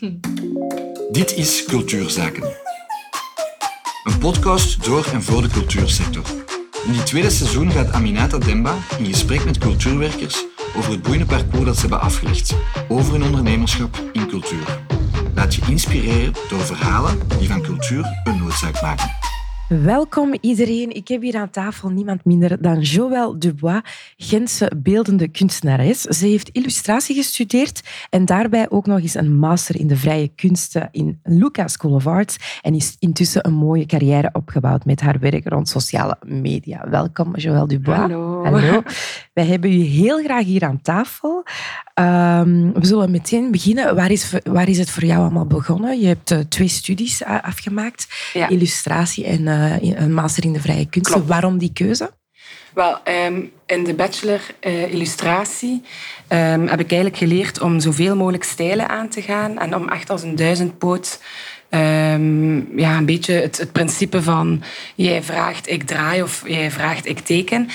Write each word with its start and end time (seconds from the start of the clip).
Dit 1.10 1.36
is 1.36 1.64
Cultuurzaken. 1.64 2.42
Een 4.04 4.18
podcast 4.18 4.84
door 4.84 5.06
en 5.12 5.22
voor 5.22 5.42
de 5.42 5.48
cultuursector. 5.48 6.24
In 6.86 6.92
dit 6.92 7.06
tweede 7.06 7.30
seizoen 7.30 7.70
gaat 7.70 7.92
Aminata 7.92 8.38
Demba 8.38 8.74
in 8.98 9.04
gesprek 9.04 9.44
met 9.44 9.58
cultuurwerkers 9.58 10.44
over 10.76 10.90
het 10.90 11.02
boeiende 11.02 11.26
parcours 11.26 11.64
dat 11.64 11.74
ze 11.74 11.80
hebben 11.80 12.00
afgelegd, 12.00 12.54
over 12.88 13.12
hun 13.12 13.22
ondernemerschap 13.22 14.02
in 14.12 14.28
cultuur. 14.28 14.84
Laat 15.34 15.54
je 15.54 15.62
inspireren 15.68 16.32
door 16.48 16.60
verhalen 16.60 17.18
die 17.38 17.48
van 17.48 17.62
cultuur 17.62 18.20
een 18.24 18.38
noodzaak 18.38 18.82
maken. 18.82 19.10
Welkom 19.78 20.34
iedereen. 20.40 20.90
Ik 20.94 21.08
heb 21.08 21.22
hier 21.22 21.36
aan 21.36 21.50
tafel 21.50 21.88
niemand 21.88 22.24
minder 22.24 22.62
dan 22.62 22.80
Joël 22.80 23.38
Dubois, 23.38 23.80
Gentse 24.16 24.72
beeldende 24.76 25.28
kunstenares. 25.28 26.00
Ze 26.00 26.26
heeft 26.26 26.48
illustratie 26.48 27.14
gestudeerd 27.14 28.06
en 28.08 28.24
daarbij 28.24 28.70
ook 28.70 28.86
nog 28.86 29.00
eens 29.00 29.14
een 29.14 29.36
master 29.36 29.76
in 29.76 29.86
de 29.86 29.96
vrije 29.96 30.28
kunsten 30.28 30.88
in 30.92 31.20
Lucas 31.22 31.72
School 31.72 31.94
of 31.94 32.06
Arts 32.06 32.58
en 32.60 32.74
is 32.74 32.96
intussen 32.98 33.46
een 33.46 33.52
mooie 33.52 33.86
carrière 33.86 34.30
opgebouwd 34.32 34.84
met 34.84 35.00
haar 35.00 35.18
werk 35.18 35.48
rond 35.48 35.68
sociale 35.68 36.16
media. 36.26 36.88
Welkom 36.88 37.36
Joël 37.36 37.66
Dubois. 37.66 37.98
Hallo. 37.98 38.44
Hallo. 38.44 38.82
Wij 39.34 39.46
hebben 39.46 39.72
u 39.72 39.82
heel 39.82 40.22
graag 40.22 40.44
hier 40.44 40.64
aan 40.64 40.82
tafel. 40.82 41.44
Um, 42.00 42.72
we 42.72 42.86
zullen 42.86 43.10
meteen 43.10 43.50
beginnen. 43.50 43.94
Waar 43.94 44.10
is, 44.10 44.32
waar 44.44 44.68
is 44.68 44.78
het 44.78 44.90
voor 44.90 45.04
jou 45.04 45.20
allemaal 45.20 45.46
begonnen? 45.46 46.00
Je 46.00 46.06
hebt 46.06 46.30
uh, 46.30 46.38
twee 46.38 46.68
studies 46.68 47.22
uh, 47.22 47.42
afgemaakt, 47.42 48.06
Ja. 48.32 48.48
illustratie 48.48 49.24
en 49.24 49.40
uh, 49.40 50.00
een 50.00 50.14
master 50.14 50.44
in 50.44 50.52
de 50.52 50.60
vrije 50.60 50.86
kunsten. 50.86 51.12
Klopt. 51.14 51.28
Waarom 51.28 51.58
die 51.58 51.72
keuze? 51.72 52.10
Wel, 52.74 52.98
ehm, 53.04 53.40
in 53.66 53.84
de 53.84 53.94
bachelor 53.94 54.40
eh, 54.60 54.92
illustratie 54.92 55.82
ehm, 56.28 56.60
heb 56.66 56.80
ik 56.80 56.90
eigenlijk 56.90 57.16
geleerd 57.16 57.60
om 57.60 57.80
zoveel 57.80 58.16
mogelijk 58.16 58.44
stijlen 58.44 58.88
aan 58.88 59.08
te 59.08 59.22
gaan 59.22 59.58
en 59.58 59.74
om 59.76 59.88
echt 59.88 60.10
als 60.10 60.22
een 60.22 60.36
duizendpoot 60.36 61.20
ehm, 61.68 62.78
ja, 62.78 62.96
een 62.96 63.06
beetje 63.06 63.32
het, 63.32 63.58
het 63.58 63.72
principe 63.72 64.22
van 64.22 64.62
jij 64.94 65.22
vraagt, 65.22 65.68
ik 65.68 65.82
draai 65.82 66.22
of 66.22 66.42
jij 66.46 66.70
vraagt, 66.70 67.06
ik 67.06 67.18
teken. 67.18 67.68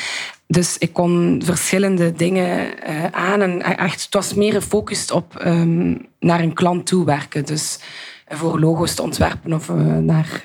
Dus 0.47 0.77
ik 0.77 0.93
kon 0.93 1.41
verschillende 1.45 2.11
dingen 2.11 2.81
eh, 2.81 3.05
aan 3.05 3.41
en 3.41 3.61
echt, 3.61 4.03
het 4.03 4.13
was 4.13 4.33
meer 4.33 4.53
gefocust 4.53 5.11
op 5.11 5.35
ehm, 5.35 5.95
naar 6.19 6.39
een 6.39 6.53
klant 6.53 6.85
toe 6.85 7.05
werken. 7.05 7.45
Dus 7.45 7.79
voor 8.27 8.59
logo's 8.59 8.93
te 8.93 9.01
ontwerpen 9.01 9.53
of 9.53 9.69
eh, 9.69 9.75
naar 9.97 10.43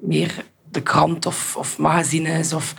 meer 0.00 0.44
de 0.70 0.82
krant 0.82 1.26
of, 1.26 1.56
of 1.56 1.78
magazines 1.78 2.52
of 2.52 2.74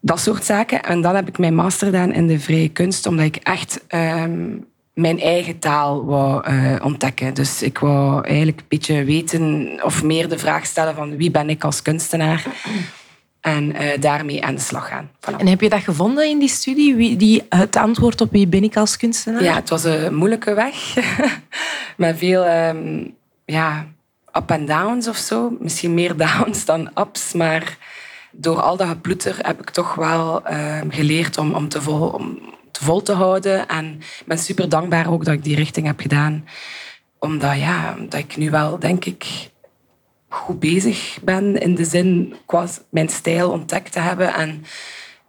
dat 0.00 0.20
soort 0.20 0.44
zaken. 0.44 0.82
En 0.82 1.00
dan 1.00 1.14
heb 1.14 1.28
ik 1.28 1.38
mijn 1.38 1.54
master 1.54 1.86
gedaan 1.86 2.12
in 2.12 2.26
de 2.26 2.40
vrije 2.40 2.68
kunst, 2.68 3.06
omdat 3.06 3.24
ik 3.24 3.36
echt 3.36 3.84
ehm, 3.86 4.56
mijn 4.94 5.20
eigen 5.20 5.58
taal 5.58 6.04
wou 6.04 6.44
eh, 6.44 6.76
ontdekken. 6.82 7.34
Dus 7.34 7.62
ik 7.62 7.78
wou 7.78 8.26
eigenlijk 8.26 8.60
een 8.60 8.66
beetje 8.68 9.04
weten 9.04 9.78
of 9.82 10.02
meer 10.02 10.28
de 10.28 10.38
vraag 10.38 10.66
stellen 10.66 10.94
van 10.94 11.16
wie 11.16 11.30
ben 11.30 11.50
ik 11.50 11.64
als 11.64 11.82
kunstenaar 11.82 12.46
en 13.40 13.72
eh, 13.72 14.00
daarmee 14.00 14.44
aan 14.44 14.54
de 14.54 14.60
slag 14.60 14.88
gaan. 14.88 15.10
En 15.38 15.46
heb 15.46 15.60
je 15.60 15.68
dat 15.68 15.82
gevonden 15.82 16.28
in 16.28 16.38
die 16.38 16.48
studie? 16.48 16.94
Wie, 16.94 17.16
die, 17.16 17.46
het 17.48 17.76
antwoord 17.76 18.20
op 18.20 18.30
wie 18.30 18.46
ben 18.46 18.62
ik 18.62 18.76
als 18.76 18.96
kunstenaar? 18.96 19.42
Ja, 19.42 19.54
het 19.54 19.68
was 19.68 19.84
een 19.84 20.14
moeilijke 20.14 20.54
weg. 20.54 20.94
Met 21.96 22.18
veel 22.18 22.44
ehm, 22.44 23.04
ja, 23.44 23.86
up 24.32 24.50
en 24.50 24.66
downs 24.66 25.08
of 25.08 25.16
zo. 25.16 25.56
Misschien 25.60 25.94
meer 25.94 26.16
downs 26.16 26.64
dan 26.64 26.90
ups. 26.94 27.32
Maar 27.32 27.76
door 28.30 28.60
al 28.60 28.76
dat 28.76 28.88
geploeter 28.88 29.36
heb 29.38 29.60
ik 29.60 29.70
toch 29.70 29.94
wel 29.94 30.44
ehm, 30.44 30.90
geleerd 30.90 31.38
om, 31.38 31.54
om, 31.54 31.68
te 31.68 31.82
vol, 31.82 32.08
om 32.08 32.38
te 32.70 32.84
vol 32.84 33.02
te 33.02 33.12
houden. 33.12 33.68
En 33.68 33.94
ik 33.94 34.26
ben 34.26 34.38
super 34.38 34.68
dankbaar 34.68 35.10
ook 35.10 35.24
dat 35.24 35.34
ik 35.34 35.44
die 35.44 35.56
richting 35.56 35.86
heb 35.86 36.00
gedaan. 36.00 36.44
Omdat 37.18 37.56
ja, 37.56 37.96
dat 38.08 38.20
ik 38.20 38.36
nu 38.36 38.50
wel, 38.50 38.78
denk 38.78 39.04
ik, 39.04 39.50
goed 40.30 40.60
bezig 40.60 41.18
ben. 41.22 41.60
In 41.60 41.74
de 41.74 41.84
zin 41.84 42.34
qua 42.46 42.66
mijn 42.90 43.08
stijl 43.08 43.50
ontdekt 43.50 43.92
te 43.92 44.00
hebben. 44.00 44.34
En, 44.34 44.64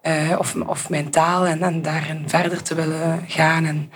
eh, 0.02 0.36
of, 0.38 0.56
of 0.56 0.90
mijn 0.90 1.10
taal. 1.10 1.46
En, 1.46 1.62
en 1.62 1.82
daarin 1.82 2.30
verder 2.30 2.62
te 2.62 2.76
willen 2.76 3.26
gaan. 3.28 3.66
En 3.66 3.92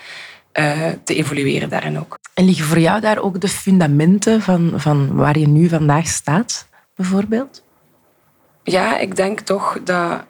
eh, 0.51 0.89
te 1.03 1.15
evolueren 1.15 1.69
daarin 1.69 1.99
ook. 1.99 2.19
En 2.33 2.45
liggen 2.45 2.65
voor 2.65 2.79
jou 2.79 3.01
daar 3.01 3.17
ook 3.17 3.41
de 3.41 3.47
fundamenten 3.47 4.41
van, 4.41 4.73
van 4.75 5.15
waar 5.15 5.37
je 5.37 5.47
nu 5.47 5.69
vandaag 5.69 6.07
staat, 6.07 6.67
bijvoorbeeld? 6.95 7.63
Ja, 8.63 8.97
ik 8.97 9.15
denk 9.15 9.39
toch 9.39 9.77
dat 9.83 10.23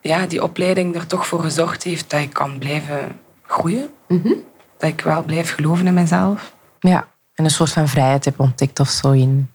ja, 0.00 0.26
die 0.26 0.42
opleiding 0.42 0.94
er 0.94 1.06
toch 1.06 1.26
voor 1.26 1.40
gezorgd 1.40 1.82
heeft 1.82 2.10
dat 2.10 2.20
ik 2.20 2.32
kan 2.32 2.58
blijven 2.58 3.20
groeien. 3.46 3.90
Dat 4.78 4.90
ik 4.90 5.00
wel 5.00 5.22
blijf 5.22 5.54
geloven 5.54 5.86
in 5.86 5.94
mezelf. 5.94 6.54
Ja. 6.80 7.08
En 7.34 7.44
een 7.44 7.50
soort 7.50 7.72
van 7.72 7.88
vrijheid 7.88 8.24
heb 8.24 8.40
ontdekt 8.40 8.80
of 8.80 8.88
zo 8.88 9.10
in, 9.10 9.50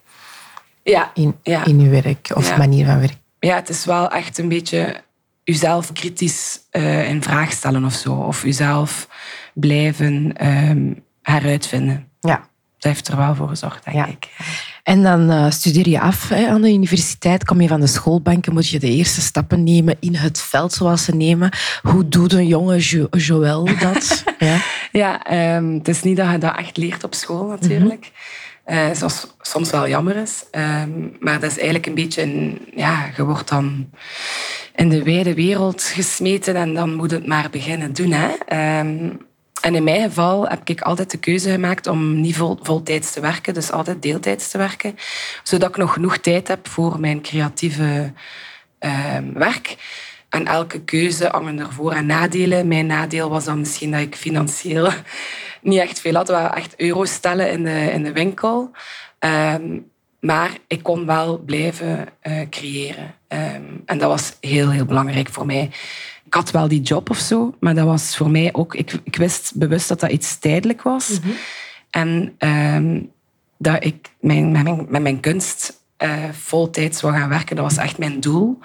Ja, 0.83 1.11
in, 1.13 1.35
Ja. 1.43 1.65
in 1.65 1.79
je 1.81 1.89
werk 1.89 2.31
of 2.33 2.49
Ja. 2.49 2.57
manier 2.57 2.85
van 2.85 2.99
werken. 2.99 3.17
ja 3.39 3.55
het 3.55 3.69
is 3.69 3.85
wel 3.85 4.09
echt 4.11 4.37
een 4.37 4.49
beetje 4.49 5.01
jezelf 5.43 5.91
kritisch 5.93 6.59
eh, 6.69 7.09
in 7.09 7.23
vraag 7.23 7.51
stellen 7.51 7.85
of 7.85 7.93
zo. 7.93 8.13
Of 8.13 8.43
jezelf 8.43 9.07
blijven 9.53 10.37
ehm, 10.37 10.93
heruitvinden. 11.21 12.07
Ja. 12.19 12.49
Dat 12.77 12.91
heeft 12.91 13.07
er 13.07 13.17
wel 13.17 13.35
voor 13.35 13.47
gezorgd, 13.47 13.85
denk 13.91 14.05
ik. 14.07 14.27
En 14.83 15.03
dan 15.03 15.29
eh, 15.29 15.49
studeer 15.51 15.89
je 15.89 15.99
af 15.99 16.29
hè, 16.29 16.47
aan 16.47 16.61
de 16.61 16.71
universiteit, 16.73 17.45
kom 17.45 17.61
je 17.61 17.67
van 17.67 17.79
de 17.79 17.87
schoolbanken, 17.87 18.53
moet 18.53 18.69
je 18.69 18.79
de 18.79 18.89
eerste 18.89 19.21
stappen 19.21 19.63
nemen 19.63 19.97
in 19.99 20.15
het 20.15 20.41
veld 20.41 20.73
zoals 20.73 21.03
ze 21.03 21.15
nemen. 21.15 21.49
Hoe 21.81 22.07
doet 22.07 22.33
een 22.33 22.47
jonge 22.47 22.77
jo 22.79 23.07
Joël 23.11 23.65
dat? 23.79 24.23
ja. 24.39 24.57
Ja, 24.91 25.23
ehm, 25.23 25.73
het 25.73 25.87
is 25.87 26.01
niet 26.01 26.17
dat 26.17 26.31
je 26.31 26.37
dat 26.37 26.57
echt 26.57 26.77
leert 26.77 27.03
op 27.03 27.13
school 27.15 27.47
natuurlijk. 27.47 28.11
Eh, 28.71 28.91
zoals 28.93 29.27
soms 29.41 29.69
wel 29.69 29.87
jammer 29.87 30.15
is. 30.15 30.43
Ehm, 30.51 30.89
maar 31.19 31.39
dat 31.39 31.51
is 31.51 31.55
eigenlijk 31.55 31.85
een 31.85 31.93
beetje... 31.93 32.21
Een, 32.21 32.67
ja, 32.75 33.09
je 33.15 33.25
wordt 33.25 33.49
dan 33.49 33.89
in 34.75 34.89
de 34.89 35.03
wijde 35.03 35.33
wereld 35.33 35.83
gesmeten 35.83 36.55
en 36.55 36.73
dan 36.73 36.93
moet 36.93 37.11
het 37.11 37.27
maar 37.27 37.49
beginnen 37.49 37.93
doen. 37.93 38.11
Hè? 38.11 38.29
Ehm, 38.45 39.09
en 39.61 39.75
in 39.75 39.83
mijn 39.83 40.01
geval 40.01 40.47
heb 40.47 40.69
ik 40.69 40.81
altijd 40.81 41.11
de 41.11 41.17
keuze 41.17 41.49
gemaakt 41.49 41.87
om 41.87 42.21
niet 42.21 42.35
vol, 42.35 42.59
voltijds 42.61 43.11
te 43.13 43.19
werken, 43.19 43.53
dus 43.53 43.71
altijd 43.71 44.01
deeltijds 44.01 44.49
te 44.49 44.57
werken, 44.57 44.95
zodat 45.43 45.69
ik 45.69 45.77
nog 45.77 45.93
genoeg 45.93 46.17
tijd 46.17 46.47
heb 46.47 46.67
voor 46.67 46.99
mijn 46.99 47.21
creatieve 47.21 48.13
ehm, 48.79 49.33
werk. 49.33 49.75
En 50.29 50.45
elke 50.45 50.81
keuze 50.81 51.27
hangen 51.31 51.59
er 51.59 51.73
voor- 51.73 51.93
en 51.93 52.05
nadelen. 52.05 52.67
Mijn 52.67 52.85
nadeel 52.85 53.29
was 53.29 53.45
dan 53.45 53.59
misschien 53.59 53.91
dat 53.91 54.01
ik 54.01 54.15
financieel 54.15 54.89
niet 55.61 55.79
echt 55.79 55.99
veel 55.99 56.13
had. 56.13 56.27
We 56.27 56.33
hadden 56.33 56.55
echt 56.55 56.73
euro's 56.79 57.13
stellen 57.13 57.51
in 57.51 57.63
de, 57.63 57.91
in 57.91 58.03
de 58.03 58.11
winkel. 58.11 58.71
Ehm, 59.19 59.79
maar 60.19 60.57
ik 60.67 60.83
kon 60.83 61.05
wel 61.05 61.37
blijven 61.37 62.07
eh, 62.19 62.49
creëren. 62.49 63.15
Ehm, 63.27 63.63
en 63.85 63.97
dat 63.97 64.09
was 64.09 64.33
heel, 64.39 64.69
heel 64.69 64.85
belangrijk 64.85 65.29
voor 65.29 65.45
mij. 65.45 65.69
Ik 66.25 66.33
had 66.33 66.51
wel 66.51 66.67
die 66.67 66.81
job 66.81 67.09
of 67.09 67.17
zo, 67.17 67.55
maar 67.59 67.75
dat 67.75 67.85
was 67.85 68.17
voor 68.17 68.29
mij 68.29 68.49
ook... 68.53 68.75
Ik, 68.75 68.93
ik 69.03 69.15
wist 69.15 69.51
bewust 69.55 69.87
dat 69.87 69.99
dat 69.99 70.11
iets 70.11 70.39
tijdelijk 70.39 70.81
was. 70.81 71.19
En 71.89 72.35
ehm, 72.37 73.01
dat 73.57 73.83
ik 73.83 74.09
mijn, 74.19 74.51
met, 74.51 74.63
mijn, 74.63 74.85
met 74.89 75.01
mijn 75.01 75.19
kunst 75.19 75.79
eh 75.97 76.29
voltijds 76.31 77.01
wil 77.01 77.11
gaan 77.11 77.29
werken, 77.29 77.55
dat 77.55 77.65
was 77.65 77.77
echt 77.77 77.97
mijn 77.97 78.19
doel. 78.19 78.59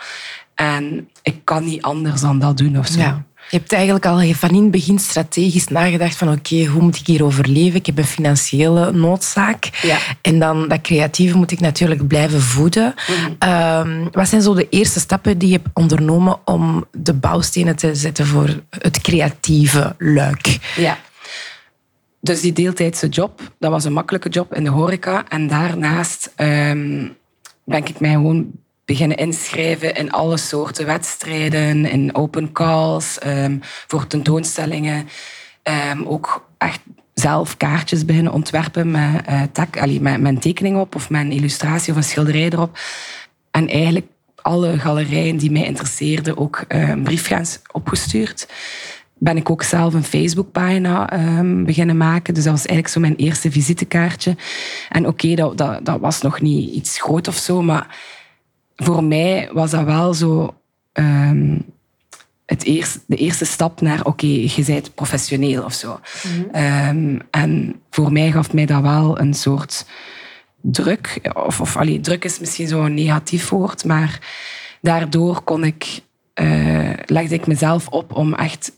En 0.54 1.10
ik 1.22 1.44
kan 1.44 1.64
niet 1.64 1.82
anders 1.82 2.20
dan 2.20 2.38
dat 2.38 2.56
doen 2.56 2.78
of 2.78 2.86
zo. 2.86 3.00
Ja. 3.00 3.25
Je 3.50 3.56
hebt 3.56 3.72
eigenlijk 3.72 4.06
al 4.06 4.34
van 4.34 4.50
in 4.50 4.62
het 4.62 4.70
begin 4.70 4.98
strategisch 4.98 5.68
nagedacht 5.68 6.16
van 6.16 6.32
oké, 6.32 6.64
hoe 6.64 6.82
moet 6.82 6.96
ik 6.96 7.06
hier 7.06 7.24
overleven? 7.24 7.78
Ik 7.78 7.86
heb 7.86 7.98
een 7.98 8.04
financiële 8.04 8.92
noodzaak. 8.92 9.70
Ja. 9.82 9.98
En 10.22 10.38
dan 10.38 10.68
dat 10.68 10.80
creatieve 10.80 11.36
moet 11.36 11.50
ik 11.50 11.60
natuurlijk 11.60 12.06
blijven 12.06 12.40
voeden. 12.40 12.94
Ehm, 13.38 14.06
wat 14.12 14.28
zijn 14.28 14.42
zo 14.42 14.54
de 14.54 14.68
eerste 14.68 15.00
stappen 15.00 15.38
die 15.38 15.48
je 15.48 15.54
hebt 15.54 15.68
ondernomen 15.72 16.38
om 16.44 16.84
de 16.92 17.14
bouwstenen 17.14 17.76
te 17.76 17.94
zetten 17.94 18.26
voor 18.26 18.62
het 18.70 19.00
creatieve 19.00 19.94
luik? 19.98 20.58
Ja. 20.76 20.98
Dus 22.20 22.40
die 22.40 22.52
deeltijdse 22.52 23.08
job, 23.08 23.40
dat 23.58 23.70
was 23.70 23.84
een 23.84 23.92
makkelijke 23.92 24.28
job 24.28 24.54
in 24.54 24.64
de 24.64 24.70
horeca. 24.70 25.24
En 25.28 25.46
daarnaast 25.46 26.32
ehm, 26.36 27.08
ben 27.64 27.84
ik 27.84 28.00
mij 28.00 28.10
gewoon 28.10 28.50
beginnen 28.86 29.16
inschrijven 29.16 29.94
in 29.94 30.10
alle 30.12 30.36
soorten 30.36 30.86
wedstrijden, 30.86 31.84
in 31.86 32.14
open 32.14 32.52
calls, 32.52 33.18
ehm, 33.18 33.56
voor 33.86 34.06
tentoonstellingen. 34.06 35.08
Ehm, 35.62 36.02
ook 36.04 36.48
echt 36.58 36.80
zelf 37.14 37.56
kaartjes 37.56 38.04
beginnen 38.04 38.32
ontwerpen 38.32 38.90
met, 38.90 39.22
eh 39.26 39.42
een 40.02 40.38
tekening 40.38 40.76
op 40.78 40.94
of 40.94 41.10
een 41.10 41.32
illustratie 41.32 41.92
of 41.92 41.98
een 41.98 42.04
schilderij 42.04 42.50
erop. 42.50 42.78
En 43.50 43.68
eigenlijk 43.68 44.06
alle 44.42 44.78
galerijen 44.78 45.36
die 45.36 45.50
mij 45.50 45.64
interesseerden 45.64 46.36
ook 46.36 46.64
eh, 46.68 46.88
een 46.88 47.02
brief 47.02 47.26
gaan 47.26 47.46
s- 47.46 47.60
opgestuurd. 47.72 48.48
Ben 49.18 49.36
ik 49.36 49.50
ook 49.50 49.62
zelf 49.62 49.94
een 49.94 50.04
Facebookpagina 50.04 51.10
ehm 51.10 51.64
beginnen 51.64 51.96
maken. 51.96 52.34
Dus 52.34 52.44
dat 52.44 52.52
was 52.52 52.66
eigenlijk 52.66 52.94
zo 52.94 53.00
mijn 53.00 53.16
eerste 53.16 53.50
visitekaartje. 53.50 54.36
En 54.88 55.06
oké, 55.06 55.34
dat, 55.34 55.58
dat, 55.58 55.84
dat 55.84 56.00
was 56.00 56.20
nog 56.22 56.40
niet 56.40 56.70
iets 56.74 57.00
groot 57.00 57.28
of 57.28 57.36
zo, 57.36 57.62
maar 57.62 57.96
voor 58.76 59.04
mij 59.04 59.50
was 59.52 59.70
dat 59.70 59.84
wel 59.84 60.14
zo... 60.14 60.54
ehm, 60.92 61.58
het 62.46 62.64
eerst, 62.64 63.00
de 63.06 63.16
eerste 63.16 63.44
stap 63.44 63.80
naar, 63.80 64.04
oké, 64.04 64.26
je 64.26 64.62
bent 64.66 64.94
professioneel 64.94 65.64
of 65.64 65.72
zo. 65.72 66.00
Ehm, 66.52 67.18
en 67.30 67.80
voor 67.90 68.12
mij 68.12 68.30
gaf 68.32 68.52
mij 68.52 68.66
dat 68.66 68.82
wel 68.82 69.20
een 69.20 69.34
soort 69.34 69.86
druk. 70.60 71.30
Of, 71.34 71.60
of 71.60 71.76
allee, 71.76 72.00
druk 72.00 72.24
is 72.24 72.38
misschien 72.38 72.68
zo'n 72.68 72.94
negatief 72.94 73.48
woord, 73.48 73.84
maar 73.84 74.18
daardoor 74.80 75.40
kon 75.40 75.64
ik, 75.64 76.00
eh, 76.34 76.92
legde 77.06 77.34
ik 77.34 77.46
mezelf 77.46 77.88
op 77.88 78.12
om 78.12 78.34
echt 78.34 78.72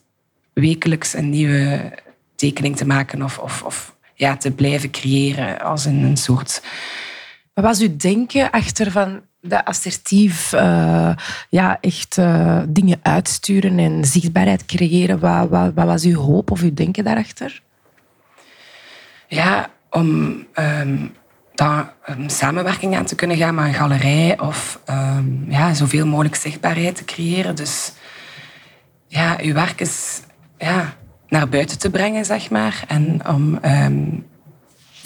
wekelijks 0.53 1.15
een 1.15 1.31
nieuwe 1.31 1.93
tekening 2.35 2.77
te 2.77 2.87
maken 2.87 3.23
of, 3.23 3.39
of, 3.39 3.63
of 3.63 3.97
ja, 4.15 4.37
te 4.37 4.51
blijven 4.51 4.91
creëren 4.91 5.61
als 5.61 5.85
een, 5.85 6.03
een 6.03 6.17
soort... 6.17 6.63
Wat 7.55 7.65
was 7.65 7.81
uw 7.81 7.97
denken 7.97 8.51
achter 8.51 8.91
van 8.91 9.21
dat 9.41 9.65
assertief 9.65 10.53
eh, 10.53 11.11
ja, 11.49 11.79
echt 11.81 12.19
eh, 12.19 12.61
dingen 12.69 12.99
uitsturen 13.03 13.79
en 13.79 14.05
zichtbaarheid 14.05 14.65
creëren? 14.65 15.19
Wat, 15.19 15.49
wat, 15.49 15.75
wat, 15.75 15.87
was 15.87 16.05
uw 16.05 16.21
hoop 16.21 16.51
of 16.51 16.61
uw 16.61 16.75
denken 16.75 17.05
daarachter? 17.05 17.63
Ja, 19.27 19.71
om 19.91 20.47
um, 20.55 21.15
daar 21.55 21.95
een 22.05 22.31
samenwerking 22.31 22.97
aan 22.97 23.05
te 23.05 23.15
kunnen 23.15 23.37
gaan 23.37 23.55
met 23.55 23.65
een 23.65 23.75
galerij 23.75 24.41
of 24.41 24.81
um, 24.91 25.45
ja, 25.49 25.75
zoveel 25.75 26.07
mogelijk 26.07 26.35
zichtbaarheid 26.35 26.97
te 26.97 27.05
creëren. 27.05 27.57
Dus 27.57 27.93
ja, 29.07 29.37
uw 29.41 29.53
werk 29.53 29.81
is 29.81 30.21
ja, 30.59 30.95
naar 31.29 31.49
buiten 31.49 31.79
te 31.79 31.91
brengen, 31.91 32.25
zeg 32.25 32.51
maar. 32.51 32.85
En 32.89 33.29
om 33.29 33.59
um, 33.65 34.27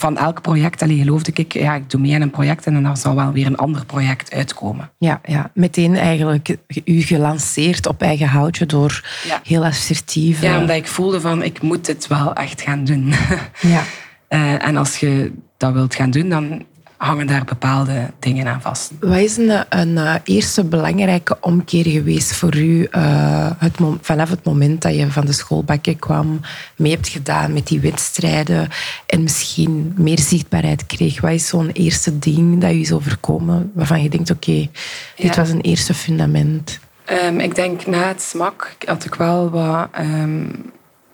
van 0.03 0.17
elk 0.17 0.41
project, 0.41 0.81
allee, 0.81 0.97
geloofde 0.97 1.31
ik, 1.35 1.53
ja, 1.53 1.75
ik 1.75 1.89
doe 1.89 2.01
mee 2.01 2.15
aan 2.15 2.21
een 2.21 2.29
project 2.29 2.65
en 2.65 2.83
dan 2.83 2.97
zal 2.97 3.15
wel 3.15 3.31
weer 3.31 3.45
een 3.45 3.57
ander 3.57 3.85
project 3.85 4.33
uitkomen. 4.33 4.89
Ja, 4.97 5.21
ja. 5.25 5.51
meteen 5.53 5.95
eigenlijk 5.95 6.57
u 6.85 7.01
gelanceerd 7.01 7.87
op 7.87 8.01
eigen 8.01 8.27
houtje 8.27 8.65
door 8.65 9.03
Ja. 9.27 9.41
heel 9.43 9.65
assertief. 9.65 10.41
Ja, 10.41 10.53
eh, 10.53 10.59
omdat 10.59 10.75
ik 10.75 10.87
voelde 10.87 11.21
van, 11.21 11.43
ik 11.43 11.61
moet 11.61 11.85
dit 11.85 12.07
wel 12.07 12.33
echt 12.33 12.61
gaan 12.61 12.83
doen. 12.83 13.13
ja. 13.61 13.83
Eh, 14.27 14.67
en 14.67 14.77
als 14.77 14.97
je 14.97 15.33
dat 15.57 15.73
wilt 15.73 15.95
gaan 15.95 16.09
doen, 16.11 16.29
dan 16.29 16.65
hangen 17.03 17.27
daar 17.27 17.43
bepaalde 17.43 18.11
dingen 18.19 18.47
aan 18.47 18.61
vast. 18.61 18.91
Wat 18.99 19.17
is 19.17 19.37
een, 19.37 19.65
een 19.69 19.97
eh, 19.97 20.15
eerste 20.23 20.63
belangrijke 20.63 21.37
omkeer 21.39 21.85
geweest 21.87 22.35
voor 22.35 22.55
u 22.55 22.83
eh, 22.91 23.51
het 23.57 23.77
vanaf 24.01 24.29
het 24.29 24.43
moment 24.43 24.81
dat 24.81 24.95
je 24.95 25.11
van 25.11 25.25
de 25.25 25.31
schoolbakken 25.31 25.99
kwam, 25.99 26.39
mee 26.75 26.91
hebt 26.91 27.07
gedaan 27.07 27.53
met 27.53 27.67
die 27.67 27.79
wedstrijden 27.79 28.69
en 29.05 29.23
misschien 29.23 29.93
meer 29.97 30.19
zichtbaarheid 30.19 30.85
kreeg? 30.85 31.21
Wat 31.21 31.31
is 31.31 31.47
zo'n 31.47 31.69
eerste 31.69 32.19
ding 32.19 32.61
dat 32.61 32.71
u 32.71 32.79
is 32.79 32.91
overkomen 32.91 33.71
waarvan 33.73 34.03
je 34.03 34.09
denkt, 34.09 34.31
oké, 34.31 34.69
dit 35.15 35.35
Ja. 35.35 35.35
was 35.35 35.49
een 35.49 35.61
eerste 35.61 35.93
fundament? 35.93 36.79
Ehm, 37.05 37.39
ik 37.39 37.55
denk 37.55 37.85
na 37.85 38.07
het 38.07 38.21
smak 38.21 38.75
had 38.85 39.05
ik 39.05 39.15
wel 39.15 39.49
wat 39.49 39.87
ehm, 39.91 40.45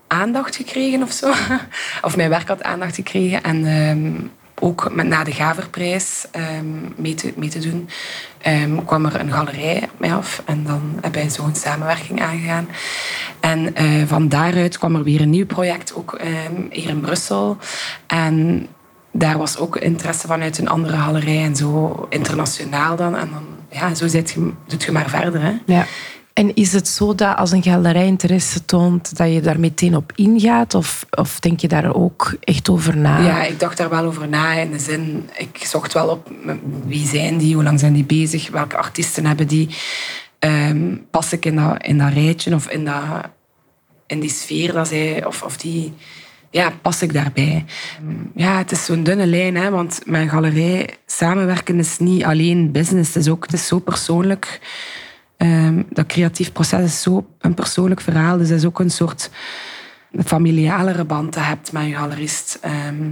aandacht 0.08 0.56
gekregen 0.56 1.04
of 1.04 1.12
zo. 1.12 1.32
of 2.08 2.16
mijn 2.16 2.30
werk 2.30 2.48
had 2.48 2.64
aandacht 2.64 2.96
gekregen. 2.96 3.44
En 3.44 3.66
ehm, 3.66 4.12
ook 4.60 4.94
met, 4.94 5.08
na 5.08 5.24
de 5.24 5.32
Gaverprijs 5.32 6.26
ehm, 6.32 6.66
mee, 6.96 7.14
te, 7.14 7.34
mee 7.36 7.50
te 7.50 7.60
doen, 7.60 7.90
ehm, 8.42 8.86
kwam 8.86 9.06
er 9.06 9.20
een 9.20 9.32
galerij 9.32 9.90
mij 9.98 10.14
af. 10.14 10.42
En 10.46 10.64
dan 10.64 10.82
hebben 11.02 11.22
wij 11.22 11.30
zo'n 11.30 11.56
samenwerking 11.56 12.22
aangegaan. 12.22 12.68
En 13.40 13.76
eh, 13.76 13.86
van 14.06 14.30
daaruit 14.30 14.78
kwam 14.78 14.96
er 14.96 15.04
weer 15.04 15.22
een 15.22 15.30
nieuw 15.30 15.46
project, 15.46 15.96
ook 15.96 16.14
ehm, 16.14 16.62
hier 16.70 16.90
in 16.90 17.02
Brussel. 17.02 17.58
En 18.08 18.68
daar 19.12 19.38
was 19.38 19.58
ook 19.58 19.78
interesse 19.78 20.28
vanuit 20.28 20.58
een 20.58 20.70
andere 20.70 20.98
galerij 20.98 21.44
en 21.44 21.56
zo 21.56 22.06
internationaal 22.10 22.96
dan. 22.96 23.16
En 23.18 23.30
dan, 23.34 23.44
ja, 23.70 23.96
zo 23.96 24.08
zit 24.08 24.32
je, 24.32 24.52
doet 24.68 24.84
je 24.84 24.92
maar 24.92 25.10
verder. 25.10 25.42
Hè. 25.42 25.54
Ja. 25.66 25.86
En 26.40 26.56
is 26.56 26.74
het 26.74 26.88
zo 26.88 27.16
dat 27.16 27.38
als 27.38 27.52
een 27.52 27.64
galerij 27.64 28.06
interesse 28.06 28.66
toont, 28.66 29.18
dat 29.18 29.34
je 29.34 29.42
daar 29.42 29.60
meteen 29.60 29.96
op 29.96 30.12
ingaat? 30.16 30.74
Of, 30.74 31.06
of 31.10 31.40
denk 31.40 31.60
je 31.60 31.68
daar 31.68 31.96
ook 31.96 32.36
echt 32.40 32.70
over 32.70 32.98
na? 32.98 33.20
Ja, 33.20 33.44
ik 33.44 33.60
dacht 33.60 33.78
daar 33.78 33.90
wel 33.90 34.06
over 34.06 34.28
na. 34.28 34.54
In 34.54 34.72
de 34.72 34.80
zin, 34.80 35.30
ik 35.38 35.60
zocht 35.64 35.94
wel 35.94 36.08
op 36.08 36.32
wie 36.86 37.08
zijn 37.08 37.38
die, 37.38 37.54
hoe 37.54 37.64
lang 37.64 37.80
zijn 37.80 37.94
die 37.94 38.04
bezig, 38.04 38.50
welke 38.50 38.78
artiesten 38.78 39.26
hebben 39.26 39.48
die. 39.48 39.70
Ehm, 40.40 40.96
pas 41.12 41.34
ik 41.34 41.46
in 41.46 41.56
dat, 41.56 41.84
in 41.86 41.98
dat 41.98 42.14
rijtje 42.14 42.56
of 42.56 42.70
in, 42.70 42.86
dat, 42.86 43.30
in 44.08 44.20
die 44.20 44.32
sfeer 44.32 44.74
dat 44.74 44.88
zij, 44.88 45.26
of, 45.26 45.44
of 45.44 45.58
die, 45.58 45.94
ja, 46.50 46.72
pas 46.82 47.02
ik 47.02 47.14
daarbij. 47.14 47.66
Ehm, 47.98 48.16
Ja, 48.36 48.58
het 48.58 48.72
is 48.72 48.86
zo'n 48.86 49.04
dunne 49.04 49.26
lijn, 49.26 49.56
hè, 49.56 49.70
want 49.70 50.02
een 50.06 50.30
galerij 50.30 50.90
samenwerken 51.06 51.80
is 51.80 51.98
niet 51.98 52.24
alleen 52.24 52.72
business, 52.72 53.14
het 53.14 53.24
is 53.24 53.32
ook 53.32 53.44
het 53.44 53.54
is 53.54 53.68
zo 53.68 53.80
persoonlijk. 53.80 54.60
Ehm, 55.40 55.84
dat 55.90 56.06
creatief 56.06 56.52
proces 56.52 56.84
is 56.84 57.02
zo 57.02 57.28
een 57.40 57.54
persoonlijk 57.54 58.02
verhaal, 58.02 58.38
dus 58.38 58.50
het 58.50 58.58
is 58.58 58.66
ook 58.66 58.80
een 58.80 58.92
soort 58.92 59.30
familialere 60.26 61.06
band 61.06 61.34
dat 61.34 61.44
hebt 61.44 61.72
met 61.72 61.86
je 61.86 61.96
galerist. 61.96 62.58
Ehm, 62.62 63.12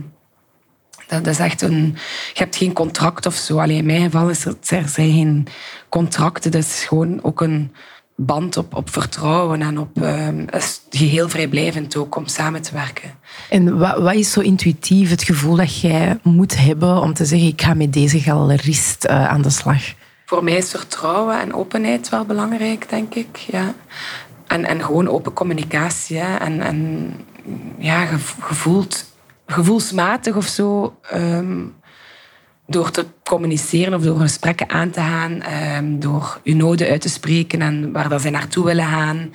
dat 1.08 1.28
is 1.28 1.40
echt 1.40 1.62
een... 1.62 1.96
Je 2.34 2.40
hebt 2.40 2.56
geen 2.56 2.74
contract 2.74 3.26
of 3.26 3.36
zo. 3.36 3.60
Alleen 3.60 3.78
in 3.78 3.86
mijn 3.86 4.02
geval 4.02 4.30
is 4.30 4.46
er, 4.46 4.56
zijn 4.62 4.88
geen 4.88 5.48
contracten. 5.90 6.52
Dat 6.52 6.62
is 6.62 6.84
gewoon 6.88 7.24
ook 7.24 7.42
een 7.42 7.72
band 8.16 8.58
op, 8.58 8.76
op 8.76 8.90
vertrouwen 8.90 9.62
en 9.62 9.80
op... 9.80 10.02
is 10.50 10.82
geheel 10.90 11.30
vrijblijvend 11.30 11.96
ook 11.96 12.16
om 12.16 12.28
samen 12.28 12.62
te 12.62 12.74
werken. 12.74 13.12
En 13.50 13.78
wat, 13.78 13.98
wat 13.98 14.14
is 14.14 14.32
zo 14.32 14.40
intuïtief 14.40 15.10
het 15.10 15.24
gevoel 15.24 15.56
dat 15.56 15.80
jij 15.80 16.20
moet 16.24 16.58
hebben 16.58 17.02
om 17.02 17.14
te 17.14 17.26
zeggen, 17.26 17.48
ik 17.48 17.62
ga 17.62 17.74
met 17.74 17.94
deze 17.94 18.20
galerist 18.20 19.04
eh, 19.04 19.28
aan 19.28 19.42
de 19.42 19.50
slag? 19.50 19.84
Voor 20.30 20.44
mij 20.44 20.58
is 20.58 20.70
vertrouwen 20.70 21.40
en 21.40 21.54
openheid 21.54 22.10
wel 22.10 22.26
belangrijk, 22.26 22.90
denk 22.90 23.16
ik. 23.16 23.38
Ja. 23.38 23.74
En, 24.48 24.66
en 24.66 24.84
gewoon 24.84 25.08
open 25.10 25.34
communicatie. 25.34 26.20
En, 26.20 26.62
en 26.62 27.12
ja, 27.78 28.06
gev- 28.06 28.34
gevoeld, 28.40 29.06
gevoelsmatig 29.46 30.36
of 30.36 30.46
zo. 30.46 30.98
ehm, 31.02 31.66
door 32.66 32.92
te 32.92 33.06
communiceren 33.24 33.94
of 33.94 34.02
door 34.02 34.20
gesprekken 34.20 34.70
aan 34.70 34.90
te 34.90 35.00
gaan. 35.00 35.42
ehm, 35.42 36.00
door 36.00 36.40
uw 36.44 36.56
noden 36.56 36.88
uit 36.90 37.02
te 37.02 37.10
spreken 37.10 37.62
en 37.62 37.92
waar 37.92 38.10
dat 38.10 38.22
zij 38.22 38.32
naartoe 38.32 38.66
willen 38.66 38.86
gaan. 38.88 39.32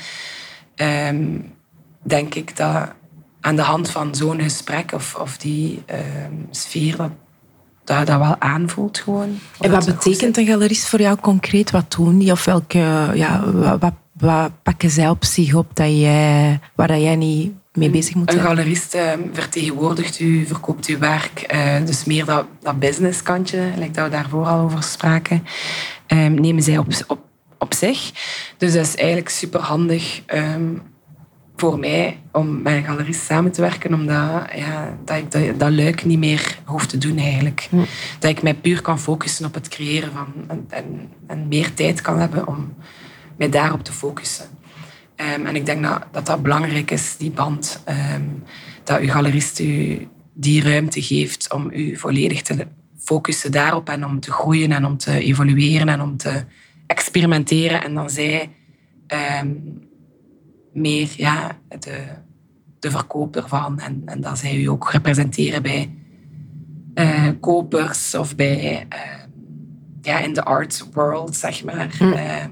ehm, 0.75 1.39
denk 2.03 2.35
ik 2.35 2.56
dat 2.56 2.93
aan 3.41 3.56
de 3.56 3.62
hand 3.62 3.91
van 3.91 4.15
zo'n 4.15 4.41
gesprek 4.43 4.93
of, 4.93 5.15
of 5.15 5.37
die 5.37 5.83
sfeer... 6.50 6.97
Dat, 6.97 7.11
dat 7.84 8.06
dat 8.06 8.19
wel 8.19 8.37
aanvoelt 8.38 8.99
gewoon. 8.99 9.38
En 9.61 9.70
wat 9.70 9.87
betekent 9.87 10.37
een 10.37 10.46
galerist 10.46 10.88
voor 10.88 11.00
jou 11.00 11.17
concreet? 11.20 11.70
Wat 11.70 11.94
doen 11.96 12.19
die? 12.19 12.32
Of 12.32 12.44
welke, 12.44 13.11
ja, 13.14 13.52
wat, 13.79 13.93
wat, 14.12 14.50
pakken 14.62 14.90
zij 14.90 15.08
op 15.08 15.25
zich 15.25 15.55
op 15.55 15.76
dat 15.76 15.99
jij, 15.99 16.61
waar 16.75 16.88
dat 16.88 17.00
jij 17.00 17.17
niet 17.17 17.52
mee 17.73 17.90
bezig 17.90 18.14
moet 18.14 18.29
Een 18.29 18.34
zijn? 18.34 18.46
galerist 18.46 18.94
eh, 18.94 19.12
vertegenwoordigt 19.32 20.20
u, 20.20 20.46
verkoopt 20.46 20.87
uw 20.87 20.99
werk. 20.99 21.40
eh, 21.40 21.76
dus 21.84 22.05
meer 22.05 22.25
dat, 22.25 22.44
dat 22.61 22.79
businesskantje, 22.79 23.70
lijkt 23.77 23.94
dat 23.94 24.05
we 24.05 24.10
daarvoor 24.10 24.46
al 24.46 24.60
over 24.60 24.82
spraken, 24.82 25.44
eh, 26.06 26.27
nemen 26.27 26.62
zij 26.62 26.79
op, 26.79 26.86
op, 27.06 27.19
op 27.58 27.74
zich. 27.74 28.10
Dus 28.56 28.72
dat 28.72 28.86
is 28.86 28.96
eigenlijk 28.96 29.29
superhandig 29.29 30.22
ehm 30.27 30.62
voor 31.56 31.79
mij 31.79 32.21
om 32.32 32.63
met 32.63 32.75
een 32.75 32.85
galerist 32.85 33.25
samen 33.25 33.53
te 33.53 33.61
werken, 33.61 33.94
omdat 33.94 34.44
ja, 34.55 34.99
dat 35.05 35.17
ik 35.17 35.31
dat, 35.31 35.59
dat 35.59 35.73
luik 35.73 36.05
niet 36.05 36.19
meer 36.19 36.59
hoef 36.65 36.87
te 36.87 36.99
doen 36.99 37.19
eigenlijk. 37.19 37.69
Dat 38.19 38.31
ik 38.31 38.43
mij 38.43 38.55
puur 38.55 38.82
kan 38.82 39.01
focussen 39.01 39.47
op 39.47 39.55
het 39.55 39.69
creëren 39.69 40.13
van 40.13 40.27
en, 40.49 40.67
en, 40.69 41.09
en 41.27 41.49
meer 41.49 41.75
tijd 41.75 42.01
kan 42.01 42.19
hebben 42.19 42.47
om 42.47 42.75
mij 43.37 43.49
daarop 43.49 43.85
te 43.85 43.93
focussen. 43.93 44.44
Ehm, 45.17 45.47
en 45.47 45.56
ik 45.56 45.67
denk 45.67 45.82
dat, 45.82 46.03
dat 46.11 46.27
dat 46.27 46.43
belangrijk 46.43 46.91
is, 46.91 47.17
die 47.17 47.31
band. 47.31 47.82
ehm, 47.85 48.23
dat 48.85 49.01
uw 49.01 49.09
galerist 49.09 49.59
u 49.61 50.09
die 50.32 50.63
ruimte 50.63 51.03
geeft 51.03 51.53
om 51.53 51.71
u 51.73 51.97
volledig 51.97 52.43
te 52.43 52.67
focussen 52.99 53.53
daarop 53.53 53.89
en 53.89 54.06
om 54.06 54.21
te 54.21 54.32
groeien 54.32 54.73
en 54.73 54.85
om 54.85 54.97
te 54.97 55.19
evolueren 55.19 55.89
en 55.89 56.01
om 56.01 56.17
te 56.17 56.44
experimenteren. 56.87 57.85
En 57.85 57.94
dan 57.94 58.11
zij 58.11 58.51
ehm, 59.06 59.49
meer 60.72 61.08
ja, 61.17 61.58
de, 61.79 62.05
de 62.79 62.91
verkoper 62.91 63.48
van. 63.48 63.81
En, 63.81 64.02
en 64.05 64.20
dat 64.20 64.38
zij 64.38 64.56
u 64.56 64.67
ook 64.67 64.91
representeren 64.91 65.62
bij 65.62 65.91
eh, 66.94 67.29
kopers 67.41 68.14
of 68.14 68.36
bij 68.36 68.86
eh, 68.88 68.98
ja, 70.02 70.19
in 70.19 70.32
de 70.32 70.44
art 70.44 70.84
world, 70.93 71.36
zeg 71.36 71.64
maar. 71.64 71.96
Ehm, 72.00 72.48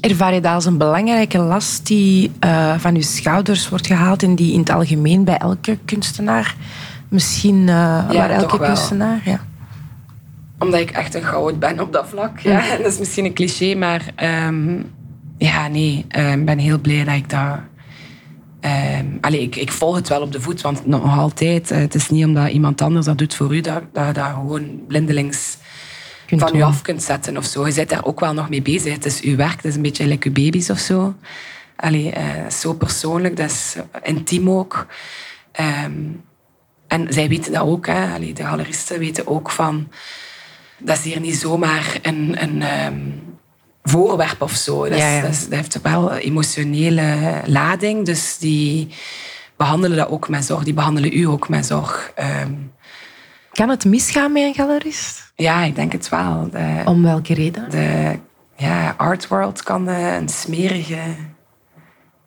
Ervaar 0.00 0.34
je 0.34 0.40
dat 0.40 0.54
als 0.54 0.64
een 0.64 0.78
belangrijke 0.78 1.38
last 1.38 1.86
die 1.86 2.32
van 2.76 2.94
je 2.94 3.02
schouders 3.02 3.68
wordt 3.68 3.86
gehaald 3.86 4.22
en 4.22 4.34
die 4.34 4.52
in 4.52 4.58
het 4.58 4.70
algemeen 4.70 5.24
bij 5.24 5.36
elke 5.36 5.78
kunstenaar, 5.84 6.56
misschien 7.08 7.68
eh 7.68 8.10
waar 8.10 8.30
elke 8.30 8.48
toch 8.48 8.58
wel. 8.58 8.66
kunstenaar, 8.68 9.20
ja. 9.24 9.40
Omdat 10.58 10.80
ik 10.80 10.90
echt 10.90 11.14
een 11.14 11.22
goud 11.22 11.58
ben 11.58 11.80
op 11.80 11.92
dat 11.92 12.08
vlak. 12.08 12.38
Ja. 12.38 12.62
Dat 12.82 12.92
is 12.92 12.98
misschien 12.98 13.24
een 13.24 13.34
cliché, 13.34 13.74
maar 13.74 14.12
ehm, 14.14 14.82
ja, 15.48 15.68
nee. 15.68 16.04
ehm, 16.08 16.38
Ik 16.38 16.44
ben 16.44 16.58
heel 16.58 16.78
blij 16.78 17.04
dat 17.04 17.14
ik 17.14 17.30
dat... 17.30 17.58
allee, 19.20 19.42
ik, 19.42 19.56
ik 19.56 19.72
volg 19.72 19.96
het 19.96 20.08
wel 20.08 20.22
op 20.22 20.32
de 20.32 20.40
voet, 20.40 20.60
want 20.60 20.86
nog 20.86 21.18
altijd... 21.18 21.70
eh, 21.70 21.78
het 21.78 21.94
is 21.94 22.10
niet 22.10 22.24
omdat 22.24 22.48
iemand 22.48 22.82
anders 22.82 23.06
dat 23.06 23.18
doet 23.18 23.34
voor 23.34 23.54
u, 23.54 23.60
dat 23.60 23.82
dat, 23.92 24.06
je 24.06 24.12
dat 24.12 24.26
gewoon 24.26 24.86
blindelings 24.86 25.58
Kunt 26.26 26.40
van 26.42 26.56
u 26.56 26.62
af 26.62 26.82
kunt 26.82 27.02
zetten 27.02 27.36
of 27.36 27.44
zo. 27.44 27.66
Je 27.66 27.74
bent 27.74 27.88
daar 27.88 28.04
ook 28.04 28.20
wel 28.20 28.32
nog 28.32 28.48
mee 28.48 28.62
bezig. 28.62 28.92
Het 28.92 29.04
is 29.04 29.20
uw 29.20 29.36
werk, 29.36 29.56
het 29.56 29.64
is 29.64 29.74
een 29.74 29.82
beetje 29.82 30.06
like 30.06 30.28
uw 30.28 30.34
baby's 30.34 30.70
of 30.70 30.78
zo. 30.78 31.14
Allee, 31.76 32.10
eh, 32.10 32.50
zo 32.50 32.74
persoonlijk, 32.74 33.36
dat 33.36 33.50
is 33.50 33.76
intiem 34.02 34.50
ook. 34.50 34.86
Ehm, 35.52 35.92
en 36.86 37.12
zij 37.12 37.28
weten 37.28 37.52
dat 37.52 37.62
ook. 37.62 37.86
Hè. 37.86 38.14
Allee, 38.14 38.32
de 38.34 38.42
galeristen 38.42 38.98
weten 38.98 39.26
ook 39.26 39.50
van... 39.50 39.88
Dat 40.78 40.96
is 40.96 41.04
hier 41.04 41.20
niet 41.20 41.36
zomaar 41.36 41.98
een, 42.02 42.42
een 42.42 42.62
ehm, 42.62 43.00
voorwerp 43.82 44.42
of 44.42 44.52
zo. 44.52 44.88
Dat, 44.88 44.98
Ja, 44.98 45.08
ja. 45.08 45.20
Dat, 45.22 45.46
heeft 45.50 45.82
wel 45.82 46.12
een 46.12 46.18
emotionele 46.18 47.16
lading. 47.44 48.04
Dus 48.06 48.38
die 48.38 48.88
behandelen 49.56 49.96
dat 49.96 50.08
ook 50.08 50.28
met 50.28 50.44
zorg. 50.44 50.64
Die 50.64 50.74
behandelen 50.74 51.16
u 51.18 51.24
ook 51.24 51.48
met 51.48 51.66
zorg. 51.66 52.12
Ehm, 52.14 52.52
Kan 53.52 53.68
het 53.68 53.84
misgaan 53.84 54.32
met 54.32 54.42
een 54.42 54.54
galerist? 54.54 55.32
ja, 55.36 55.62
ik 55.62 55.74
denk 55.74 55.92
het 55.92 56.08
wel. 56.08 56.48
De, 56.50 56.82
Om 56.84 57.02
welke 57.02 57.34
reden? 57.34 57.70
de 57.70 58.18
ja, 58.56 58.94
art 58.96 59.28
world 59.28 59.62
kan 59.62 59.88
eh, 59.88 60.14
een 60.14 60.28
smerige 60.28 61.00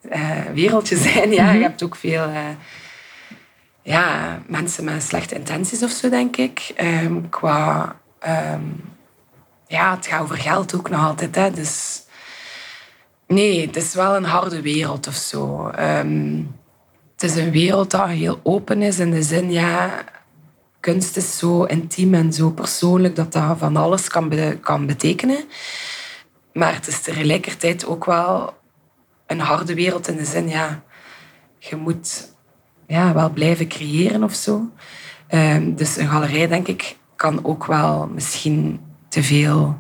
eh, 0.10 0.40
wereldje 0.54 0.98
zijn. 1.12 1.32
Ja, 1.32 1.52
je 1.52 1.62
hebt 1.62 1.84
ook 1.84 1.96
veel 1.96 2.24
eh, 2.24 2.40
ja, 3.82 4.40
mensen 4.48 4.84
met 4.84 5.04
slechte 5.04 5.36
intenties 5.36 5.84
of 5.84 5.90
zo, 5.92 6.10
denk 6.10 6.38
ik. 6.38 6.72
Ehm, 6.76 7.22
qua... 7.30 7.96
ehm, 8.20 8.62
ja, 9.68 9.96
het 9.96 10.08
gaat 10.08 10.22
over 10.22 10.38
geld 10.38 10.76
ook 10.76 10.90
nog 10.90 11.06
altijd. 11.06 11.36
Hè, 11.36 11.52
dus... 11.52 12.02
Nee, 13.28 13.66
het 13.66 13.76
is 13.76 13.94
wel 13.94 14.16
een 14.16 14.26
harde 14.26 14.62
wereld 14.62 15.08
of 15.08 15.14
zo. 15.14 15.68
Ehm, 15.68 16.42
het 17.14 17.24
is 17.24 17.36
een 17.36 17.52
wereld 17.52 17.92
dat 17.92 18.08
heel 18.08 18.40
open 18.44 18.82
is 18.82 19.00
in 19.00 19.12
de 19.12 19.24
zin, 19.24 19.52
ja, 19.52 20.04
kunst 20.80 21.18
is 21.18 21.38
zo 21.38 21.64
intiem 21.64 22.14
en 22.14 22.34
zo 22.34 22.50
persoonlijk 22.50 23.16
dat 23.16 23.32
dat 23.32 23.58
van 23.58 23.78
alles 23.78 24.08
kan, 24.08 24.32
kan 24.62 24.86
betekenen. 24.86 25.44
Maar 26.54 26.74
het 26.74 26.88
is 26.88 27.02
tegelijkertijd 27.02 27.86
ook 27.86 28.06
wel 28.06 28.54
een 29.28 29.40
harde 29.40 29.74
wereld 29.74 30.08
in 30.08 30.18
de 30.18 30.26
zin, 30.26 30.50
ja, 30.50 30.84
je 31.60 31.76
moet 31.76 32.34
ja, 32.88 33.14
wel 33.14 33.30
blijven 33.30 33.68
creëren 33.68 34.24
of 34.24 34.34
zo. 34.34 34.72
Ehm, 35.28 35.74
dus 35.76 35.98
een 35.98 36.08
galerij, 36.08 36.48
denk 36.48 36.68
ik, 36.68 36.98
kan 37.16 37.46
ook 37.46 37.66
wel 37.66 38.08
misschien 38.08 38.80
te 39.14 39.24
veel 39.24 39.78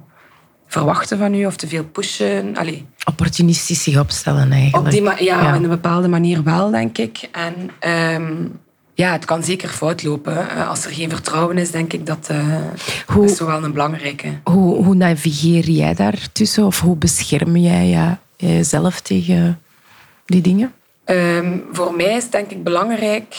verwachten 0.68 1.18
van 1.18 1.34
u 1.34 1.46
of 1.46 1.56
te 1.56 1.68
veel 1.68 1.84
pushen. 1.84 2.58
Allee, 2.58 2.86
Opportunistisch 3.06 3.84
zich 3.84 4.00
opstellen 4.00 4.52
eigenlijk. 4.52 4.86
op 4.86 4.92
die 4.92 5.25
ja, 5.25 5.42
Ja. 5.42 5.56
op 5.56 5.63
een 5.63 5.70
bepaalde 5.70 6.08
manier 6.08 6.44
wel, 6.44 6.70
denk 6.72 6.98
ik. 6.98 7.30
En 7.32 7.54
ehm, 7.80 8.34
ja, 8.94 9.12
het 9.12 9.25
kan 9.25 9.44
zeker 9.44 9.70
fout 9.70 10.04
lopen. 10.04 10.50
Eh, 10.50 10.70
Als 10.70 10.86
er 10.86 10.92
geen 10.92 11.10
vertrouwen 11.10 11.58
is, 11.58 11.72
denk 11.72 11.94
ik 11.94 12.06
dat 12.06 12.28
eh 12.30 12.38
Hoe- 13.06 13.22
dat 13.22 13.32
is 13.32 13.40
wel 13.40 13.63
een 13.63 13.72
belangrijke. 13.72 14.28
Hoe, 14.44 14.84
hoe 14.84 14.96
navigeer 14.96 15.70
jij 15.70 15.94
daartussen? 15.94 16.66
Of 16.66 16.80
hoe 16.80 16.96
bescherm 16.96 17.58
jij 17.58 17.88
ja, 17.88 18.20
jezelf 18.38 19.02
tegen 19.02 19.62
die 20.25 20.42
dingen? 20.42 20.74
Ehm, 21.06 21.58
voor 21.72 21.94
mij 21.96 22.16
is 22.16 22.24
het 22.24 22.32
denk 22.32 22.52
ik 22.52 22.63
belangrijk 22.63 23.36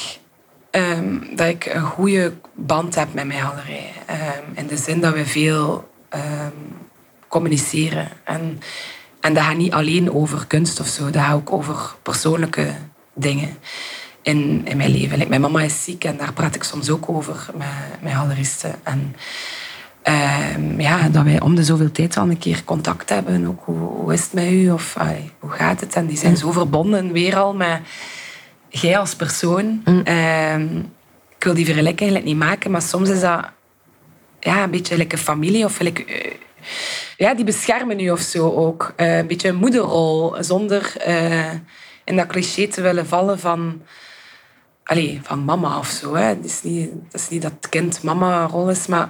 ehm, 0.74 1.36
dat 1.36 1.48
ik 1.48 1.66
een 1.66 1.82
goede 1.82 2.32
band 2.54 2.94
heb 2.94 3.14
met 3.14 3.26
mijn 3.26 3.40
galerij. 3.40 3.92
Ehm, 4.06 4.42
in 4.54 4.66
de 4.66 4.76
zin 4.76 5.00
dat 5.00 5.14
we 5.14 5.26
veel 5.26 5.88
ehm, 6.08 6.50
communiceren. 7.28 8.08
En, 8.24 8.60
en 9.20 9.34
dat 9.34 9.42
gaat 9.42 9.56
niet 9.56 9.72
alleen 9.72 10.12
over 10.12 10.46
kunst 10.46 10.80
of 10.80 10.86
zo, 10.86 11.10
dat 11.10 11.22
gaat 11.22 11.34
ook 11.34 11.52
over 11.52 11.94
persoonlijke 12.02 12.74
dingen 13.14 13.56
in, 14.22 14.60
in 14.64 14.76
mijn 14.76 14.90
leven. 14.90 15.16
Like, 15.18 15.28
mijn 15.28 15.40
mama 15.40 15.60
is 15.60 15.84
ziek 15.84 16.04
en 16.04 16.16
daar 16.16 16.32
praat 16.32 16.54
ik 16.54 16.62
soms 16.62 16.90
ook 16.90 17.08
over 17.08 17.46
met 17.54 17.66
mijn 18.00 18.16
galeristen. 18.16 18.74
En 18.82 19.16
ja, 20.78 21.08
dat 21.08 21.24
wij 21.24 21.40
om 21.40 21.54
de 21.54 21.64
zoveel 21.64 21.92
tijd 21.92 22.16
al 22.16 22.30
een 22.30 22.38
keer 22.38 22.64
contact 22.64 23.08
hebben. 23.08 23.46
Ook 23.46 23.62
hoe, 23.64 23.78
hoe 23.78 24.12
is 24.12 24.22
het 24.22 24.32
met 24.32 24.50
u? 24.50 24.70
Of 24.70 24.96
allee, 24.96 25.30
hoe 25.38 25.50
gaat 25.50 25.80
het? 25.80 25.94
En 25.94 26.06
die 26.06 26.18
zijn 26.18 26.36
zo 26.36 26.52
verbonden 26.52 27.12
weer 27.12 27.36
al 27.36 27.54
met 27.54 27.80
jij 28.80 28.98
als 28.98 29.14
persoon. 29.14 29.82
Ehm, 30.04 30.78
ik 31.36 31.44
wil 31.44 31.54
die 31.54 31.64
vergelijking 31.64 32.10
eigenlijk 32.10 32.24
niet 32.24 32.48
maken, 32.48 32.70
maar 32.70 32.82
soms 32.82 33.08
is 33.08 33.20
dat 33.20 33.50
ja, 34.40 34.62
een 34.62 34.70
beetje 34.70 34.96
like 34.96 35.16
een 35.16 35.22
familie 35.22 35.64
of 35.64 35.80
like, 35.80 36.04
eh, 36.04 36.32
ja, 37.16 37.34
die 37.34 37.44
beschermen 37.44 38.00
u 38.00 38.10
of 38.10 38.20
zo 38.20 38.52
ook. 38.52 38.92
Eh, 38.96 39.18
een 39.18 39.26
beetje 39.26 39.48
een 39.48 39.56
moederrol, 39.56 40.36
zonder 40.40 40.96
eh, 40.96 41.50
in 42.04 42.16
dat 42.16 42.26
cliché 42.26 42.68
te 42.68 42.80
willen 42.80 43.06
vallen 43.06 43.38
van, 43.38 43.82
allee, 44.84 45.20
van 45.22 45.44
mama 45.44 45.78
of 45.78 45.86
zo. 45.88 46.14
Hè. 46.14 46.24
Het, 46.24 46.44
is 46.44 46.62
niet, 46.62 46.90
het 47.04 47.20
is 47.20 47.28
niet 47.28 47.42
dat 47.42 47.52
het 47.52 47.68
kind 47.68 48.02
mama-rol 48.02 48.70
is, 48.70 48.86
maar 48.86 49.08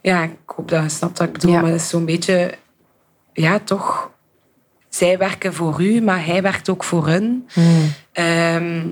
ja, 0.00 0.22
ik 0.22 0.30
hoop 0.46 0.68
dat 0.68 0.82
je 0.82 0.88
snapt 0.88 1.18
wat 1.18 1.26
ik 1.26 1.32
bedoel. 1.32 1.52
Ja. 1.52 1.60
Maar 1.60 1.70
het 1.70 1.80
is 1.80 1.88
zo'n 1.88 2.04
beetje, 2.04 2.54
ja, 3.32 3.58
toch... 3.58 4.12
Zij 4.94 5.18
werken 5.18 5.54
voor 5.54 5.82
u, 5.82 6.00
maar 6.00 6.26
hij 6.26 6.42
werkt 6.42 6.68
ook 6.68 6.84
voor 6.84 7.06
hun. 7.06 7.48
Ehm, 8.12 8.86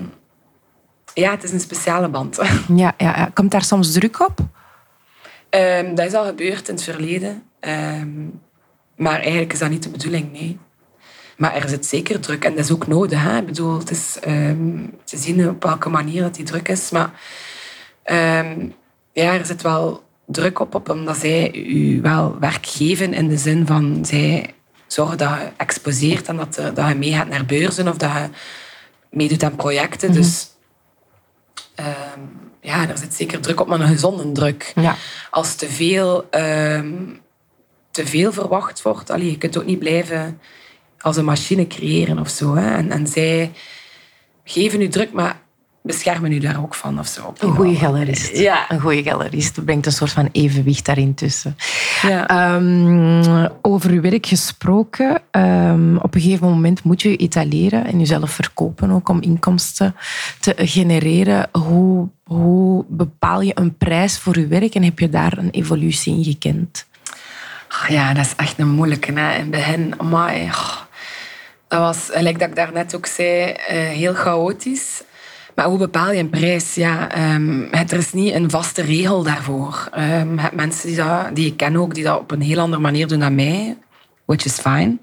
ja, 1.14 1.30
het 1.30 1.42
is 1.42 1.52
een 1.52 1.60
speciale 1.60 2.08
band. 2.08 2.36
Ja, 2.82 2.94
ja, 2.96 3.16
ja. 3.16 3.30
Komt 3.34 3.50
daar 3.50 3.64
soms 3.64 3.92
druk 3.92 4.20
op? 4.20 4.38
Ehm, 5.50 5.94
dat 5.94 6.06
is 6.06 6.14
al 6.14 6.24
gebeurd 6.24 6.68
in 6.68 6.74
het 6.74 6.82
verleden. 6.82 7.42
Ehm, 7.60 8.08
maar 8.96 9.20
eigenlijk 9.20 9.52
is 9.52 9.58
dat 9.58 9.70
niet 9.70 9.82
de 9.82 9.88
bedoeling, 9.88 10.32
nee. 10.32 10.58
Maar 11.36 11.54
er 11.54 11.68
zit 11.68 11.86
zeker 11.86 12.20
druk 12.20 12.44
en 12.44 12.54
dat 12.54 12.64
is 12.64 12.72
ook 12.72 12.86
nodig. 12.86 13.22
Hè? 13.22 13.38
Ik 13.38 13.46
bedoel, 13.46 13.78
het 13.78 13.90
is 13.90 14.12
te 15.04 15.16
zien 15.16 15.48
op 15.48 15.62
welke 15.62 15.88
manier 15.88 16.22
dat 16.22 16.34
die 16.34 16.44
druk 16.44 16.68
is. 16.68 16.90
Maar 16.90 17.10
ja, 19.12 19.32
er 19.32 19.46
zit 19.46 19.62
wel 19.62 20.02
druk 20.26 20.60
op, 20.60 20.74
op 20.74 20.90
omdat 20.90 21.16
zij 21.16 21.54
u 21.54 22.00
wel 22.00 22.36
werk 22.40 22.66
geven 22.66 23.14
in 23.14 23.28
de 23.28 23.36
zin 23.38 23.66
van 23.66 24.04
zij 24.04 24.54
zorgen 24.92 25.18
dat 25.18 25.28
je 25.30 25.50
exposeert 25.56 26.28
en 26.28 26.36
dat, 26.36 26.56
er- 26.56 26.74
dat 26.74 26.88
je 26.88 26.94
meegaat 26.94 27.28
naar 27.28 27.44
beurzen 27.46 27.88
of 27.88 27.96
dat 27.96 28.12
je 28.12 28.28
meedoet 29.10 29.42
aan 29.42 29.56
projecten. 29.56 30.12
Dus 30.12 30.48
ehm, 31.74 32.20
ja, 32.60 32.88
er 32.88 32.98
zit 32.98 33.14
zeker 33.14 33.40
druk 33.40 33.60
op, 33.60 33.66
maar 33.66 33.80
een 33.80 33.86
gezonde 33.88 34.32
druk 34.32 34.72
Ja. 34.74 34.96
als 35.30 35.54
te 35.54 35.68
veel, 35.68 36.26
ehm, 36.30 36.92
te 37.90 38.06
veel 38.06 38.32
verwacht 38.32 38.82
wordt. 38.82 39.10
Allee, 39.10 39.30
je 39.30 39.38
kunt 39.38 39.58
ook 39.58 39.64
niet 39.66 39.78
blijven 39.78 40.40
als 41.00 41.16
een 41.16 41.24
machine 41.24 41.66
creëren 41.66 42.18
of 42.18 42.28
zo. 42.28 42.54
Hè. 42.54 42.74
En, 42.76 42.90
en 42.90 43.06
zij 43.06 43.52
geven 44.44 44.80
u 44.82 44.88
druk, 44.88 45.12
maar 45.12 45.40
beschermen 45.82 46.32
u 46.32 46.38
daar 46.38 46.62
ook 46.62 46.74
van 46.74 46.98
of 46.98 47.06
zo. 47.06 47.32
Een 47.38 47.54
goede 47.54 47.74
galerist. 47.76 48.36
Ja. 48.36 48.70
Een 48.70 48.80
goede 48.80 49.02
galerist. 49.02 49.54
Dat 49.54 49.64
brengt 49.64 49.86
een 49.86 49.92
soort 49.92 50.10
van 50.10 50.28
evenwicht 50.32 50.84
daarin 50.84 51.14
tussen. 51.14 51.56
Ja. 52.02 52.28
Ehm, 52.28 53.48
over 53.62 53.90
uw 53.90 54.00
werk 54.00 54.26
gesproken. 54.26 55.20
ehm, 55.30 55.96
op 55.96 56.14
een 56.14 56.20
gegeven 56.20 56.46
moment 56.48 56.84
moet 56.84 57.02
je 57.02 57.16
etaleren 57.16 57.84
en 57.86 57.98
jezelf 57.98 58.30
verkopen 58.30 58.90
ook 58.90 59.08
om 59.08 59.20
inkomsten 59.22 59.94
te 60.40 60.54
genereren. 60.56 61.48
Hoe, 61.52 62.08
hoe 62.24 62.84
bepaal 62.88 63.40
je 63.40 63.52
een 63.54 63.76
prijs 63.76 64.18
voor 64.18 64.38
je 64.38 64.46
werk 64.46 64.74
en 64.74 64.82
heb 64.82 64.98
je 64.98 65.08
daar 65.08 65.38
een 65.38 65.50
evolutie 65.50 66.16
in 66.16 66.24
gekend? 66.24 66.86
Ah, 67.68 67.88
Ja, 67.88 68.14
dat 68.14 68.24
is 68.24 68.32
echt 68.36 68.58
een 68.58 68.68
moeilijke. 68.68 69.12
Hè. 69.12 69.32
In 69.34 69.40
het 69.40 69.50
begin, 69.50 69.94
amai, 69.96 70.42
oh, 70.42 70.76
dat 71.68 71.80
was, 71.80 72.08
gelijk 72.12 72.38
dat 72.38 72.48
ik 72.48 72.56
daarnet 72.56 72.94
ook 72.96 73.06
zei, 73.06 73.50
eh, 73.50 73.76
heel 73.88 74.14
chaotisch. 74.14 75.02
Maar 75.54 75.66
hoe 75.66 75.78
bepaal 75.78 76.12
je 76.12 76.18
een 76.18 76.30
prijs? 76.30 76.74
Ja, 76.74 77.10
ehm, 77.10 77.62
het, 77.70 77.92
er 77.92 77.98
is 77.98 78.12
niet 78.12 78.34
een 78.34 78.50
vaste 78.50 78.82
regel 78.82 79.22
daarvoor. 79.22 79.88
Ehm, 79.92 80.34
je 80.34 80.40
hebt 80.40 80.54
mensen 80.54 80.86
die, 80.86 80.96
dat, 80.96 81.36
die 81.36 81.46
ik 81.46 81.56
ken 81.56 81.76
ook, 81.76 81.94
die 81.94 82.04
dat 82.04 82.20
op 82.20 82.30
een 82.30 82.40
heel 82.40 82.58
andere 82.58 82.82
manier 82.82 83.06
doen 83.06 83.20
dan 83.20 83.34
mij. 83.34 83.76
Which 84.24 84.44
is 84.44 84.58
fine. 84.58 84.98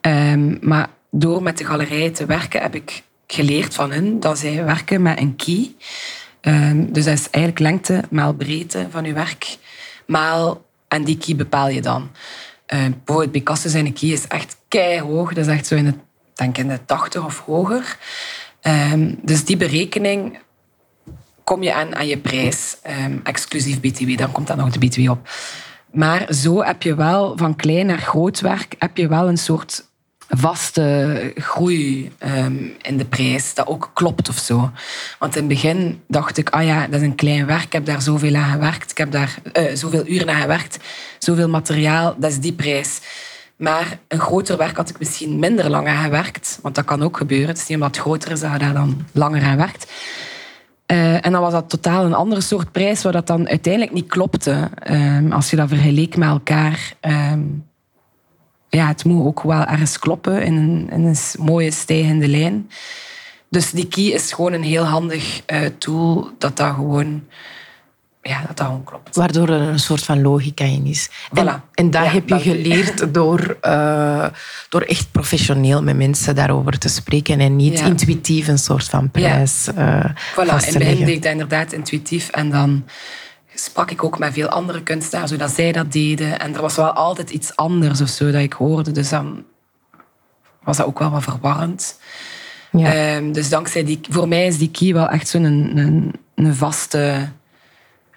Ehm, 0.00 0.56
maar 0.60 0.88
door 1.10 1.42
met 1.42 1.58
de 1.58 1.64
galerij 1.64 2.10
te 2.10 2.26
werken 2.26 2.62
heb 2.62 2.74
ik 2.74 3.02
geleerd 3.26 3.74
van 3.74 3.92
hen 3.92 4.20
dat 4.20 4.38
zij 4.38 4.64
werken 4.64 5.02
met 5.02 5.18
een 5.18 5.36
key. 5.36 5.74
Ehm, 6.40 6.92
dus 6.92 7.04
dat 7.04 7.14
is 7.14 7.30
eigenlijk 7.30 7.58
lengte 7.58 8.02
maal 8.10 8.32
breedte 8.32 8.86
van 8.90 9.04
je 9.04 9.12
werk. 9.12 9.56
Maal, 10.06 10.64
en 10.88 11.04
die 11.04 11.18
key 11.18 11.36
bepaal 11.36 11.68
je 11.68 11.82
dan. 11.82 12.10
Ehm, 12.66 12.90
bijvoorbeeld 13.04 13.32
Picasso 13.32 13.68
zijn 13.68 13.92
key 13.92 14.08
is 14.08 14.26
echt 14.26 14.56
keihoog. 14.68 15.32
Dat 15.32 15.46
is 15.46 15.52
echt 15.52 15.66
zo 15.66 15.74
in 15.74 15.84
de, 15.84 15.94
denk 16.34 16.58
in 16.58 16.68
de 16.68 16.84
80 16.84 17.24
of 17.24 17.38
hoger. 17.38 17.98
Ehm, 18.62 19.14
dus 19.22 19.44
die 19.44 19.56
berekening 19.56 20.38
kom 21.44 21.62
je 21.62 21.74
aan 21.74 21.96
aan 21.96 22.06
je 22.06 22.18
prijs, 22.18 22.76
ehm, 22.82 23.18
exclusief 23.22 23.80
BTW. 23.80 24.16
Dan 24.16 24.32
komt 24.32 24.46
dan 24.46 24.56
nog 24.56 24.70
de 24.70 24.78
BTW 24.78 25.10
op. 25.10 25.28
Maar 25.92 26.32
zo 26.34 26.62
heb 26.62 26.82
je 26.82 26.94
wel, 26.94 27.36
van 27.36 27.56
klein 27.56 27.86
naar 27.86 27.98
groot 27.98 28.40
werk, 28.40 28.74
heb 28.78 28.96
je 28.96 29.08
wel 29.08 29.28
een 29.28 29.38
soort 29.38 29.84
vaste 30.28 31.32
groei 31.36 32.12
ehm, 32.18 32.56
in 32.82 32.96
de 32.96 33.04
prijs, 33.04 33.54
dat 33.54 33.66
ook 33.66 33.90
klopt 33.94 34.28
of 34.28 34.38
zo. 34.38 34.70
Want 35.18 35.36
in 35.36 35.40
het 35.40 35.52
begin 35.52 36.02
dacht 36.08 36.38
ik, 36.38 36.50
ah 36.50 36.64
ja, 36.64 36.86
dat 36.86 37.00
is 37.00 37.06
een 37.06 37.14
klein 37.14 37.46
werk, 37.46 37.62
ik 37.62 37.72
heb 37.72 37.84
daar 37.84 38.02
zoveel 38.02 38.34
aan 38.34 38.52
gewerkt, 38.52 38.90
ik 38.90 38.98
heb 38.98 39.12
daar 39.12 39.34
eh, 39.52 39.74
zoveel 39.74 40.06
uren 40.06 40.30
aan 40.30 40.40
gewerkt, 40.40 40.78
zoveel 41.18 41.48
materiaal, 41.48 42.14
dat 42.18 42.30
is 42.30 42.38
die 42.38 42.52
prijs. 42.52 43.00
Maar 43.62 43.98
een 44.08 44.20
groter 44.20 44.56
werk 44.56 44.76
had 44.76 44.88
ik 44.88 44.98
misschien 44.98 45.38
minder 45.38 45.70
lang 45.70 45.88
aan 45.88 46.04
gewerkt, 46.04 46.58
want 46.62 46.74
dat 46.74 46.84
kan 46.84 47.02
ook 47.02 47.16
gebeuren. 47.16 47.48
Het 47.48 47.58
is 47.58 47.66
niet 47.66 47.76
omdat 47.76 47.96
het 47.96 48.04
groter 48.04 48.30
is 48.30 48.40
dat 48.40 48.52
je 48.52 48.58
daar 48.58 48.72
dan 48.72 49.06
langer 49.12 49.42
aan 49.42 49.56
werkt. 49.56 49.92
Eh, 50.86 51.26
en 51.26 51.32
dan 51.32 51.40
was 51.40 51.52
dat 51.52 51.68
totaal 51.70 52.04
een 52.04 52.14
andere 52.14 52.40
soort 52.40 52.72
prijs, 52.72 53.02
waar 53.02 53.12
dat 53.12 53.26
dan 53.26 53.48
uiteindelijk 53.48 53.92
niet 53.92 54.06
klopte. 54.06 54.70
Ehm, 54.74 55.32
als 55.32 55.50
je 55.50 55.56
dat 55.56 55.68
vergeleek 55.68 56.16
met 56.16 56.28
elkaar. 56.28 56.94
Ehm, 57.00 57.40
ja, 58.68 58.86
het 58.86 59.04
moet 59.04 59.26
ook 59.26 59.42
wel 59.42 59.64
ergens 59.64 59.98
kloppen 59.98 60.42
in 60.42 60.56
een, 60.56 60.90
in 60.90 61.04
een 61.04 61.44
mooie 61.44 61.70
stijgende 61.70 62.28
lijn. 62.28 62.70
Dus 63.48 63.70
die 63.70 63.88
key 63.88 64.04
is 64.04 64.32
gewoon 64.32 64.52
een 64.52 64.62
heel 64.62 64.84
handig 64.84 65.42
uh, 65.52 65.66
tool 65.78 66.30
dat 66.38 66.56
dat 66.56 66.74
gewoon 66.74 67.22
ja, 68.22 68.42
dat 68.46 68.56
dat 68.56 68.66
gewoon 68.66 68.84
klopt. 68.84 69.16
Waardoor 69.16 69.48
er 69.48 69.60
een 69.60 69.78
soort 69.78 70.02
van 70.02 70.22
logica 70.22 70.64
in 70.64 70.86
is. 70.86 71.10
En, 71.32 71.62
en 71.74 71.90
dat 71.90 72.06
heb 72.06 72.28
je 72.28 72.38
geleerd 72.38 73.04
door, 73.14 73.56
uh, 73.62 74.26
door 74.68 74.80
echt 74.80 75.10
professioneel 75.10 75.82
met 75.82 75.96
mensen 75.96 76.34
daarover 76.34 76.78
te 76.78 76.88
spreken 76.88 77.40
en 77.40 77.56
niet 77.56 77.80
intuïtief 77.80 78.48
een 78.48 78.58
soort 78.58 78.88
van 78.88 79.10
prijs 79.10 79.68
ja. 79.74 80.04
uh, 80.04 80.10
voilà. 80.32 80.66
In 80.66 80.74
het 80.74 80.78
begin 80.78 81.04
deed 81.04 81.08
ik 81.08 81.22
dat 81.22 81.32
inderdaad 81.32 81.72
intuïtief 81.72 82.28
en 82.28 82.50
dan 82.50 82.84
sprak 83.54 83.90
ik 83.90 84.04
ook 84.04 84.18
met 84.18 84.32
veel 84.32 84.48
andere 84.48 84.82
kunstenaars, 84.82 85.30
zodat 85.30 85.50
zij 85.50 85.72
dat 85.72 85.92
deden. 85.92 86.40
En 86.40 86.54
er 86.54 86.60
was 86.60 86.76
wel 86.76 86.92
altijd 86.92 87.30
iets 87.30 87.56
anders 87.56 88.00
of 88.00 88.08
zo 88.08 88.30
dat 88.30 88.42
ik 88.42 88.52
hoorde. 88.52 88.90
Dus 88.90 89.08
dan 89.08 89.44
was 90.62 90.76
dat 90.76 90.86
ook 90.86 90.98
wel 90.98 91.10
wat 91.10 91.22
verwarrend. 91.22 91.98
Ja. 92.70 93.16
Um, 93.16 93.32
dus 93.32 93.48
dankzij 93.48 93.84
die, 93.84 94.00
voor 94.08 94.28
mij 94.28 94.46
is 94.46 94.58
die 94.58 94.70
key 94.70 94.92
wel 94.92 95.08
echt 95.08 95.28
zo'n 95.28 95.44
een, 95.44 95.76
een, 95.76 96.12
een 96.34 96.54
vaste 96.54 97.28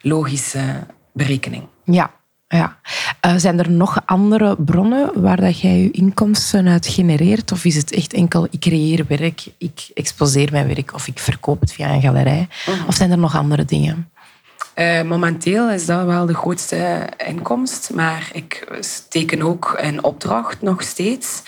logische 0.06 0.86
berekening. 1.14 1.64
Ja, 1.84 2.12
ja. 2.48 2.80
Uh, 3.26 3.34
zijn 3.36 3.60
er 3.60 3.72
nog 3.72 4.02
andere 4.06 4.56
bronnen 4.58 5.22
waar 5.22 5.42
dat 5.42 5.60
jij 5.60 5.78
je 5.78 5.92
inkomsten 5.92 6.68
uit 6.68 6.88
genereert? 6.88 7.52
Of 7.52 7.66
is 7.66 7.76
het 7.76 7.92
echt 7.92 8.14
enkel, 8.14 8.48
ik 8.50 8.60
creëer 8.60 9.06
werk, 9.08 9.48
ik 9.58 9.90
exposeer 9.94 10.52
mijn 10.52 10.68
werk 10.68 10.94
of 10.94 11.08
ik 11.08 11.20
verkoop 11.20 11.62
het 11.62 11.74
via 11.74 11.94
een 11.94 12.02
galerij? 12.02 12.48
Mhm. 12.66 12.88
Of 12.88 12.96
zijn 12.96 13.12
er 13.12 13.18
nog 13.18 13.36
andere 13.36 13.66
dingen? 13.66 14.10
Uh, 14.76 15.02
momenteel 15.02 15.70
is 15.70 15.86
dat 15.86 16.06
wel 16.06 16.26
de 16.26 16.34
grootste 16.34 17.10
inkomst, 17.28 17.94
maar 17.94 18.30
ik 18.34 18.80
teken 19.10 19.42
ook 19.42 19.76
een 19.78 20.04
opdracht 20.04 20.62
nog 20.62 20.82
steeds. 20.82 21.44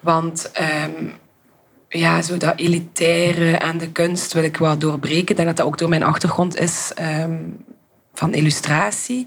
Want 0.00 0.50
um, 0.88 1.12
ja, 1.88 2.22
zo 2.22 2.36
dat 2.36 2.58
elitaire 2.58 3.56
en 3.56 3.78
de 3.78 3.92
kunst 3.92 4.32
wil 4.32 4.42
ik 4.42 4.56
wel 4.56 4.78
doorbreken. 4.78 5.28
Ik 5.28 5.36
denk 5.36 5.48
dat 5.48 5.56
dat 5.56 5.66
ook 5.66 5.78
door 5.78 5.88
mijn 5.88 6.02
achtergrond 6.02 6.58
is. 6.58 6.92
Um, 7.20 7.64
van 8.20 8.34
illustratie. 8.34 9.26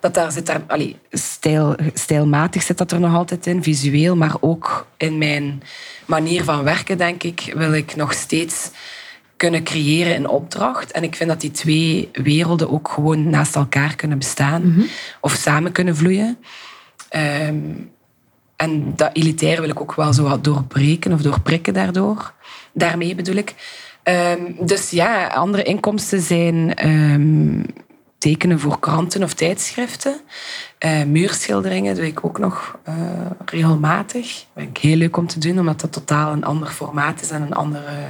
Dat 0.00 0.14
daar 0.14 0.32
zit 0.32 0.46
daar, 0.46 0.62
allee, 0.66 0.96
stijl, 1.10 1.76
stijlmatig 1.94 2.62
zit 2.62 2.78
dat 2.78 2.92
er 2.92 3.00
nog 3.00 3.14
altijd 3.14 3.46
in, 3.46 3.62
visueel, 3.62 4.16
maar 4.16 4.36
ook 4.40 4.86
in 4.96 5.18
mijn 5.18 5.62
manier 6.06 6.44
van 6.44 6.62
werken, 6.62 6.98
denk 6.98 7.22
ik, 7.22 7.52
wil 7.56 7.72
ik 7.72 7.96
nog 7.96 8.12
steeds 8.12 8.70
kunnen 9.36 9.64
creëren 9.64 10.14
in 10.14 10.28
opdracht. 10.28 10.90
En 10.90 11.02
ik 11.02 11.14
vind 11.14 11.28
dat 11.28 11.40
die 11.40 11.50
twee 11.50 12.08
werelden 12.12 12.70
ook 12.70 12.88
gewoon 12.88 13.30
naast 13.30 13.54
elkaar 13.54 13.96
kunnen 13.96 14.18
bestaan 14.18 14.68
mhm. 14.68 14.86
of 15.20 15.32
samen 15.32 15.72
kunnen 15.72 15.96
vloeien. 15.96 16.38
Ehm, 17.08 17.56
en 18.56 18.92
dat 18.96 19.10
elitair 19.12 19.60
wil 19.60 19.70
ik 19.70 19.80
ook 19.80 19.94
wel 19.94 20.12
zo 20.12 20.22
wat 20.22 20.44
doorbreken 20.44 21.12
of 21.12 21.22
doorprikken 21.22 21.74
daardoor. 21.74 22.32
Daarmee 22.72 23.14
bedoel 23.14 23.36
ik. 23.36 23.54
Ehm, 24.02 24.42
dus 24.60 24.90
ja, 24.90 25.26
andere 25.26 25.62
inkomsten 25.62 26.20
zijn 26.20 26.74
ehm, 26.74 27.62
tekenen 28.18 28.60
voor 28.60 28.78
kranten 28.80 29.22
of 29.22 29.34
tijdschriften. 29.34 30.20
Uh, 30.84 31.02
muurschilderingen 31.02 31.94
doe 31.94 32.06
ik 32.06 32.24
ook 32.24 32.38
nog 32.38 32.78
uh, 32.88 32.94
regelmatig. 33.44 34.22
Dat 34.22 34.46
vind 34.54 34.76
ik 34.76 34.82
heel 34.82 34.96
leuk 34.96 35.16
om 35.16 35.26
te 35.26 35.38
doen, 35.38 35.58
omdat 35.58 35.80
dat 35.80 35.92
totaal 35.92 36.32
een 36.32 36.44
ander 36.44 36.68
formaat 36.68 37.20
is 37.20 37.30
en 37.30 37.42
een 37.42 37.52
andere 37.52 38.06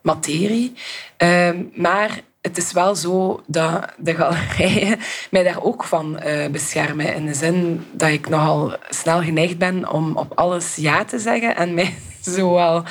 materie. 0.00 0.72
Uh, 1.18 1.50
maar 1.74 2.20
het 2.40 2.56
is 2.56 2.72
wel 2.72 2.94
zo 2.94 3.42
dat 3.46 3.92
de 3.96 4.14
galerijen 4.14 4.98
mij 5.30 5.42
daar 5.42 5.62
ook 5.62 5.84
van 5.84 6.20
uh, 6.26 6.46
beschermen. 6.46 7.14
In 7.14 7.26
de 7.26 7.34
zin 7.34 7.86
dat 7.92 8.08
ik 8.08 8.28
nogal 8.28 8.76
snel 8.88 9.22
geneigd 9.22 9.58
ben 9.58 9.90
om 9.90 10.16
op 10.16 10.32
alles 10.38 10.76
ja 10.76 11.04
te 11.04 11.18
zeggen 11.18 11.56
en 11.56 11.74
mij 11.74 11.94
zowel 12.20 12.84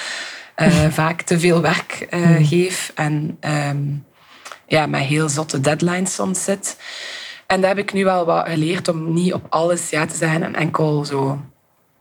vaak 0.90 1.22
te 1.22 1.40
veel 1.40 1.62
werk 1.62 2.08
hmm. 2.10 2.46
geef. 2.46 2.92
En 2.96 3.38
ehm, 3.40 3.78
ja, 4.74 4.86
met 4.86 5.02
heel 5.02 5.30
zotte 5.30 5.60
deadlines 5.60 6.14
soms 6.14 6.44
zit. 6.44 6.78
En 7.48 7.62
daar 7.62 7.70
heb 7.70 7.80
ik 7.80 7.94
nu 7.94 8.04
wel 8.04 8.26
wat 8.26 8.48
geleerd 8.48 8.88
om 8.88 9.14
niet 9.14 9.34
op 9.34 9.46
alles 9.50 9.90
ja 9.90 10.06
te 10.06 10.16
zeggen 10.16 10.44
en 10.44 10.56
enkel 10.56 11.06
zo 11.06 11.42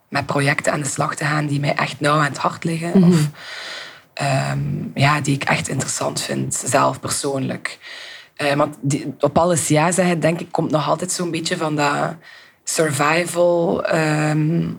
met 0.09 0.27
projecten 0.27 0.73
aan 0.73 0.81
de 0.81 0.89
slag 0.89 1.15
te 1.15 1.25
gaan 1.25 1.47
die 1.47 1.61
mij 1.61 1.75
echt 1.75 2.01
nauw 2.01 2.19
aan 2.19 2.25
het 2.25 2.39
hart 2.39 2.65
liggen. 2.65 2.99
Mhm. 2.99 3.09
Of 3.09 3.29
ehm, 4.15 4.61
ja, 4.95 5.21
die 5.21 5.35
ik 5.35 5.45
echt 5.45 5.69
interessant 5.69 6.21
vind, 6.21 6.55
zelf 6.55 7.01
persoonlijk. 7.01 7.79
Uh, 8.37 8.53
want 8.53 8.77
die, 8.81 9.15
op 9.21 9.39
alles 9.39 9.69
ja 9.69 9.93
zeggen, 9.93 10.21
denk 10.21 10.41
ik, 10.41 10.53
komt 10.53 10.71
nog 10.71 10.89
altijd 10.89 11.13
zo'n 11.13 11.31
beetje 11.31 11.57
van 11.57 11.77
dat 11.77 12.15
survival 12.65 13.85
um, 13.95 14.79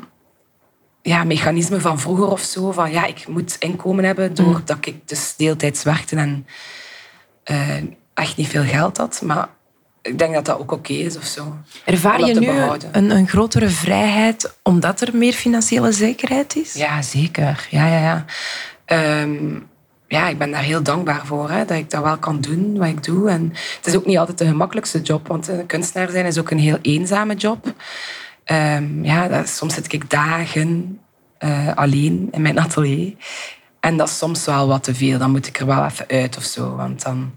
ja, 1.01 1.23
mechanisme 1.23 1.79
van 1.79 1.99
vroeger 1.99 2.27
of 2.27 2.41
zo. 2.41 2.71
Van 2.71 2.91
ja, 2.91 3.05
ik 3.05 3.27
moet 3.27 3.55
inkomen 3.59 4.03
hebben 4.03 4.33
doordat 4.33 4.77
mhm. 4.77 4.89
ik 4.89 5.07
dus 5.07 5.33
deeltijds 5.37 5.83
werkte 5.83 6.15
en 6.15 6.45
uh, 7.51 7.77
echt 8.13 8.37
niet 8.37 8.47
veel 8.47 8.63
geld 8.63 8.97
had. 8.97 9.21
Maar 9.21 9.49
ik 10.01 10.17
denk 10.17 10.33
dat 10.33 10.45
dat 10.45 10.59
ook 10.59 10.71
oké 10.71 10.93
is 10.93 11.17
of 11.17 11.23
zo. 11.23 11.57
Ervaar 11.85 12.25
je 12.25 12.39
nu 12.39 12.47
een, 12.91 13.09
een, 13.09 13.27
grotere 13.27 13.69
vrijheid 13.69 14.57
omdat 14.63 15.01
er 15.01 15.17
meer 15.17 15.33
financiële 15.33 15.91
zekerheid 15.91 16.55
is? 16.55 16.73
Ja, 16.73 17.01
zeker. 17.01 17.67
Ja, 17.69 17.87
ja, 17.87 17.99
ja. 17.99 18.25
Ehm, 18.85 19.59
ja, 20.07 20.27
ik 20.27 20.37
ben 20.37 20.51
daar 20.51 20.63
heel 20.63 20.83
dankbaar 20.83 21.25
voor. 21.25 21.49
Hè, 21.49 21.65
dat 21.65 21.77
ik 21.77 21.89
dat 21.89 22.03
wel 22.03 22.17
kan 22.17 22.41
doen, 22.41 22.77
wat 22.77 22.87
ik 22.87 23.03
doe. 23.03 23.29
En 23.29 23.49
het 23.77 23.87
is 23.87 23.95
ook 23.95 24.05
niet 24.05 24.17
altijd 24.17 24.37
de 24.37 24.45
gemakkelijkste 24.45 25.01
job. 25.01 25.27
Want 25.27 25.47
een 25.47 25.65
kunstenaar 25.65 26.09
zijn 26.09 26.25
is 26.25 26.39
ook 26.39 26.51
een 26.51 26.59
heel 26.59 26.77
eenzame 26.81 27.35
job. 27.35 27.65
Um, 28.45 29.05
ja, 29.05 29.27
dat, 29.27 29.49
soms 29.49 29.73
zit 29.73 29.93
ik 29.93 30.09
dagen 30.09 30.99
uh, 31.39 31.75
alleen 31.75 32.27
in 32.31 32.41
mijn 32.41 32.59
atelier. 32.59 33.13
En 33.83 33.97
dat 33.97 34.07
is 34.07 34.17
soms 34.17 34.45
wel 34.45 34.67
wat 34.67 34.83
te 34.83 34.95
veel. 34.95 35.17
Dan 35.17 35.31
moet 35.31 35.47
ik 35.47 35.59
er 35.59 35.65
wel 35.65 35.85
even 35.85 36.07
uit 36.07 36.37
of 36.37 36.43
zo. 36.43 36.75
Want 36.75 37.01
dan 37.03 37.33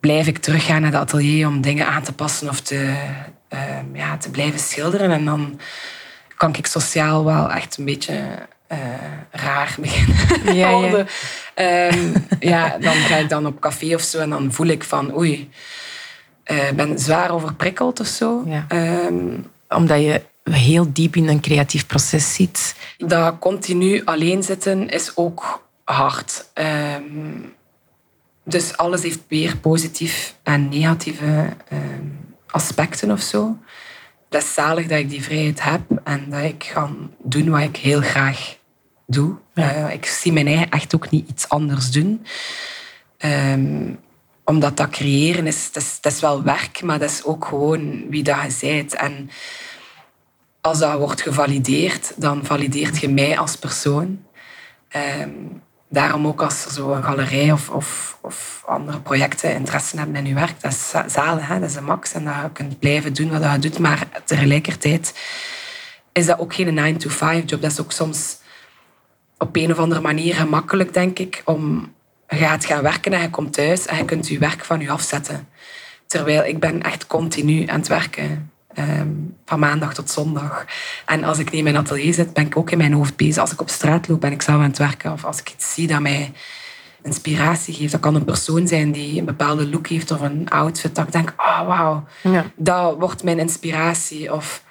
blijf 0.00 0.26
ik 0.26 0.38
teruggaan 0.38 0.80
naar 0.80 0.92
het 0.92 1.00
atelier 1.00 1.46
om 1.46 1.60
dingen 1.60 1.86
aan 1.86 2.02
te 2.02 2.12
passen 2.12 2.48
of 2.48 2.60
te, 2.60 2.94
ehm, 3.48 3.84
ja, 3.92 4.16
te 4.16 4.30
blijven 4.30 4.60
schilderen. 4.60 5.10
En 5.10 5.24
dan 5.24 5.60
kan 6.36 6.54
ik 6.54 6.66
sociaal 6.66 7.24
wel 7.24 7.50
echt 7.50 7.76
een 7.78 7.84
beetje 7.84 8.14
uh, 8.72 8.78
raar 9.30 9.74
beginnen 9.80 10.54
ja, 10.54 10.70
ja. 10.70 11.04
Ehm, 11.54 12.12
ja, 12.40 12.78
dan 12.78 12.94
ga 12.94 13.16
ik 13.16 13.28
dan 13.28 13.46
op 13.46 13.60
café 13.60 13.94
of 13.94 14.02
zo 14.02 14.18
en 14.18 14.30
dan 14.30 14.52
voel 14.52 14.66
ik 14.66 14.84
van 14.84 15.16
oei, 15.16 15.50
uh, 16.46 16.70
ben 16.74 16.98
zwaar 16.98 17.30
overprikkeld 17.30 18.00
of 18.00 18.06
zo. 18.06 18.44
Ehm, 18.68 19.38
Omdat 19.68 20.00
je 20.00 20.22
heel 20.50 20.92
diep 20.92 21.16
in 21.16 21.28
een 21.28 21.40
creatief 21.40 21.86
proces 21.86 22.34
zit. 22.34 22.74
Dat 22.98 23.38
continu 23.38 24.04
alleen 24.04 24.42
zitten 24.42 24.88
is 24.88 25.16
ook 25.16 25.68
hard. 25.84 26.50
Ehm, 26.52 27.02
dus 28.44 28.76
alles 28.76 29.02
heeft 29.02 29.20
weer 29.28 29.56
positief 29.56 30.36
en 30.42 30.68
negatieve 30.68 31.48
ehm, 31.68 32.06
aspecten 32.46 33.10
of 33.10 33.20
zo. 33.20 33.58
Dat 34.28 34.42
is 34.42 34.54
zalig 34.54 34.86
dat 34.86 34.98
ik 34.98 35.10
die 35.10 35.22
vrijheid 35.22 35.62
heb 35.62 35.80
en 36.04 36.30
dat 36.30 36.42
ik 36.42 36.70
kan 36.74 37.10
doen 37.22 37.50
wat 37.50 37.60
ik 37.60 37.76
heel 37.76 38.00
graag 38.00 38.56
doe. 39.06 39.36
Eh, 39.54 39.92
ik 39.92 40.06
zie 40.06 40.32
mijn 40.32 40.46
eigen 40.46 40.70
echt 40.70 40.94
ook 40.94 41.10
niet 41.10 41.28
iets 41.28 41.48
anders 41.48 41.90
doen. 41.90 42.26
Um, 43.18 43.98
omdat 44.44 44.76
dat 44.76 44.88
creëren 44.88 45.46
is, 45.46 45.72
dat 45.72 45.82
is, 45.82 45.98
dat 46.00 46.12
is 46.12 46.20
wel 46.20 46.42
werk, 46.42 46.82
maar 46.82 46.98
dat 46.98 47.10
is 47.10 47.24
ook 47.24 47.44
gewoon 47.44 48.08
wie 48.08 48.22
dat 48.22 48.60
je 48.60 48.66
bent. 48.66 48.94
En 48.94 49.30
als 50.64 50.78
dat 50.78 50.98
wordt 50.98 51.22
gevalideerd, 51.22 52.12
dan 52.16 52.44
valideert 52.44 53.00
je 53.00 53.08
mij 53.08 53.38
als 53.38 53.56
persoon. 53.56 54.24
Um, 55.20 55.62
daarom 55.88 56.26
ook 56.26 56.42
als 56.42 56.64
er 56.64 56.70
zo 56.70 56.92
een 56.92 57.02
galerij 57.02 57.52
of, 57.52 57.70
of, 57.70 58.18
of, 58.20 58.62
andere 58.66 59.00
projecten 59.00 59.54
interesse 59.54 59.96
hebben 59.96 60.16
in 60.16 60.26
je 60.26 60.34
werk, 60.34 60.60
dat 60.60 60.72
is 60.72 60.92
hè? 61.22 61.60
dat 61.60 61.70
is 61.70 61.76
een 61.76 61.84
max. 61.84 62.12
En 62.12 62.24
dat 62.24 62.34
je 62.42 62.50
kunt 62.52 62.78
blijven 62.78 63.14
doen 63.14 63.30
wat 63.30 63.52
je 63.52 63.58
doet. 63.58 63.78
Maar 63.78 64.08
tegelijkertijd 64.24 65.14
is 66.12 66.26
dat 66.26 66.38
ook 66.38 66.54
geen 66.54 66.96
9-to-5 66.96 67.44
job. 67.44 67.62
Dat 67.62 67.70
is 67.70 67.80
ook 67.80 67.92
soms 67.92 68.38
op 69.38 69.56
een 69.56 69.70
of 69.70 69.78
andere 69.78 70.00
manier 70.00 70.34
gemakkelijk, 70.34 70.94
denk 70.94 71.18
ik, 71.18 71.42
om 71.44 71.92
je 72.28 72.36
gaat 72.36 72.64
gaan 72.64 72.82
werken 72.82 73.12
en 73.12 73.20
je 73.20 73.30
komt 73.30 73.52
thuis 73.52 73.86
en 73.86 73.96
je 73.96 74.04
kunt 74.04 74.28
je 74.28 74.38
werk 74.38 74.64
van 74.64 74.80
je 74.80 74.90
afzetten. 74.90 75.48
Terwijl 76.06 76.44
ik 76.44 76.60
ben 76.60 76.82
echt 76.82 77.06
continu 77.06 77.66
aan 77.66 77.78
het 77.78 77.88
werken. 77.88 78.52
Um, 78.78 79.36
van 79.44 79.58
maandag 79.58 79.94
tot 79.94 80.10
zondag. 80.10 80.64
En 81.06 81.24
als 81.24 81.38
ik 81.38 81.44
niet 81.44 81.54
in 81.54 81.64
mijn 81.64 81.76
atelier 81.76 82.14
zit, 82.14 82.32
ben 82.32 82.46
ik 82.46 82.56
ook 82.56 82.70
in 82.70 82.78
mijn 82.78 82.92
hoofd 82.92 83.16
bezig. 83.16 83.38
Als 83.38 83.52
ik 83.52 83.60
op 83.60 83.70
straat 83.70 84.08
loop, 84.08 84.20
ben 84.20 84.32
ik 84.32 84.42
zelf 84.42 84.58
aan 84.58 84.68
het 84.68 84.78
werken. 84.78 85.12
Of 85.12 85.24
als 85.24 85.40
ik 85.40 85.50
iets 85.50 85.74
zie 85.74 85.86
dat 85.86 86.00
mij 86.00 86.32
inspiratie 87.02 87.74
geeft. 87.74 87.92
Dat 87.92 88.00
kan 88.00 88.14
een 88.14 88.24
persoon 88.24 88.68
zijn 88.68 88.92
die 88.92 89.18
een 89.18 89.24
bepaalde 89.24 89.68
look 89.68 89.86
heeft 89.86 90.10
of 90.10 90.20
een 90.20 90.48
outfit. 90.48 90.94
Dat 90.94 91.06
ik 91.06 91.12
denk, 91.12 91.34
oh 91.36 91.66
wauw, 91.66 92.04
ja. 92.22 92.44
dat 92.56 92.98
wordt 92.98 93.22
mijn 93.22 93.38
inspiratie. 93.38 94.32
Of... 94.32 94.62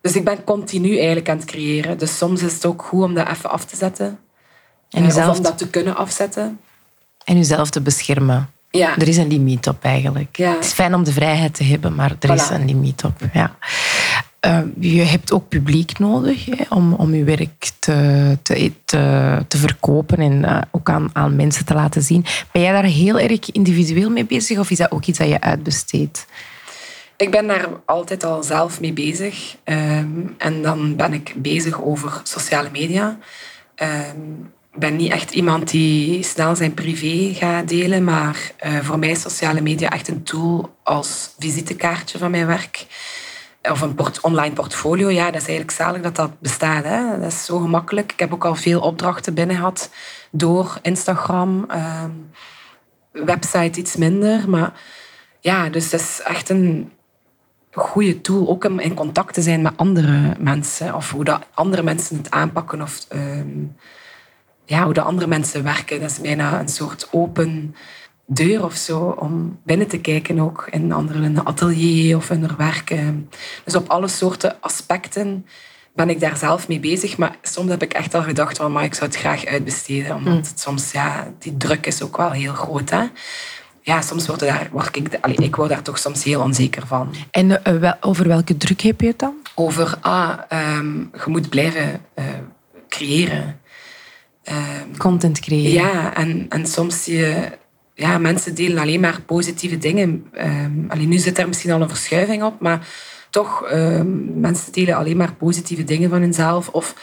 Dus 0.00 0.16
ik 0.16 0.24
ben 0.24 0.44
continu 0.44 0.96
eigenlijk 0.96 1.28
aan 1.28 1.36
het 1.36 1.46
creëren. 1.46 1.98
Dus 1.98 2.16
soms 2.16 2.42
is 2.42 2.52
het 2.52 2.66
ook 2.66 2.82
goed 2.82 3.02
om 3.02 3.14
dat 3.14 3.28
even 3.28 3.50
af 3.50 3.64
te 3.64 3.76
zetten. 3.76 4.18
En 4.90 5.02
jezelf... 5.02 5.30
Of 5.30 5.36
om 5.36 5.42
dat 5.42 5.58
te 5.58 5.70
kunnen 5.70 5.96
afzetten. 5.96 6.60
En 7.24 7.36
jezelf 7.36 7.70
te 7.70 7.80
beschermen. 7.80 8.50
Ja. 8.70 8.96
Er 8.96 9.08
is 9.08 9.16
een 9.16 9.28
limiet 9.28 9.68
op 9.68 9.84
eigenlijk. 9.84 10.36
Ja. 10.36 10.54
Het 10.54 10.64
is 10.64 10.72
fijn 10.72 10.94
om 10.94 11.04
de 11.04 11.12
vrijheid 11.12 11.54
te 11.54 11.64
hebben, 11.64 11.94
maar 11.94 12.16
er 12.18 12.34
is 12.34 12.48
een 12.48 12.64
limiet 12.64 13.04
op. 13.04 13.20
Ja. 13.32 13.56
Uh, 14.46 14.60
je 14.80 15.02
hebt 15.02 15.32
ook 15.32 15.48
publiek 15.48 15.98
nodig 15.98 16.44
hè, 16.44 16.64
om, 16.68 16.92
om 16.92 17.14
je 17.14 17.24
werk 17.24 17.70
te, 17.78 18.38
te, 18.42 18.72
te, 18.84 19.44
te 19.48 19.56
verkopen 19.56 20.18
en 20.18 20.32
uh, 20.32 20.60
ook 20.70 20.90
aan, 20.90 21.10
aan 21.12 21.36
mensen 21.36 21.64
te 21.64 21.74
laten 21.74 22.02
zien. 22.02 22.24
Ben 22.52 22.62
jij 22.62 22.72
daar 22.72 22.84
heel 22.84 23.18
erg 23.18 23.50
individueel 23.50 24.10
mee 24.10 24.24
bezig 24.24 24.58
of 24.58 24.70
is 24.70 24.78
dat 24.78 24.90
ook 24.90 25.04
iets 25.04 25.18
dat 25.18 25.28
je 25.28 25.40
uitbesteedt? 25.40 26.26
Ik 27.16 27.30
ben 27.30 27.46
daar 27.46 27.68
altijd 27.84 28.24
al 28.24 28.42
zelf 28.42 28.80
mee 28.80 28.92
bezig. 28.92 29.56
Um, 29.64 30.34
en 30.38 30.62
dan 30.62 30.96
ben 30.96 31.12
ik 31.12 31.34
bezig 31.36 31.82
over 31.82 32.20
sociale 32.22 32.68
media. 32.72 33.18
Um, 33.76 34.40
ik 34.42 34.57
ben 34.78 34.96
niet 34.96 35.12
echt 35.12 35.30
iemand 35.30 35.70
die 35.70 36.22
snel 36.22 36.56
zijn 36.56 36.74
privé 36.74 37.34
gaat 37.34 37.68
delen, 37.68 38.04
maar 38.04 38.52
uh, 38.66 38.78
voor 38.78 38.98
mij 38.98 39.10
is 39.10 39.20
sociale 39.20 39.60
media 39.60 39.90
echt 39.90 40.08
een 40.08 40.22
tool 40.22 40.76
als 40.82 41.34
visitekaartje 41.38 42.18
van 42.18 42.30
mijn 42.30 42.46
werk. 42.46 42.86
Of 43.62 43.80
een 43.80 43.98
online 44.22 44.54
portfolio. 44.54 45.10
Ja, 45.10 45.24
dat 45.24 45.40
is 45.40 45.48
eigenlijk 45.48 45.70
zalig 45.70 46.02
dat 46.02 46.16
dat 46.16 46.40
bestaat. 46.40 46.84
Hè. 46.84 47.20
Dat 47.20 47.32
is 47.32 47.44
zo 47.44 47.58
gemakkelijk. 47.58 48.12
Ik 48.12 48.18
heb 48.18 48.32
ook 48.32 48.44
al 48.44 48.54
veel 48.54 48.80
opdrachten 48.80 49.34
binnen 49.34 49.56
gehad 49.56 49.90
door 50.30 50.78
Instagram. 50.82 51.66
Uh, 51.70 52.04
website 53.12 53.80
iets 53.80 53.96
minder. 53.96 54.50
Maar 54.50 54.72
ja, 55.40 55.68
dus 55.68 55.90
dat 55.90 56.00
is 56.00 56.20
echt 56.24 56.48
een 56.48 56.92
goede 57.70 58.20
tool. 58.20 58.48
Ook 58.48 58.64
om 58.64 58.78
in 58.78 58.94
contact 58.94 59.34
te 59.34 59.42
zijn 59.42 59.62
met 59.62 59.76
andere 59.76 60.34
mensen. 60.38 60.94
Of 60.94 61.10
hoe 61.10 61.24
dat 61.24 61.46
andere 61.54 61.82
mensen 61.82 62.16
het 62.16 62.30
aanpakken. 62.30 62.82
Of... 62.82 63.06
Uh, 63.12 63.40
ja, 64.68 64.84
hoe 64.84 64.94
de 64.94 65.00
andere 65.00 65.26
mensen 65.26 65.62
werken. 65.62 66.00
Dat 66.00 66.10
is 66.10 66.20
bijna 66.20 66.60
een 66.60 66.68
soort 66.68 67.08
open 67.10 67.74
deur 68.26 68.64
of 68.64 68.74
zo 68.74 69.16
om 69.18 69.58
binnen 69.64 69.86
te 69.86 69.98
kijken 69.98 70.40
ook 70.40 70.68
in 70.70 70.92
andere 70.92 71.18
in 71.18 71.24
een 71.24 71.46
atelier 71.46 72.16
of 72.16 72.30
in 72.30 72.40
hun 72.40 72.56
werken. 72.56 73.30
Dus 73.64 73.74
op 73.74 73.88
alle 73.88 74.08
soorten 74.08 74.56
aspecten 74.60 75.46
ben 75.94 76.10
ik 76.10 76.20
daar 76.20 76.36
zelf 76.36 76.68
mee 76.68 76.80
bezig. 76.80 77.16
Maar 77.16 77.36
soms 77.42 77.70
heb 77.70 77.82
ik 77.82 77.92
echt 77.92 78.14
al 78.14 78.22
gedacht 78.22 78.56
van, 78.56 78.72
maar 78.72 78.84
ik 78.84 78.94
zou 78.94 79.06
het 79.10 79.18
graag 79.18 79.44
uitbesteden. 79.44 80.14
Omdat 80.14 80.32
mm. 80.32 80.38
het 80.38 80.60
soms, 80.60 80.92
ja, 80.92 81.32
die 81.38 81.56
druk 81.56 81.86
is 81.86 82.02
ook 82.02 82.16
wel 82.16 82.30
heel 82.30 82.52
groot. 82.52 82.90
Hè? 82.90 83.04
Ja, 83.82 84.00
soms 84.00 84.26
word, 84.26 84.40
daar, 84.40 84.68
word 84.72 84.96
ik, 84.96 85.18
allee, 85.20 85.36
ik 85.36 85.56
word 85.56 85.68
daar 85.68 85.82
toch 85.82 85.98
soms 85.98 86.24
heel 86.24 86.40
onzeker 86.40 86.86
van. 86.86 87.14
En 87.30 87.60
uh, 87.66 87.92
over 88.00 88.28
welke 88.28 88.56
druk 88.56 88.80
heb 88.80 89.00
je 89.00 89.06
het 89.06 89.18
dan? 89.18 89.34
Over, 89.54 89.94
ah, 90.00 90.38
um, 90.76 91.10
je 91.12 91.30
moet 91.30 91.48
blijven 91.48 92.00
uh, 92.18 92.24
creëren. 92.88 93.60
Ehm, 94.48 94.96
Content 94.96 95.40
creëren. 95.40 95.72
Ja, 95.72 96.14
en, 96.14 96.46
en 96.48 96.66
soms 96.66 97.04
zie 97.04 97.16
je... 97.16 97.58
Ja, 97.94 98.18
mensen 98.18 98.54
delen 98.54 98.78
alleen 98.78 99.00
maar 99.00 99.22
positieve 99.22 99.78
dingen. 99.78 100.26
Um, 100.40 100.86
alleen 100.88 101.08
nu 101.08 101.18
zit 101.18 101.38
er 101.38 101.48
misschien 101.48 101.70
al 101.70 101.80
een 101.80 101.88
verschuiving 101.88 102.42
op, 102.42 102.60
maar 102.60 102.88
toch, 103.30 103.72
um, 103.72 104.40
mensen 104.40 104.72
delen 104.72 104.96
alleen 104.96 105.16
maar 105.16 105.34
positieve 105.34 105.84
dingen 105.84 106.10
van 106.10 106.20
hunzelf. 106.20 106.68
Of 106.68 106.94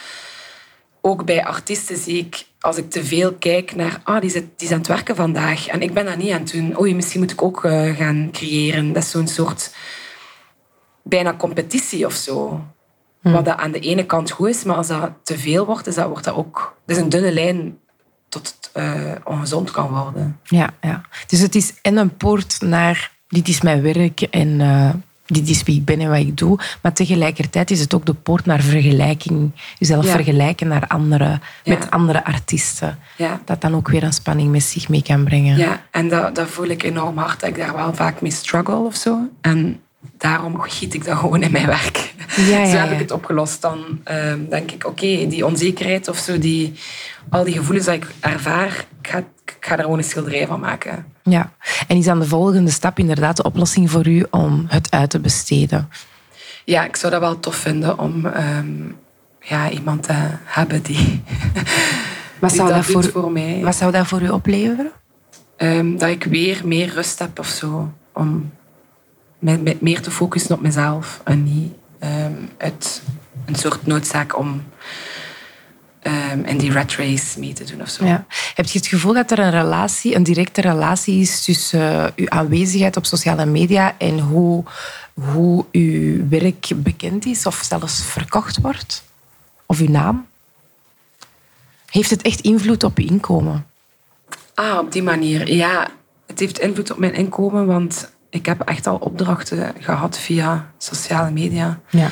ook 1.01 1.25
bij 1.25 1.45
artiesten 1.45 1.97
zie 1.97 2.17
ik, 2.17 2.45
als 2.59 2.77
ik 2.77 2.89
te 2.89 3.05
veel 3.05 3.33
kijk 3.33 3.75
naar, 3.75 4.01
ah, 4.03 4.21
die, 4.21 4.29
zit, 4.29 4.45
die 4.55 4.67
is 4.67 4.73
aan 4.73 4.79
het 4.79 4.87
werken 4.87 5.15
vandaag 5.15 5.67
en 5.67 5.81
ik 5.81 5.93
ben 5.93 6.05
dat 6.05 6.17
niet 6.17 6.31
aan 6.31 6.41
het 6.41 6.51
doen. 6.51 6.79
Oei, 6.79 6.95
misschien 6.95 7.21
moet 7.21 7.31
ik 7.31 7.41
ook 7.41 7.63
uh, 7.63 7.95
gaan 7.95 8.29
creëren. 8.31 8.93
Dat 8.93 9.03
is 9.03 9.09
zo'n 9.09 9.27
soort 9.27 9.75
bijna 11.03 11.35
competitie 11.35 12.05
of 12.05 12.13
zo. 12.13 12.63
Hm. 13.25 13.31
Wat 13.31 13.45
dat 13.45 13.57
aan 13.57 13.71
de 13.71 13.79
ene 13.79 14.05
kant 14.05 14.31
goed 14.31 14.49
is, 14.49 14.63
maar 14.63 14.75
als 14.75 14.87
dat 14.87 15.11
te 15.23 15.37
veel 15.37 15.65
wordt, 15.65 15.87
is 15.87 15.95
dat, 15.95 16.07
wordt 16.07 16.23
dat 16.23 16.35
ook... 16.35 16.75
Dat 16.85 16.97
is 16.97 17.03
een 17.03 17.09
dunne 17.09 17.31
lijn 17.31 17.77
tot 18.29 18.55
het 18.55 18.83
uh, 18.83 19.11
ongezond 19.23 19.71
kan 19.71 19.89
worden. 19.89 20.39
Ja, 20.43 20.69
ja. 20.81 21.01
Dus 21.27 21.39
het 21.39 21.55
is 21.55 21.73
en 21.81 21.97
een 21.97 22.17
poort 22.17 22.61
naar 22.61 23.11
dit 23.27 23.47
is 23.47 23.61
mijn 23.61 23.81
werk 23.81 24.21
en 24.21 24.59
uh, 24.59 24.89
dit 25.25 25.49
is 25.49 25.63
wie 25.63 25.77
ik 25.77 25.85
ben 25.85 25.99
en 25.99 26.09
wat 26.09 26.19
ik 26.19 26.37
doe. 26.37 26.59
Maar 26.81 26.93
tegelijkertijd 26.93 27.71
is 27.71 27.79
het 27.79 27.93
ook 27.93 28.05
de 28.05 28.13
poort 28.13 28.45
naar 28.45 28.61
vergelijking. 28.61 29.51
Jezelf 29.77 30.09
vergelijken 30.09 30.67
naar 30.67 30.87
andere, 30.87 31.39
met 31.65 31.91
andere 31.91 32.25
artiesten. 32.25 32.99
Ja. 33.17 33.41
Dat 33.45 33.61
dan 33.61 33.75
ook 33.75 33.87
weer 33.87 34.03
een 34.03 34.13
spanning 34.13 34.51
met 34.51 34.63
zich 34.63 34.89
mee 34.89 35.03
kan 35.03 35.23
brengen. 35.23 35.57
Ja, 35.57 35.81
en 35.91 36.09
dat, 36.09 36.35
dat 36.35 36.49
voel 36.49 36.67
ik 36.67 36.83
enorm 36.83 37.17
hard. 37.17 37.39
Dat 37.39 37.49
ik 37.49 37.57
daar 37.57 37.75
wel 37.75 37.93
vaak 37.93 38.21
mee 38.21 38.31
struggle 38.31 38.75
of 38.75 38.95
zo. 38.95 39.29
En 39.41 39.79
daarom 40.17 40.61
giet 40.61 40.93
ik 40.93 41.05
dat 41.05 41.17
gewoon 41.17 41.43
in 41.43 41.51
mijn 41.51 41.65
werk. 41.65 42.13
Ja, 42.35 42.43
ja, 42.43 42.69
zo 42.69 42.77
heb 42.77 42.91
ik 42.91 42.99
het 42.99 43.11
opgelost. 43.11 43.61
Dan 43.61 44.01
uh, 44.11 44.33
denk 44.49 44.71
ik, 44.71 44.85
oké, 44.85 45.27
die 45.27 45.45
onzekerheid 45.45 46.07
of 46.07 46.17
zo, 46.17 46.39
die, 46.39 46.73
al 47.29 47.43
die 47.43 47.53
gevoelens 47.53 47.85
die 47.85 47.95
ik 47.95 48.07
ervaar, 48.19 48.85
ik 49.01 49.07
ga, 49.09 49.17
ik 49.17 49.57
ga 49.59 49.77
er 49.77 49.83
gewoon 49.83 49.97
een 49.97 50.03
schilderij 50.03 50.47
van 50.47 50.59
maken. 50.59 51.05
Ja, 51.23 51.51
en 51.87 51.97
is 51.97 52.05
dan 52.05 52.19
de 52.19 52.27
volgende 52.27 52.71
stap 52.71 52.99
inderdaad 52.99 53.37
de 53.37 53.43
oplossing 53.43 53.91
voor 53.91 54.07
u 54.07 54.25
om 54.29 54.65
het 54.67 54.91
uit 54.91 55.09
te 55.09 55.19
besteden? 55.19 55.89
Ja, 56.65 56.85
ik 56.85 56.95
zou 56.95 57.11
dat 57.11 57.21
wel 57.21 57.39
tof 57.39 57.55
vinden 57.55 57.99
om 57.99 58.25
um, 58.25 58.97
ja, 59.41 59.69
iemand 59.69 60.03
te 60.03 60.13
hebben 60.43 60.81
die, 60.81 61.23
wat 62.39 62.53
zou 62.53 62.73
dat, 62.73 62.85
voor, 62.85 63.03
voor 63.03 63.31
mij. 63.31 63.59
Wat 63.63 63.75
zou 63.75 63.91
dat 63.91 64.07
voor 64.07 64.21
u 64.21 64.29
opleveren? 64.29 64.91
Um, 65.57 65.97
dat 65.97 66.09
ik 66.09 66.23
weer 66.23 66.61
meer 66.63 66.93
rust 66.93 67.19
heb 67.19 67.39
of 67.39 67.47
zo. 67.47 67.93
Om 68.13 68.51
met, 69.53 69.81
meer 69.81 70.01
te 70.01 70.11
focussen 70.11 70.55
op 70.55 70.61
mezelf 70.61 71.21
en 71.23 71.43
niet 71.43 71.73
um, 72.03 72.49
uit 72.57 73.01
een 73.45 73.55
soort 73.55 73.85
noodzaak 73.85 74.37
om 74.37 74.63
um, 76.03 76.45
in 76.45 76.57
die 76.57 76.71
rat 76.71 76.91
race 76.91 77.39
mee 77.39 77.53
te 77.53 77.63
doen 77.63 77.81
of 77.81 77.89
zo. 77.89 78.05
Ja. 78.05 78.25
Heb 78.55 78.65
je 78.65 78.77
het 78.77 78.87
gevoel 78.87 79.13
dat 79.13 79.31
er 79.31 79.39
een 79.39 79.51
relatie, 79.51 80.15
een 80.15 80.23
directe 80.23 80.61
relatie 80.61 81.21
is 81.21 81.43
tussen 81.43 81.79
uh, 81.79 82.05
uw 82.15 82.29
aanwezigheid 82.29 82.97
op 82.97 83.05
sociale 83.05 83.45
media 83.45 83.95
en 83.97 84.19
hoe, 84.19 84.63
hoe 85.13 85.65
uw 85.71 86.29
werk 86.29 86.67
bekend 86.75 87.25
is 87.25 87.45
of 87.45 87.63
zelfs 87.67 88.05
verkocht 88.05 88.61
wordt? 88.61 89.03
Of 89.65 89.79
uw 89.79 89.89
naam? 89.89 90.27
Heeft 91.89 92.09
het 92.09 92.21
echt 92.21 92.39
invloed 92.39 92.83
op 92.83 92.97
uw 92.97 93.05
inkomen? 93.05 93.65
Ah, 94.53 94.77
op 94.77 94.91
die 94.91 95.03
manier. 95.03 95.53
Ja, 95.53 95.87
het 96.25 96.39
heeft 96.39 96.59
invloed 96.59 96.91
op 96.91 96.97
mijn 96.97 97.13
inkomen, 97.13 97.65
want 97.65 98.13
ik 98.35 98.45
heb 98.45 98.61
echt 98.61 98.87
al 98.87 98.95
opdrachten 98.95 99.73
gehad 99.79 100.17
via 100.17 100.71
sociale 100.77 101.31
media. 101.31 101.79
Ja. 101.89 102.09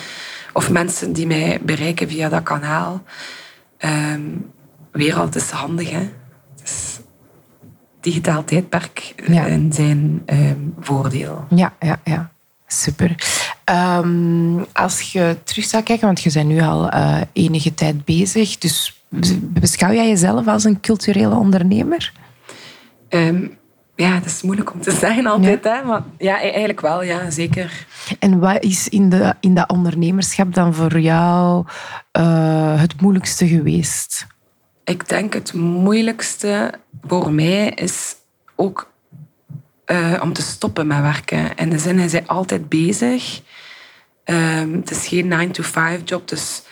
Of 0.54 0.70
mensen 0.70 1.14
die 1.14 1.28
mij 1.28 1.60
bereiken 1.62 2.08
via 2.10 2.30
dat 2.30 2.44
kanaal. 2.44 3.04
Um, 3.80 4.52
wereld 4.92 5.36
is 5.36 5.50
handig, 5.50 5.90
hè. 5.90 6.10
Dus 6.62 7.00
digitaal 8.02 8.44
tijdperk 8.44 9.14
ja. 9.28 9.46
in 9.46 9.74
zijn 9.74 10.24
um, 10.26 10.74
voordeel. 10.80 11.46
Ja, 11.50 11.74
ja, 11.80 12.00
ja. 12.04 12.32
Super. 12.68 13.16
Um, 14.00 14.66
als 14.74 15.12
je 15.12 15.38
terug 15.44 15.66
zou 15.66 15.84
kijken, 15.84 16.06
want 16.06 16.22
je 16.22 16.32
bent 16.32 16.48
nu 16.48 16.62
al 16.62 16.94
uh, 16.94 17.22
enige 17.34 17.74
tijd 17.74 18.06
bezig, 18.06 18.58
dus 18.58 19.04
beschouw 19.40 19.92
jij 19.92 20.08
jezelf 20.08 20.48
als 20.48 20.64
een 20.64 20.80
culturele 20.80 21.36
ondernemer? 21.36 22.14
Um, 23.10 23.58
ja, 23.96 24.14
dat 24.14 24.26
is 24.26 24.42
moeilijk 24.42 24.74
om 24.74 24.82
te 24.82 24.92
zeggen 24.92 25.26
altijd. 25.26 25.64
Hè? 25.64 25.84
Maar 25.84 26.04
ja, 26.18 26.38
e- 26.38 26.50
eigenlijk 26.50 26.82
wel, 26.82 27.04
ja, 27.04 27.30
zeker. 27.30 27.86
En 28.20 28.40
wat 28.40 28.64
is 28.64 28.90
in, 28.90 29.10
de, 29.10 29.36
in 29.40 29.54
dat 29.54 29.70
ondernemerschap 29.70 30.54
dan 30.54 30.74
voor 30.74 31.00
jou 31.00 31.66
uh, 32.18 32.82
het 32.82 33.02
moeilijkste 33.02 33.48
geweest? 33.48 34.28
Ik 34.84 35.10
denk 35.10 35.34
het 35.34 35.54
moeilijkste 35.54 36.74
voor 37.08 37.32
mij 37.32 37.70
is 37.70 38.16
ook 38.56 38.92
uh, 39.86 40.20
om 40.22 40.34
te 40.34 40.42
stoppen 40.42 40.88
met 40.88 41.02
werken. 41.02 41.56
In 41.56 41.70
de 41.70 41.78
zin, 41.78 41.98
hij 41.98 42.06
is 42.06 42.28
altijd 42.28 42.70
bezig. 42.70 43.42
Um, 44.26 44.74
het 44.74 44.92
is 44.92 45.08
geen 45.08 45.34
9-to-5 45.34 46.04
job, 46.04 46.28
dus 46.28 46.64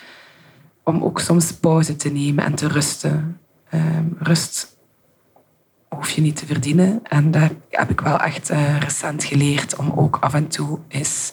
om 0.82 1.04
ook 1.04 1.20
soms 1.20 1.52
pauze 1.52 1.96
te 1.96 2.08
nemen 2.08 2.44
en 2.44 2.54
te 2.54 2.68
rusten. 2.68 3.40
Um, 3.74 4.16
rust 4.18 4.76
hoef 5.96 6.10
je 6.10 6.20
niet 6.20 6.36
te 6.36 6.46
verdienen. 6.46 7.00
En 7.02 7.30
daar 7.30 7.50
heb 7.70 7.90
ik 7.90 8.00
wel 8.00 8.18
echt 8.18 8.50
uh, 8.50 8.78
recent 8.78 9.24
geleerd 9.24 9.76
om 9.76 9.92
ook 9.96 10.16
af 10.20 10.34
en 10.34 10.48
toe 10.48 10.78
eens 10.88 11.32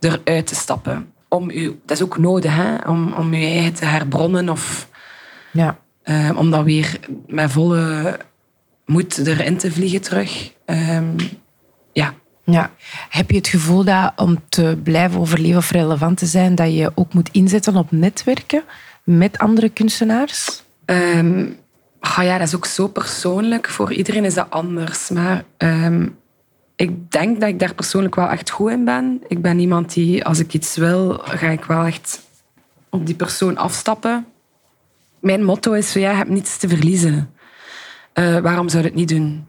eruit 0.00 0.46
te 0.46 0.54
stappen. 0.54 1.12
Om 1.28 1.50
u, 1.50 1.80
dat 1.86 1.96
is 1.96 2.02
ook 2.02 2.18
nodig, 2.18 2.54
hè? 2.54 2.76
Om, 2.76 3.12
om 3.12 3.34
je 3.34 3.46
eigen 3.46 3.74
te 3.74 3.84
herbronnen 3.84 4.48
of 4.48 4.88
ja. 5.52 5.78
Uh, 6.04 6.30
om 6.34 6.50
dan 6.50 6.64
weer 6.64 7.00
met 7.26 7.50
volle 7.50 8.18
moed 8.86 9.26
erin 9.26 9.56
te 9.56 9.72
vliegen 9.72 10.00
terug. 10.00 10.52
Um, 10.66 11.16
ja. 11.92 12.14
Ja. 12.44 12.70
Heb 13.08 13.30
je 13.30 13.36
het 13.36 13.48
gevoel 13.48 13.84
dat 13.84 14.12
om 14.16 14.38
te 14.48 14.78
blijven 14.82 15.20
overleven 15.20 15.56
of 15.56 15.70
relevant 15.70 16.18
te 16.18 16.26
zijn, 16.26 16.54
dat 16.54 16.74
je 16.74 16.92
ook 16.94 17.14
moet 17.14 17.28
inzetten 17.32 17.76
op 17.76 17.90
netwerken 17.90 18.62
met 19.04 19.38
andere 19.38 19.68
kunstenaars? 19.68 20.62
Um, 20.84 21.56
Ja, 22.02 22.38
dat 22.38 22.46
is 22.46 22.54
ook 22.54 22.66
zo 22.66 22.88
persoonlijk. 22.88 23.68
Voor 23.68 23.92
iedereen 23.92 24.24
is 24.24 24.34
dat 24.34 24.50
anders. 24.50 25.08
Maar 25.08 25.44
um, 25.58 26.18
ik 26.76 27.10
denk 27.10 27.40
dat 27.40 27.48
ik 27.48 27.58
daar 27.58 27.74
persoonlijk 27.74 28.14
wel 28.14 28.28
echt 28.28 28.50
goed 28.50 28.70
in 28.70 28.84
ben. 28.84 29.22
Ik 29.28 29.42
ben 29.42 29.58
iemand 29.58 29.94
die, 29.94 30.24
als 30.24 30.38
ik 30.38 30.54
iets 30.54 30.76
wil, 30.76 31.20
ga 31.24 31.48
ik 31.48 31.64
wel 31.64 31.84
echt 31.84 32.20
op 32.88 33.06
die 33.06 33.14
persoon 33.14 33.56
afstappen. 33.56 34.26
Mijn 35.18 35.44
motto 35.44 35.72
is, 35.72 35.92
ja, 35.92 36.10
je 36.10 36.16
hebt 36.16 36.30
niets 36.30 36.58
te 36.58 36.68
verliezen. 36.68 37.34
Uh, 38.14 38.38
waarom 38.38 38.68
zou 38.68 38.82
je 38.82 38.88
het 38.88 38.98
niet 38.98 39.08
doen? 39.08 39.46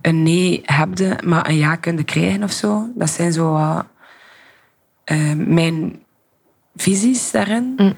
Een 0.00 0.22
nee 0.22 0.60
heb 0.64 1.22
maar 1.24 1.48
een 1.48 1.56
ja 1.56 1.76
kunnen 1.76 2.04
krijgen 2.04 2.42
of 2.42 2.52
zo. 2.52 2.88
Dat 2.94 3.10
zijn 3.10 3.32
zo 3.32 3.56
uh, 3.56 5.32
mijn 5.34 6.02
visies 6.76 7.30
daarin. 7.30 7.72
Mm. 7.76 7.94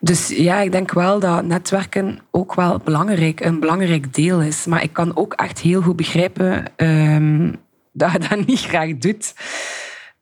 Dus 0.00 0.28
ja, 0.28 0.60
ik 0.60 0.72
denk 0.72 0.92
wel 0.92 1.20
dat 1.20 1.44
netwerken 1.44 2.18
ook 2.30 2.54
wel 2.54 2.78
belangrijk, 2.78 3.40
een 3.40 3.60
belangrijk 3.60 4.14
deel 4.14 4.40
is. 4.40 4.66
Maar 4.66 4.82
ik 4.82 4.92
kan 4.92 5.16
ook 5.16 5.32
echt 5.32 5.58
heel 5.58 5.82
goed 5.82 5.96
begrijpen 5.96 6.64
ehm, 6.76 7.52
dat 7.92 8.12
je 8.12 8.18
dat 8.18 8.46
niet 8.46 8.60
graag 8.60 8.96
doet. 8.96 9.34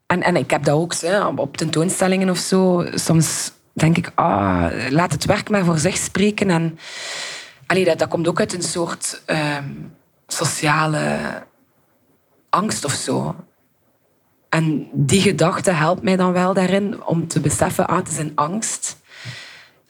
En, 0.07 0.37
ik 0.37 0.51
heb 0.51 0.65
dat 0.65 0.75
ook 0.75 0.95
hè, 0.95 1.27
op 1.27 1.57
tentoonstellingen 1.57 2.31
of 2.31 2.39
zo. 2.39 2.87
Soms 2.95 3.53
denk 3.73 3.97
ik, 3.97 4.13
ah, 4.15 4.67
laat 4.89 5.13
het 5.13 5.25
werk 5.25 5.51
maar 5.51 5.65
voor 5.65 5.79
zich 5.79 5.97
spreken. 5.97 6.51
En 6.51 6.79
allee, 7.67 7.85
dat, 7.85 7.99
dat 7.99 8.09
komt 8.09 8.29
ook 8.29 8.41
uit 8.41 8.55
een 8.55 8.63
soort 8.63 9.23
ehm, 9.27 9.71
sociale 10.27 11.19
angst 12.51 12.85
of 12.85 12.93
zo. 12.93 13.35
En 14.49 14.89
die 14.93 15.21
gedachte 15.21 15.71
helpt 15.71 16.03
mij 16.03 16.17
dan 16.17 16.33
wel 16.33 16.55
daarin 16.55 17.05
om 17.05 17.29
te 17.29 17.41
beseffen, 17.41 17.87
ah, 17.87 17.97
het 17.97 18.09
is 18.09 18.19
een 18.19 18.33
angst. 18.35 18.97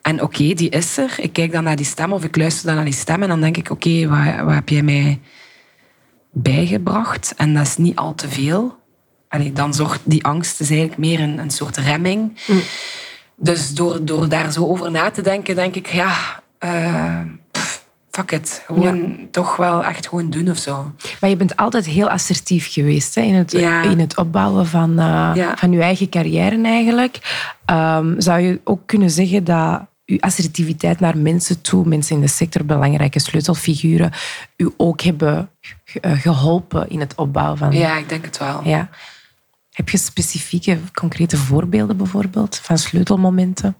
En 0.06 0.22
oké, 0.22 0.54
die 0.54 0.68
is 0.70 0.96
er. 0.96 1.14
Ik 1.16 1.32
kijk 1.32 1.52
dan 1.52 1.64
naar 1.64 1.76
die 1.76 1.84
stem 1.86 2.12
of 2.12 2.24
ik 2.24 2.36
luister 2.36 2.66
dan 2.66 2.74
naar 2.74 2.84
die 2.84 2.94
stem 2.94 3.22
en 3.22 3.28
dan 3.28 3.40
denk 3.40 3.56
ik, 3.56 3.70
oké, 3.70 4.08
wat, 4.08 4.44
wat 4.44 4.54
heb 4.54 4.68
jij 4.68 4.82
mij 4.82 5.20
bijgebracht? 6.30 7.34
En 7.36 7.54
dat 7.54 7.66
is 7.66 7.76
niet 7.76 7.96
al 7.96 8.14
te 8.14 8.28
veel. 8.28 8.78
Allee, 9.28 9.52
dan 9.52 9.74
zorgt 9.74 10.00
die 10.04 10.24
angst 10.24 10.60
is 10.60 10.68
eigenlijk 10.70 10.98
meer 10.98 11.20
een, 11.20 11.38
een 11.38 11.50
soort 11.50 11.76
remming. 11.76 12.38
Dus 13.36 13.74
door, 13.74 14.04
door 14.04 14.28
daar 14.28 14.52
zo 14.52 14.66
over 14.66 14.90
na 14.90 15.10
te 15.10 15.22
denken, 15.22 15.54
denk 15.54 15.74
ik, 15.74 15.86
ja, 15.86 16.12
eh, 16.58 17.20
fuck 18.10 18.32
it. 18.32 18.62
Gewoon 18.66 19.16
toch 19.30 19.56
wel 19.56 19.84
echt 19.84 20.08
gewoon 20.08 20.30
doen 20.30 20.50
of 20.50 20.58
zo. 20.58 20.92
Maar 21.20 21.30
je 21.30 21.36
bent 21.36 21.56
altijd 21.56 21.86
heel 21.86 22.10
assertief 22.10 22.72
geweest 22.72 23.14
hè, 23.14 23.20
in, 23.20 23.34
het, 23.34 23.52
Ja. 23.52 23.82
in 23.82 23.98
het 23.98 24.16
opbouwen 24.16 24.66
van, 24.66 24.90
eh, 24.98 25.30
Ja. 25.34 25.56
van 25.56 25.72
je 25.72 25.80
eigen 25.82 26.08
carrière 26.08 26.62
eigenlijk. 26.62 27.18
Ehm, 27.64 28.20
zou 28.20 28.40
je 28.40 28.60
ook 28.64 28.80
kunnen 28.86 29.10
zeggen 29.10 29.44
dat 29.44 29.80
uw 30.06 30.18
assertiviteit 30.20 31.00
naar 31.00 31.18
mensen 31.18 31.60
toe, 31.60 31.86
mensen 31.86 32.14
in 32.14 32.20
de 32.20 32.28
sector, 32.28 32.64
belangrijke 32.64 33.18
sleutelfiguren, 33.18 34.12
u 34.56 34.70
ook 34.76 35.00
hebben 35.00 35.50
eh, 36.00 36.20
geholpen 36.20 36.90
in 36.90 37.00
het 37.00 37.14
opbouwen 37.14 37.58
van... 37.58 37.72
Ja, 37.72 37.96
ik 37.96 38.08
denk 38.08 38.24
het 38.24 38.38
wel. 38.38 38.60
Ja. 38.64 38.88
Heb 39.72 39.88
je 39.88 39.96
specifieke, 39.96 40.78
concrete 40.92 41.36
voorbeelden 41.36 41.96
bijvoorbeeld 41.96 42.56
van 42.56 42.78
sleutelmomenten? 42.78 43.76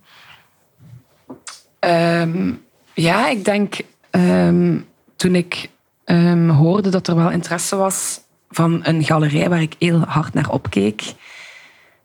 Ehm, 1.79 2.53
ja, 2.95 3.29
ik 3.29 3.45
denk 3.45 3.77
ehm, 4.11 4.79
toen 5.17 5.35
ik 5.35 5.71
ehm, 6.05 6.49
hoorde 6.49 6.89
dat 6.89 7.09
er 7.09 7.17
wel 7.17 7.31
interesse 7.31 7.77
was 7.77 8.21
van 8.51 8.81
een 8.83 9.05
galerij 9.05 9.49
waar 9.49 9.63
ik 9.63 9.75
heel 9.79 10.01
hard 10.01 10.35
naar 10.35 10.51
opkeek, 10.51 11.03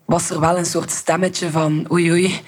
was 0.05 0.29
er 0.29 0.39
wel 0.39 0.57
een 0.57 0.65
soort 0.65 0.91
stemmetje 0.91 1.49
van 1.49 1.91
oei 1.91 2.11
oei, 2.11 2.41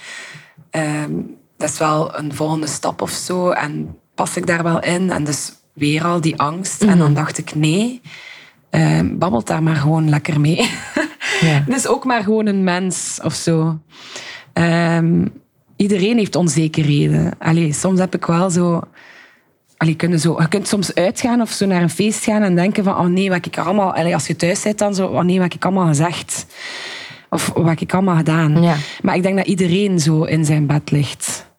dat 1.63 1.71
is 1.71 1.77
wel 1.77 2.17
een 2.17 2.33
volgende 2.33 2.67
stap 2.67 3.01
of 3.01 3.09
zo 3.09 3.49
en 3.49 3.97
pas 4.15 4.37
ik 4.37 4.47
daar 4.47 4.63
wel 4.63 4.81
in? 4.81 5.11
En 5.11 5.23
dus 5.23 5.51
weer 5.73 6.05
al 6.05 6.21
die 6.21 6.39
angst. 6.39 6.83
En 6.83 6.97
dan 6.97 7.13
dacht 7.13 7.37
ik 7.37 7.55
nee, 7.55 8.01
ehm 8.69 9.17
babbelt 9.17 9.47
daar 9.47 9.63
maar 9.63 9.75
gewoon 9.75 10.09
lekker 10.09 10.39
mee. 10.39 10.69
Ja. 11.41 11.63
Dus 11.73 11.87
ook 11.87 12.05
maar 12.05 12.23
gewoon 12.23 12.45
een 12.45 12.63
mens 12.63 13.19
of 13.23 13.33
zo. 13.33 13.79
Ehm, 14.53 15.25
iedereen 15.75 16.17
heeft 16.17 16.35
onzekerheden. 16.35 17.33
Allee, 17.39 17.73
soms 17.73 17.99
heb 17.99 18.15
ik 18.15 18.25
wel 18.25 18.49
zo... 18.49 18.81
Allee, 19.77 19.95
kunnen 19.95 20.19
zo... 20.19 20.35
Je 20.39 20.47
kunt 20.47 20.67
soms 20.67 20.95
uitgaan 20.95 21.41
of 21.41 21.51
zo 21.51 21.65
naar 21.65 21.81
een 21.81 21.89
feest 21.89 22.23
gaan 22.23 22.41
en 22.41 22.55
denken 22.55 22.83
van... 22.83 22.97
Oh 22.97 23.05
nee, 23.05 23.29
wat 23.29 23.45
ik 23.45 23.57
allemaal... 23.57 23.93
Allee, 23.93 24.13
als 24.13 24.27
je 24.27 24.35
thuis 24.35 24.61
zit 24.61 24.77
dan 24.77 24.95
zo... 24.95 25.07
Oh 25.07 25.23
nee, 25.23 25.39
wat 25.39 25.53
ik 25.53 25.65
allemaal 25.65 25.87
gezegd? 25.87 26.45
Of 27.29 27.51
wat 27.55 27.81
ik 27.81 27.93
allemaal 27.93 28.15
gedaan? 28.15 28.61
Ja. 28.61 28.75
Maar 29.01 29.15
ik 29.15 29.23
denk 29.23 29.37
dat 29.37 29.47
iedereen 29.47 29.99
zo 29.99 30.23
in 30.23 30.45
zijn 30.45 30.65
bed 30.67 30.91
ligt. 30.91 31.51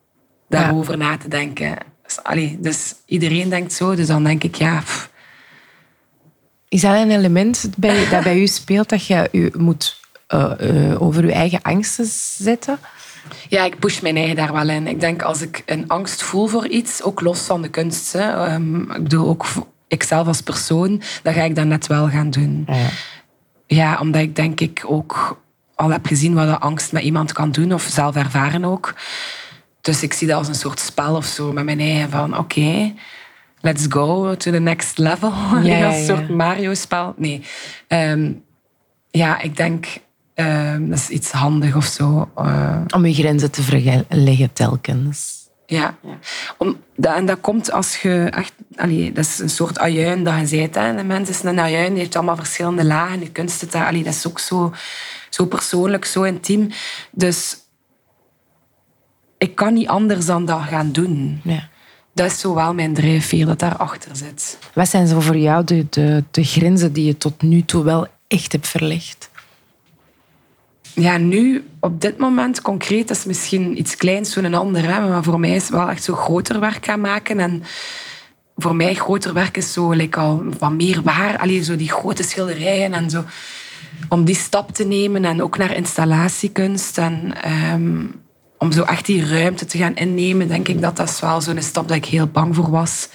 Daarover 0.49 0.97
na 0.97 1.17
te 1.17 1.29
denken. 1.29 1.77
Dus, 2.03 2.23
allee, 2.23 2.59
dus 2.61 2.95
iedereen 3.07 3.49
denkt 3.49 3.73
zo. 3.73 3.95
Dus 3.95 4.07
dan 4.07 4.25
denk 4.25 4.45
ik, 4.45 4.55
ja... 4.55 4.81
pff, 4.81 5.11
Is 6.69 6.81
dat 6.81 6.95
een 6.95 7.11
element 7.11 7.71
bij, 7.77 8.09
dat 8.09 8.23
bij 8.23 8.41
u 8.41 8.47
speelt, 8.47 8.89
dat 8.89 9.07
je 9.07 9.29
u 9.33 9.53
moet 9.57 10.01
eh, 10.27 10.91
eh, 10.93 11.03
over 11.03 11.23
uw 11.23 11.31
eigen 11.31 11.63
angsten 11.63 12.07
zetten? 12.39 12.79
Ja, 13.49 13.65
ik 13.65 13.79
push 13.79 14.01
mijn 14.01 14.17
eigen 14.17 14.37
daar 14.37 14.53
wel 14.53 14.69
in. 14.69 14.87
Ik 14.87 15.01
denk 15.01 15.23
als 15.23 15.41
ik 15.41 15.63
een 15.67 15.89
angst 15.89 16.23
voel 16.23 16.47
voor 16.47 16.69
iets, 16.69 17.03
ook 17.03 17.21
los 17.21 17.41
van 17.41 17.63
de 17.63 17.69
kunst. 17.69 18.13
Hè, 18.13 18.47
ehm, 18.47 18.81
ik 18.81 19.03
bedoel, 19.03 19.29
ook 19.29 19.47
ikzelf 19.89 20.27
als 20.27 20.41
persoon, 20.41 21.03
dan 21.23 21.35
ga 21.35 21.43
ik 21.43 21.55
dat 21.55 21.67
net 21.67 21.87
wel 21.87 22.09
gaan 22.09 22.31
doen. 22.31 22.65
Ja. 22.67 22.89
Ja, 23.67 23.99
omdat 24.01 24.23
ik 24.23 24.37
denk 24.37 24.61
ik 24.61 24.85
ook 24.87 25.43
al 25.75 25.91
heb 25.91 26.07
gezien 26.07 26.35
wat 26.35 26.49
de 26.49 26.59
angst 26.59 26.93
met 26.93 27.03
iemand 27.03 27.33
kan 27.33 27.51
doen, 27.51 27.73
of 27.73 27.83
zelf 27.83 28.17
ervaren 28.17 28.65
ook. 28.65 28.95
Dus 29.85 30.03
ik 30.03 30.13
zie 30.13 30.27
dat 30.27 30.37
als 30.37 30.49
een 30.49 30.55
soort 30.55 30.81
spel 30.81 31.17
of 31.17 31.25
zo 31.27 31.53
met 31.53 31.65
mijn 31.65 31.81
eigen 31.81 32.11
van 32.11 32.39
oké, 32.39 32.93
let's 33.61 33.87
go 33.89 34.37
to 34.37 34.51
the 34.51 34.59
next 34.59 34.99
level. 34.99 35.33
ja, 35.63 35.91
een 35.93 35.99
ja. 35.99 36.05
soort 36.05 36.29
Mario-spel. 36.29 37.15
Nee. 37.17 37.43
Ehm, 37.89 38.33
ja, 39.11 39.41
ik 39.41 39.57
denk 39.57 39.87
ehm, 40.35 40.89
dat 40.89 40.99
is 40.99 41.09
iets 41.09 41.31
handig 41.31 41.77
of 41.77 41.85
zo. 41.85 42.31
eh, 42.37 42.81
Om 42.95 43.05
uw 43.05 43.13
grenzen 43.13 43.51
te 43.51 43.63
verleggen 43.63 44.53
telkens. 44.53 45.49
ja. 45.67 45.97
Om, 46.59 46.77
dat, 46.97 47.15
en 47.15 47.27
dat 47.27 47.41
komt 47.41 47.73
als 47.73 48.03
je 48.03 48.25
echt... 48.31 48.53
Allee, 48.77 49.13
dat 49.13 49.25
is 49.25 49.39
een 49.39 49.51
soort 49.51 49.79
ajuin 49.79 50.25
dat 50.25 50.51
je. 50.51 50.69
Hè. 50.73 50.95
De 50.97 51.05
mens 51.05 51.29
is 51.29 51.43
een 51.43 51.59
ajuin, 51.61 51.91
die 51.91 51.99
heeft 51.99 52.17
allemaal 52.17 52.37
verschillende 52.37 52.85
lagen. 52.85 53.21
De 53.21 53.31
kunst 53.31 53.75
allee, 53.75 54.03
dat 54.03 54.15
is 54.15 54.27
ook 54.27 54.39
zo, 54.39 54.73
zo 55.31 55.47
persoonlijk, 55.47 56.05
zo 56.05 56.23
intiem. 56.23 56.71
Dus 57.11 57.57
ik 59.39 59.55
kan 59.55 59.75
niet 59.75 59.89
anders 59.89 60.27
dan 60.27 60.45
dat 60.45 60.61
gaan 60.61 60.93
doen. 60.93 61.41
Ja. 61.45 61.69
Dat 62.13 62.27
is 62.27 62.41
zo 62.41 62.55
wel 62.55 62.75
mijn 62.75 62.95
drijfveer 62.95 63.47
dat 63.47 63.59
daarachter 63.59 64.17
zit. 64.17 64.59
Wat 64.75 64.89
zijn 64.89 65.07
zo 65.07 65.21
voor 65.21 65.37
jou 65.37 65.65
de, 65.65 65.87
de, 65.91 66.25
de 66.31 66.45
grenzen 66.45 66.93
die 66.93 67.05
je 67.05 67.17
tot 67.17 67.43
nu 67.43 67.65
toe 67.65 67.85
wel 67.85 68.07
echt 68.29 68.53
hebt 68.53 68.69
verlegd? 68.69 69.31
Ja, 70.95 71.17
nu, 71.17 71.69
op 71.81 72.01
dit 72.01 72.19
moment 72.19 72.63
concreet, 72.63 73.11
is 73.11 73.25
misschien 73.25 73.79
iets 73.79 73.97
kleins 73.97 74.35
voor 74.35 74.43
een 74.43 74.55
ander. 74.55 74.83
Hè, 74.83 75.09
maar 75.09 75.23
voor 75.23 75.41
mij 75.41 75.55
is 75.55 75.63
het 75.63 75.71
wel 75.71 75.89
echt 75.89 76.05
zo 76.05 76.15
groter 76.15 76.61
werk 76.61 76.85
gaan 76.85 77.01
maken. 77.01 77.41
En 77.41 77.63
voor 78.57 78.77
mij 78.77 78.95
groter 78.95 79.33
werk 79.33 79.57
is 79.57 79.73
zo 79.73 79.91
like, 79.91 80.19
al 80.19 80.45
wat 80.59 80.73
meer 80.73 81.03
waar. 81.03 81.39
Allee, 81.39 81.63
zo 81.63 81.77
die 81.77 81.91
grote 81.91 82.23
schilderijen 82.23 82.93
en 82.93 83.11
zo. 83.11 83.25
Om 84.09 84.25
die 84.25 84.35
stap 84.35 84.73
te 84.73 84.85
nemen 84.85 85.25
en 85.25 85.43
ook 85.43 85.59
naar 85.59 85.77
installatiekunst. 85.77 86.99
En 86.99 87.43
ehm, 87.43 88.07
om 88.65 88.73
zo 88.73 88.83
echt 88.83 89.07
die 89.07 89.29
ruimte 89.29 89.65
te 89.65 89.79
gaan 89.79 89.95
innemen, 89.95 90.49
denk 90.49 90.69
ik 90.69 90.81
dat 90.81 90.97
dat 90.97 91.09
is 91.09 91.21
wel 91.21 91.41
zo'n 91.41 91.63
stap 91.63 91.89
dat 91.89 91.97
ik 91.97 92.05
heel 92.05 92.27
bang 92.27 92.55
voor 92.55 92.71
was. 92.71 93.09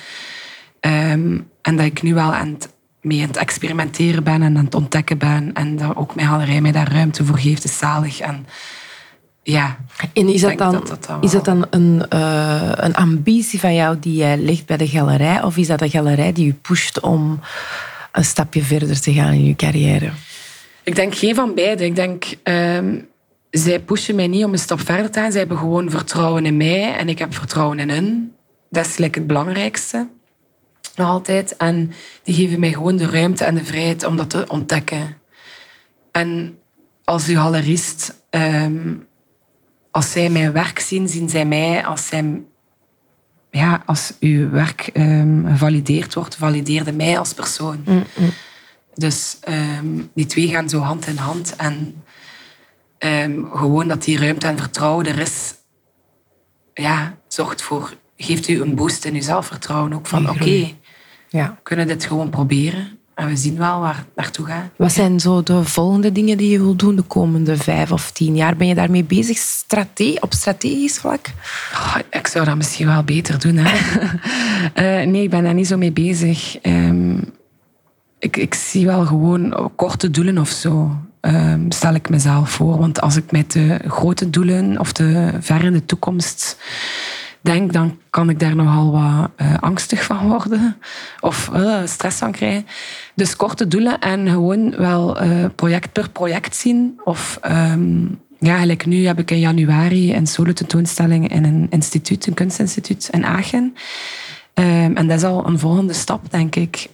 Ehm, 0.79 1.38
en 1.62 1.75
dat 1.75 1.85
ik 1.85 2.01
nu 2.01 2.13
wel 2.13 2.33
aan 2.33 2.47
het, 2.47 2.69
mee 3.01 3.21
aan 3.21 3.27
het 3.27 3.38
experimenteren 3.38 4.23
ben 4.23 4.41
en 4.41 4.57
aan 4.57 4.65
het 4.65 4.75
ontdekken 4.75 5.17
ben. 5.17 5.53
En 5.53 5.77
dat 5.77 5.95
ook 5.95 6.15
mijn 6.15 6.27
galerij 6.27 6.62
mij 6.62 6.71
daar 6.71 6.91
ruimte 6.91 7.25
voor 7.25 7.38
geeft, 7.38 7.63
is 7.63 7.77
zalig. 7.77 8.19
En 8.19 8.45
ja, 9.43 9.77
En 10.13 10.27
is 10.27 10.41
dat 10.41 10.57
dan, 10.57 10.71
dat 10.71 10.88
dat 10.88 11.05
dan 11.05 11.21
is 11.21 11.31
dat 11.31 11.45
dan 11.45 11.65
een, 11.69 12.05
eh, 12.09 12.71
een 12.73 12.95
ambitie 12.95 13.59
van 13.59 13.73
jou 13.73 13.99
die 13.99 14.15
jij 14.15 14.38
legt 14.38 14.65
bij 14.65 14.77
de 14.77 14.88
galerij? 14.88 15.43
Of 15.43 15.57
is 15.57 15.67
dat 15.67 15.79
de 15.79 15.89
galerij 15.89 16.33
die 16.33 16.45
je 16.45 16.53
pusht 16.53 16.99
om 16.99 17.39
een 18.12 18.25
stapje 18.25 18.62
verder 18.62 19.01
te 19.01 19.13
gaan 19.13 19.33
in 19.33 19.45
je 19.45 19.55
carrière? 19.55 20.09
Ik 20.83 20.95
denk 20.95 21.15
geen 21.15 21.35
van 21.35 21.53
beide. 21.53 21.85
Ik 21.85 21.95
denk, 21.95 22.25
ehm, 22.43 22.95
zij 23.51 23.79
pushen 23.79 24.15
mij 24.15 24.27
niet 24.27 24.45
om 24.45 24.51
een 24.51 24.59
stap 24.59 24.79
verder 24.79 25.12
te 25.12 25.19
gaan. 25.19 25.31
Zij 25.31 25.39
hebben 25.39 25.57
gewoon 25.57 25.89
vertrouwen 25.89 26.45
in 26.45 26.57
mij 26.57 26.95
en 26.95 27.09
ik 27.09 27.19
heb 27.19 27.33
vertrouwen 27.33 27.79
in 27.79 27.89
hen. 27.89 28.35
Dat 28.69 28.85
is 28.85 28.97
like, 28.97 29.19
het 29.19 29.27
belangrijkste. 29.27 30.07
Nog 30.95 31.07
altijd. 31.07 31.57
En 31.57 31.91
die 32.23 32.35
geven 32.35 32.59
mij 32.59 32.73
gewoon 32.73 32.97
de 32.97 33.09
ruimte 33.09 33.43
en 33.43 33.55
de 33.55 33.65
vrijheid 33.65 34.03
om 34.03 34.17
dat 34.17 34.29
te 34.29 34.45
ontdekken. 34.47 35.17
En 36.12 36.57
als 37.03 37.27
uw 37.27 37.35
galerist, 37.35 38.15
ehm, 38.29 38.93
als 39.91 40.12
zij 40.12 40.29
mijn 40.29 40.51
werk 40.51 40.79
zien, 40.79 41.07
zien 41.07 41.29
zij 41.29 41.45
mij. 41.45 41.85
Als, 41.85 42.07
zij, 42.07 42.41
ja, 43.51 43.83
als 43.85 44.13
uw 44.19 44.49
werk 44.49 44.89
ehm, 44.93 45.45
gevalideerd 45.45 46.13
wordt, 46.13 46.35
valideerde 46.35 46.91
mij 46.91 47.19
als 47.19 47.33
persoon. 47.33 47.83
Dus 48.93 49.38
ehm, 49.41 50.01
die 50.13 50.25
twee 50.25 50.47
gaan 50.47 50.69
zo 50.69 50.79
hand 50.79 51.07
in 51.07 51.17
hand. 51.17 51.55
En 51.55 52.03
ehm, 52.99 53.43
gewoon 53.53 53.88
dat 53.88 54.03
die 54.03 54.19
ruimte 54.19 54.47
en 54.47 54.57
vertrouwen 54.57 55.05
er 55.05 55.19
is, 55.19 55.53
ja, 56.73 57.17
zorgt 57.27 57.62
voor, 57.62 57.93
geeft 58.17 58.47
u 58.47 58.62
een 58.62 58.75
boost 58.75 59.05
in 59.05 59.15
uw 59.15 59.21
zelfvertrouwen. 59.21 59.93
Ook 59.93 60.07
van, 60.07 60.29
oké. 60.29 60.71
Ja. 61.29 61.47
we 61.47 61.62
kunnen 61.63 61.88
dit 61.88 62.05
gewoon 62.05 62.29
proberen. 62.29 62.99
En 63.19 63.27
we 63.27 63.35
zien 63.35 63.57
wel 63.57 63.79
waar 63.79 63.97
het 63.97 64.15
naartoe 64.15 64.45
gaat. 64.45 64.69
Wat 64.75 64.91
zijn 64.91 65.19
zo 65.19 65.43
de 65.43 65.63
volgende 65.63 66.12
dingen 66.12 66.38
die 66.38 66.49
je 66.49 66.57
wil 66.59 66.75
doen 66.75 66.95
de 66.95 67.01
komende 67.01 67.57
vijf 67.57 67.91
of 67.91 68.12
tien 68.12 68.35
jaar? 68.35 68.55
Ben 68.55 68.67
je 68.67 68.75
daarmee 68.75 69.03
bezig 69.03 69.38
strate 69.38 70.17
op 70.19 70.33
strategisch 70.33 70.97
vlak? 70.97 71.27
Oh, 71.73 71.95
ik 72.09 72.27
zou 72.27 72.45
dat 72.45 72.55
misschien 72.55 72.88
wel 72.88 73.03
beter 73.03 73.39
doen. 73.39 73.55
Hè? 73.55 73.77
Eh, 74.73 75.07
nee, 75.07 75.23
ik 75.23 75.29
ben 75.29 75.43
daar 75.43 75.53
niet 75.53 75.67
zo 75.67 75.77
mee 75.77 75.91
bezig. 75.91 76.57
Ehm, 76.62 77.17
ik, 78.19 78.38
ik 78.38 78.53
zie 78.53 78.85
wel 78.85 79.05
gewoon 79.05 79.71
korte 79.75 80.12
doelen 80.12 80.38
of 80.38 80.49
zo. 80.49 80.95
Ehm, 81.19 81.71
stel 81.71 81.93
ik 81.93 82.10
mezelf 82.10 82.49
voor. 82.49 82.77
Want 82.77 83.01
als 83.01 83.15
ik 83.15 83.32
met 83.32 83.51
de 83.51 83.79
grote 83.88 84.29
doelen 84.29 84.79
of 84.79 84.93
de 84.93 85.32
ver 85.39 85.63
in 85.63 85.73
de 85.73 85.86
toekomst 85.86 86.58
denk, 87.41 87.73
dan 87.73 87.97
kan 88.10 88.29
ik 88.29 88.39
daar 88.39 88.55
nogal 88.55 88.91
wat 88.91 89.29
eh, 89.36 89.53
angstig 89.60 90.03
van 90.03 90.27
worden. 90.27 90.77
Of 91.19 91.49
eh, 91.53 91.82
stress 91.86 92.17
van 92.17 92.32
krijgen. 92.32 92.65
Dus 93.15 93.36
korte 93.36 93.67
doelen 93.67 93.99
en 93.99 94.29
gewoon 94.29 94.75
wel 94.77 95.19
eh, 95.19 95.45
project 95.55 95.91
per 95.91 96.10
project 96.10 96.55
zien. 96.55 96.99
Of 97.03 97.38
ehm, 97.41 98.01
ja, 98.39 98.58
gelijk 98.58 98.86
nu 98.86 99.05
heb 99.05 99.19
ik 99.19 99.32
in 99.32 99.39
januari 99.39 100.15
een 100.15 100.27
solo 100.27 100.53
tentoonstelling 100.53 101.32
in 101.32 101.43
een 101.43 101.67
instituut, 101.69 102.27
een 102.27 102.34
kunstinstituut 102.34 103.10
in 103.12 103.25
Aachen. 103.25 103.75
Ehm, 104.53 104.95
en 104.95 105.08
dat 105.08 105.17
is 105.17 105.23
al 105.23 105.47
een 105.47 105.60
volgende 105.60 105.93
stap, 105.93 106.32
denk 106.32 106.55
ik. 106.55 106.88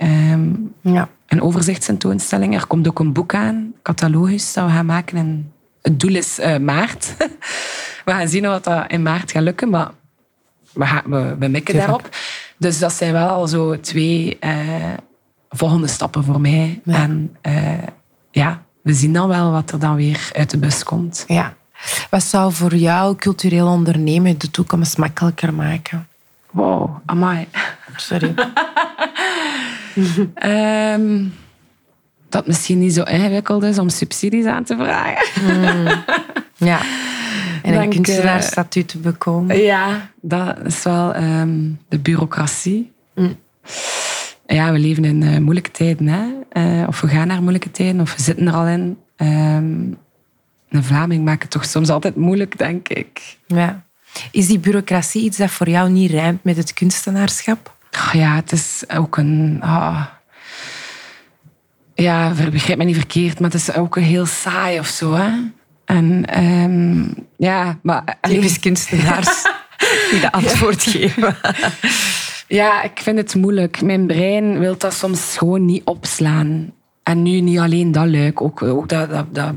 Ja. 0.81 1.09
Een 1.27 1.41
overzichtstentoonstelling. 1.41 2.55
Er 2.55 2.67
komt 2.67 2.87
ook 2.87 2.99
een 2.99 3.13
boek 3.13 3.33
aan, 3.33 3.73
catalogus, 3.81 4.53
dat 4.53 4.65
we 4.65 4.71
gaan 4.71 4.85
maken. 4.85 5.17
En 5.17 5.51
het 5.81 5.99
doel 5.99 6.15
is 6.15 6.39
eh, 6.39 6.57
maart. 6.57 7.15
we 8.05 8.11
gaan 8.11 8.27
zien 8.27 8.43
wat 8.43 8.63
dat 8.63 8.91
in 8.91 9.01
maart 9.03 9.31
gaat 9.31 9.43
lukken, 9.43 9.69
maar 9.69 9.91
we, 10.73 10.85
gaan, 10.85 11.03
we, 11.05 11.35
we 11.39 11.47
mikken 11.47 11.73
Tuurlijk. 11.73 11.85
daarop. 11.85 12.09
Dus 12.57 12.79
dat 12.79 12.93
zijn 12.93 13.13
wel 13.13 13.27
al 13.27 13.47
zo 13.47 13.79
twee 13.79 14.37
eh, 14.39 14.53
volgende 15.49 15.87
stappen 15.87 16.23
voor 16.23 16.41
mij. 16.41 16.81
Ja. 16.83 16.93
En 16.93 17.35
eh, 17.41 17.87
ja, 18.31 18.63
we 18.81 18.93
zien 18.93 19.13
dan 19.13 19.27
wel 19.27 19.51
wat 19.51 19.71
er 19.71 19.79
dan 19.79 19.95
weer 19.95 20.29
uit 20.33 20.49
de 20.49 20.57
bus 20.57 20.83
komt. 20.83 21.23
ja. 21.27 21.55
Wat 22.09 22.23
zou 22.23 22.53
voor 22.53 22.75
jou 22.75 23.15
cultureel 23.15 23.67
ondernemen 23.67 24.37
de 24.37 24.51
toekomst 24.51 24.97
makkelijker 24.97 25.53
maken? 25.53 26.07
Wow, 26.51 26.89
amai. 27.05 27.47
Sorry. 27.95 28.33
Ehm, 30.35 31.23
dat 32.29 32.47
misschien 32.47 32.79
niet 32.79 32.93
zo 32.93 33.03
ingewikkeld 33.03 33.63
is 33.63 33.79
om 33.79 33.89
subsidies 33.89 34.45
aan 34.45 34.63
te 34.63 34.75
vragen. 34.75 36.03
Ja. 36.57 36.79
En 37.61 37.73
een 37.73 37.79
Dank, 37.79 37.93
eh, 37.93 38.01
kunstenaarsstatuut 38.01 38.87
te 38.87 38.97
bekomen. 38.97 39.61
Ja, 39.61 40.09
dat 40.21 40.57
is 40.65 40.83
wel 40.83 41.13
ehm, 41.13 41.59
de 41.89 41.99
bureaucratie. 41.99 42.91
Mm. 43.15 43.37
Ja, 44.47 44.71
we 44.71 44.79
leven 44.79 45.05
in 45.05 45.23
eh, 45.23 45.37
moeilijke 45.37 45.71
tijden. 45.71 46.07
Hè? 46.07 46.25
Eh, 46.49 46.87
of 46.87 47.01
we 47.01 47.07
gaan 47.07 47.27
naar 47.27 47.41
moeilijke 47.41 47.71
tijden, 47.71 48.01
of 48.01 48.15
we 48.15 48.21
zitten 48.21 48.47
er 48.47 48.53
al 48.53 48.67
in. 48.67 48.97
Ehm, 49.15 49.81
een 50.69 50.83
Vlaming 50.83 51.25
maakt 51.25 51.41
het 51.41 51.51
toch 51.51 51.65
soms 51.65 51.89
altijd 51.89 52.15
moeilijk, 52.15 52.57
denk 52.57 52.89
ik. 52.89 53.37
Ja. 53.45 53.83
Is 54.31 54.47
die 54.47 54.59
bureaucratie 54.59 55.23
iets 55.23 55.37
dat 55.37 55.51
voor 55.51 55.69
jou 55.69 55.89
niet 55.89 56.11
rijmt 56.11 56.43
met 56.43 56.57
het 56.57 56.73
kunstenaarschap? 56.73 57.74
Ja, 58.13 58.35
het 58.35 58.51
is 58.51 58.83
ook 58.95 59.17
een... 59.17 59.57
ah. 59.61 60.05
ja, 61.93 62.33
begrijp 62.51 62.77
me 62.77 62.83
niet 62.83 62.95
verkeerd, 62.95 63.39
maar 63.39 63.51
het 63.51 63.59
is 63.59 63.73
ook 63.75 63.95
een 63.95 64.03
heel 64.03 64.25
saai 64.25 64.79
of 64.79 64.87
zo. 64.87 65.13
Hè? 65.13 65.29
En 65.85 66.25
ehm, 66.25 67.03
ja, 67.37 67.79
maar... 67.81 68.17
Typisch 68.21 68.59
kunstenaars 68.59 69.43
die 70.11 70.19
de 70.19 70.31
antwoord 70.31 70.83
geven. 70.83 71.35
Ja, 72.47 72.83
ik 72.83 72.99
vind 73.01 73.17
het 73.17 73.35
moeilijk. 73.35 73.81
Mijn 73.81 74.07
brein 74.07 74.59
wil 74.59 74.77
dat 74.77 74.93
soms 74.93 75.37
gewoon 75.37 75.65
niet 75.65 75.83
opslaan. 75.85 76.73
En 77.03 77.21
nu 77.21 77.39
niet 77.39 77.59
alleen 77.59 77.91
dat 77.91 78.07
luik, 78.07 78.41
ook, 78.41 78.61
ook 78.61 78.89
dat, 78.89 79.09
dat, 79.09 79.25
dat 79.35 79.53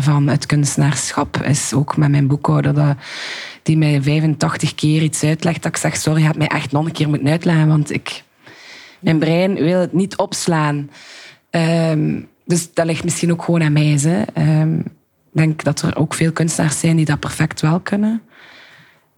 van 0.00 0.28
het 0.28 0.46
kunstenaarschap 0.46 1.42
is 1.42 1.72
ook 1.74 1.96
met 1.96 2.10
mijn 2.10 2.26
boekhouder. 2.26 2.74
Dat, 2.74 2.96
die 3.68 3.78
mij 3.78 4.02
85 4.02 4.74
keer 4.74 5.02
iets 5.02 5.22
uitlegt. 5.22 5.62
Dat 5.62 5.72
ik 5.72 5.78
zeg, 5.78 5.96
sorry, 5.96 6.20
je 6.20 6.26
hebt 6.26 6.38
mij 6.38 6.46
echt 6.46 6.72
nog 6.72 6.86
een 6.86 6.92
keer 6.92 7.08
moeten 7.08 7.28
uitleggen. 7.28 7.68
Want 7.68 7.92
ik, 7.92 8.22
mijn 9.00 9.18
brein 9.18 9.54
wil 9.54 9.80
het 9.80 9.92
niet 9.92 10.16
opslaan. 10.16 10.90
Ehm, 11.50 12.20
dus 12.44 12.72
dat 12.74 12.86
ligt 12.86 13.04
misschien 13.04 13.32
ook 13.32 13.42
gewoon 13.42 13.62
aan 13.62 13.72
mij. 13.72 13.98
Hè. 14.00 14.22
Ehm, 14.22 14.78
ik 14.78 14.84
denk 15.32 15.64
dat 15.64 15.82
er 15.82 15.96
ook 15.96 16.14
veel 16.14 16.32
kunstenaars 16.32 16.80
zijn 16.80 16.96
die 16.96 17.04
dat 17.04 17.20
perfect 17.20 17.60
wel 17.60 17.80
kunnen. 17.80 18.22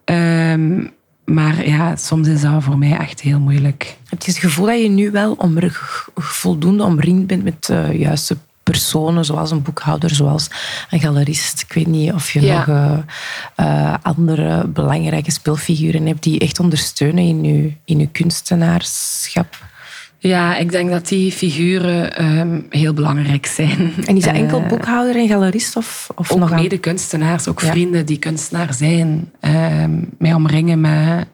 Ehm, 0.04 0.86
maar 1.24 1.68
ja, 1.68 1.96
soms 1.96 2.28
is 2.28 2.40
dat 2.40 2.62
voor 2.62 2.78
mij 2.78 2.96
echt 2.96 3.20
heel 3.20 3.40
moeilijk. 3.40 3.96
Heb 4.08 4.22
je 4.22 4.30
het 4.30 4.40
gevoel 4.40 4.66
dat 4.66 4.80
je 4.80 4.88
nu 4.88 5.10
wel 5.10 5.32
omr- 5.32 6.08
voldoende 6.14 6.84
omringd 6.84 7.26
bent 7.26 7.44
met 7.44 7.64
de 7.64 7.88
juiste 7.92 8.36
personen, 8.70 9.24
zoals 9.24 9.50
een 9.50 9.62
boekhouder, 9.62 10.10
zoals 10.14 10.50
een 10.90 11.00
galerist? 11.00 11.60
Ik 11.68 11.72
weet 11.72 11.86
niet 11.86 12.12
of 12.12 12.30
je 12.30 12.40
Ja. 12.40 12.56
nog 12.58 12.68
eh, 12.68 12.98
eh, 13.56 13.94
andere 14.02 14.66
belangrijke 14.66 15.30
speelfiguren 15.30 16.06
hebt 16.06 16.22
die 16.22 16.38
echt 16.38 16.60
ondersteunen 16.60 17.24
in 17.24 17.44
je, 17.44 17.72
in 17.84 17.98
je 17.98 18.06
kunstenaarschap. 18.06 19.68
Ja, 20.18 20.56
ik 20.56 20.70
denk 20.70 20.90
dat 20.90 21.08
die 21.08 21.32
figuren 21.32 22.16
ehm, 22.16 22.60
heel 22.70 22.92
belangrijk 22.94 23.46
zijn. 23.46 23.92
En 24.06 24.16
is 24.16 24.24
dat 24.24 24.34
Eh, 24.34 24.40
enkel 24.40 24.62
boekhouder 24.62 25.16
en 25.16 25.28
galerist? 25.28 25.76
Of, 25.76 26.08
of 26.14 26.32
Ook 26.32 26.38
nog 26.38 26.52
aan- 26.52 26.60
mede-kunstenaars, 26.62 27.48
ook 27.48 27.60
Ja. 27.60 27.70
vrienden 27.70 28.06
die 28.06 28.18
kunstenaar 28.18 28.74
zijn. 28.74 29.30
ehm, 29.40 29.90
mij 30.18 30.34
omringen 30.34 30.80
met 30.80 31.26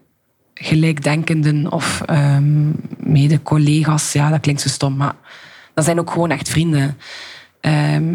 gelijkdenkenden 0.55 1.72
of 1.72 2.03
ehm, 2.07 2.68
mede-collega's. 2.99 4.12
Ja, 4.12 4.31
dat 4.31 4.40
klinkt 4.40 4.61
zo 4.61 4.68
stom, 4.68 4.96
maar 4.96 5.14
dat 5.77 5.85
zijn 5.85 6.01
ook 6.01 6.11
gewoon 6.11 6.31
echt 6.31 6.49
vrienden. 6.49 6.97
Ehm, 7.61 8.15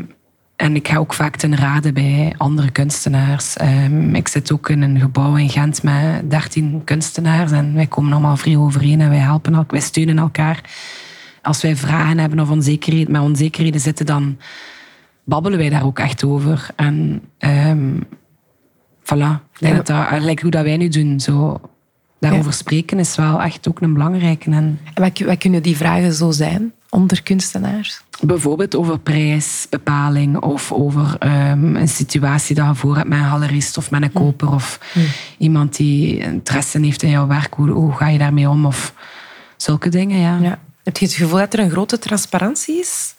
en 0.55 0.75
ik 0.75 0.87
ga 0.87 0.97
ook 0.97 1.13
vaak 1.13 1.35
ten 1.35 1.55
rade 1.55 1.93
bij 1.93 2.33
andere 2.37 2.71
kunstenaars. 2.71 3.57
Ehm, 3.57 4.15
ik 4.15 4.27
zit 4.27 4.51
ook 4.51 4.69
in 4.69 4.81
een 4.81 4.99
gebouw 4.99 5.35
in 5.35 5.49
Gent 5.49 5.83
met 5.83 6.29
13 6.29 6.81
kunstenaars 6.83 7.51
en 7.51 7.73
wij 7.73 7.87
komen 7.87 8.11
allemaal 8.11 8.37
vrij 8.37 8.57
overeen 8.57 9.01
en 9.01 9.09
wij 9.09 9.17
helpen 9.17 9.53
elkaar, 9.53 9.71
wij 9.71 9.79
steunen 9.79 10.17
elkaar. 10.17 10.61
Als 11.41 11.61
wij 11.61 11.75
vragen 11.75 12.17
hebben 12.17 12.39
of 12.39 12.49
onzekerheid, 12.49 13.07
met 13.07 13.21
onzekerheden 13.21 13.81
zitten, 13.81 14.05
dan 14.05 14.37
babbelen 15.23 15.57
wij 15.57 15.69
daar 15.69 15.85
ook 15.85 15.99
echt 15.99 16.23
over. 16.23 16.67
En 16.75 17.21
ehm 17.37 17.99
voilà, 19.03 19.59
dat 19.59 19.87
dat, 19.87 20.21
like 20.21 20.41
hoe 20.41 20.51
dat 20.51 20.63
wij 20.63 20.77
nu 20.77 20.87
doen, 20.87 21.19
zo 21.19 21.61
daarover 22.19 22.53
spreken 22.53 22.99
is 22.99 23.15
wel 23.15 23.41
echt 23.41 23.67
ook 23.67 23.81
een 23.81 23.93
belangrijke. 23.93 24.51
En 24.51 24.79
En 24.93 25.03
wat, 25.03 25.19
wat 25.19 25.37
kunnen 25.37 25.63
die 25.63 25.77
vragen 25.77 26.13
zo 26.13 26.31
zijn 26.31 26.73
onder 26.91 27.23
kunstenaars? 27.23 28.01
bijvoorbeeld 28.23 28.75
over 28.75 28.99
prijsbepaling 28.99 30.37
of 30.37 30.71
over 30.71 31.15
ehm, 31.19 31.75
een 31.75 31.87
situatie 31.87 32.55
dat 32.55 32.67
je 32.67 32.75
voor 32.75 32.95
hebt 32.95 33.07
met 33.09 33.19
een 33.19 33.25
galerist 33.25 33.77
of 33.77 33.91
met 33.91 34.01
een 34.01 34.11
koper 34.11 34.53
of 34.53 34.79
iemand 35.37 35.75
die 35.75 36.17
interesse 36.19 36.79
heeft 36.79 37.03
in 37.03 37.09
jouw 37.09 37.27
werk. 37.27 37.53
Hoe, 37.53 37.69
hoe 37.69 37.93
ga 37.93 38.07
je 38.07 38.17
daarmee 38.17 38.49
om? 38.49 38.65
Of 38.65 38.93
zulke 39.57 39.89
dingen, 39.89 40.19
ja. 40.19 40.37
Ja. 40.41 40.59
Heb 40.83 40.97
je 40.97 41.05
het 41.05 41.13
gevoel 41.13 41.37
dat 41.39 41.53
er 41.53 41.59
een 41.59 41.69
grote 41.69 41.99
transparantie 41.99 42.79
is? 42.79 43.15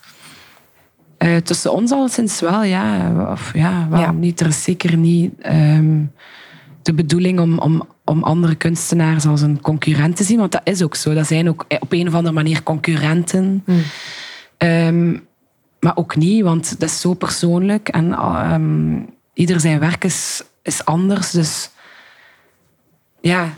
Eh, 1.19 1.37
tussen 1.37 1.73
ons 1.73 1.91
al 1.91 2.09
sinds 2.09 2.41
wel, 2.41 2.63
ja. 2.63 3.13
Of 3.31 3.51
ja, 3.55 3.87
waarom 3.89 4.15
Ja. 4.15 4.21
niet? 4.21 4.41
Er 4.41 4.47
is 4.47 4.63
zeker 4.63 4.97
niet 4.97 5.33
ehm, 5.41 6.01
de 6.83 6.95
bedoeling 6.95 7.40
om, 7.40 7.59
om, 7.59 7.88
om 8.05 8.23
andere 8.23 8.55
kunstenaars 8.55 9.27
als 9.27 9.40
een 9.40 9.61
concurrent 9.61 10.16
te 10.16 10.25
zien. 10.25 10.38
Want 10.38 10.53
dat 10.53 10.61
is 10.64 10.83
ook 10.83 10.95
zo. 10.95 11.14
Dat 11.14 11.27
zijn 11.27 11.49
ook 11.49 11.64
op 11.81 11.92
een 11.92 12.09
of 12.09 12.14
andere 12.14 12.35
manier 12.35 12.62
concurrenten. 12.62 13.64
Ehm, 14.57 15.16
maar 15.81 15.97
ook 15.97 16.16
niet, 16.16 16.42
want 16.42 16.81
dat 16.81 16.88
is 16.88 17.01
zo 17.01 17.14
persoonlijk. 17.14 17.88
En 17.88 18.12
ehm, 18.12 19.01
ieder 19.35 19.61
zijn 19.61 19.79
werk 19.79 20.05
is, 20.05 20.42
is 20.62 20.85
anders. 20.85 21.31
Dus 21.31 21.71
ja, 23.21 23.49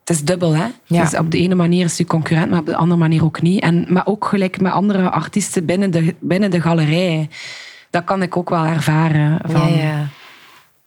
het 0.00 0.10
is 0.10 0.24
dubbel. 0.24 0.54
Hè? 0.54 0.66
Ja. 0.84 1.02
Dus 1.02 1.16
op 1.16 1.30
de 1.30 1.38
ene 1.38 1.54
manier 1.54 1.84
is 1.84 1.96
je 1.96 2.04
concurrent, 2.04 2.50
maar 2.50 2.60
op 2.60 2.66
de 2.66 2.76
andere 2.76 3.00
manier 3.00 3.24
ook 3.24 3.42
niet. 3.42 3.62
En, 3.62 3.86
maar 3.88 4.06
ook 4.06 4.24
gelijk 4.24 4.60
met 4.60 4.72
andere 4.72 5.10
artiesten 5.10 5.64
binnen 5.64 5.90
de, 5.90 6.14
binnen 6.20 6.50
de 6.50 6.60
galerij. 6.60 7.28
Dat 7.90 8.04
kan 8.04 8.22
ik 8.22 8.36
ook 8.36 8.50
wel 8.50 8.64
ervaren. 8.64 9.40
Van, 9.44 9.72
Ja, 9.72 9.82
ja. 9.82 10.08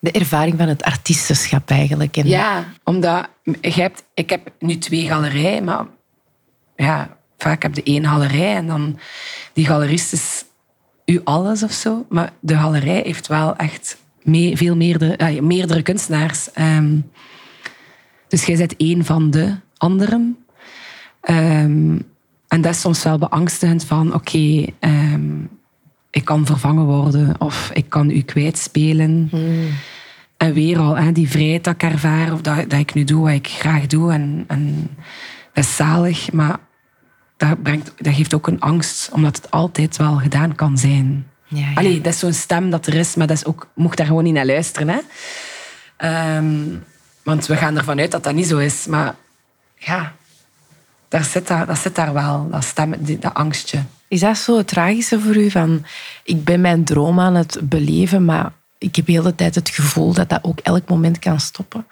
De 0.06 0.12
ervaring 0.12 0.58
van 0.58 0.68
het 0.68 0.84
artiestenschap 0.84 1.70
eigenlijk. 1.70 2.18
En 2.18 2.28
Ja, 2.28 2.66
omdat 2.84 3.30
je 3.62 3.82
hebt, 3.82 4.04
ik 4.14 4.30
heb 4.30 4.52
nu 4.60 4.78
twee 4.78 5.08
galerijen, 5.08 5.64
maar 5.64 5.86
ja, 6.76 7.18
vaak 7.38 7.64
heb 7.64 7.76
je 7.76 7.84
één 7.84 8.06
galerij 8.06 8.56
en 8.56 8.68
dan 8.68 9.00
die 9.54 9.66
galerist 9.66 10.14
is 10.14 10.46
u 11.06 11.22
alles 11.24 11.64
of 11.64 11.72
zo. 11.72 12.06
Maar 12.10 12.34
de 12.40 12.56
galerij 12.56 13.02
heeft 13.06 13.28
wel 13.28 13.56
echt 13.56 13.98
mee, 14.24 14.58
veel 14.58 14.76
meerdere, 14.76 15.16
eh, 15.16 15.42
meerdere 15.42 15.82
kunstenaars. 15.82 16.52
Ehm, 16.52 17.00
dus 18.28 18.46
jij 18.46 18.58
bent 18.58 18.76
één 18.78 19.06
van 19.06 19.32
de 19.32 19.56
anderen. 19.78 20.38
Ehm, 21.22 21.98
en 22.48 22.62
dat 22.62 22.74
is 22.74 22.82
soms 22.82 23.04
wel 23.04 23.18
beangstigend 23.18 23.86
van, 23.86 24.14
oké, 24.14 24.66
ehm, 24.80 25.40
ik 26.10 26.26
kan 26.26 26.46
vervangen 26.46 26.86
worden 26.86 27.36
of 27.40 27.70
ik 27.74 27.90
kan 27.90 28.10
u 28.10 28.22
kwijtspelen. 28.22 29.30
En 30.46 30.54
weer 30.54 30.80
al, 30.80 30.98
hè, 30.98 31.12
die 31.12 31.30
vrijheid 31.30 31.64
dat 31.64 31.74
ik 31.74 31.84
ervaar, 31.84 32.34
of 32.34 32.42
dat, 32.42 32.70
dat 32.70 32.80
ik 32.80 32.94
nu 32.94 33.04
doe 33.04 33.22
wat 33.24 33.32
ik 33.32 33.48
graag 33.48 33.88
doe. 33.88 34.12
En, 34.12 34.44
en 34.48 34.90
dat 35.54 35.64
is 35.64 35.76
zalig, 35.76 36.32
maar 36.32 36.58
dat, 37.38 37.64
brengt, 37.64 37.94
dat 37.98 38.14
geeft 38.16 38.34
ook 38.34 38.48
een 38.48 38.60
angst, 38.60 39.10
omdat 39.12 39.36
het 39.36 39.52
altijd 39.52 39.98
wel 39.98 40.16
gedaan 40.16 40.56
kan 40.56 40.78
zijn. 40.78 41.28
Ja, 41.48 41.60
ja. 41.60 41.74
Allee, 41.76 42.02
dat 42.02 42.14
is 42.14 42.20
zo'n 42.20 42.34
stem 42.34 42.70
dat 42.70 42.88
er 42.88 42.94
is, 42.94 43.16
maar 43.16 43.28
dat 43.28 43.38
is 43.38 43.46
ook, 43.46 43.68
mocht 43.76 43.98
daar 43.98 44.06
gewoon 44.06 44.24
niet 44.24 44.34
naar 44.34 44.46
luisteren. 44.46 44.90
Hè? 44.90 45.00
Ehm, 45.98 46.56
want 47.24 47.46
we 47.46 47.56
gaan 47.56 47.78
ervan 47.78 48.00
uit 48.00 48.12
dat 48.12 48.24
dat 48.24 48.34
niet 48.34 48.48
zo 48.48 48.58
is. 48.58 48.86
Maar 48.86 49.16
ja, 49.78 50.14
daar 51.08 51.24
zit, 51.24 51.48
daar, 51.48 51.66
dat 51.66 51.78
zit 51.78 51.96
daar 51.96 52.14
wel, 52.14 52.48
dat 52.52 52.64
stem, 52.64 52.94
die- 53.00 53.20
dat 53.20 53.34
angstje. 53.34 53.80
Is 54.08 54.20
dat 54.20 54.38
zo 54.38 54.58
het 54.58 54.68
tragische 54.68 55.20
voor 55.20 55.36
u? 55.36 55.52
Van, 55.52 55.86
ik 56.24 56.44
ben 56.44 56.62
mijn 56.62 56.84
droom 56.84 57.20
aan 57.20 57.36
het 57.36 57.60
beleven, 57.64 58.26
maar 58.26 58.52
ik 58.78 58.96
heb 58.96 59.06
de 59.06 59.12
hele 59.12 59.36
tijd 59.36 59.56
het 59.56 59.70
gevoel 59.70 60.14
dat 60.14 60.30
dat 60.30 60.44
ook 60.44 60.60
elk 60.60 60.90
moment 60.90 61.20
kan 61.20 61.40
stoppen. 61.40 61.86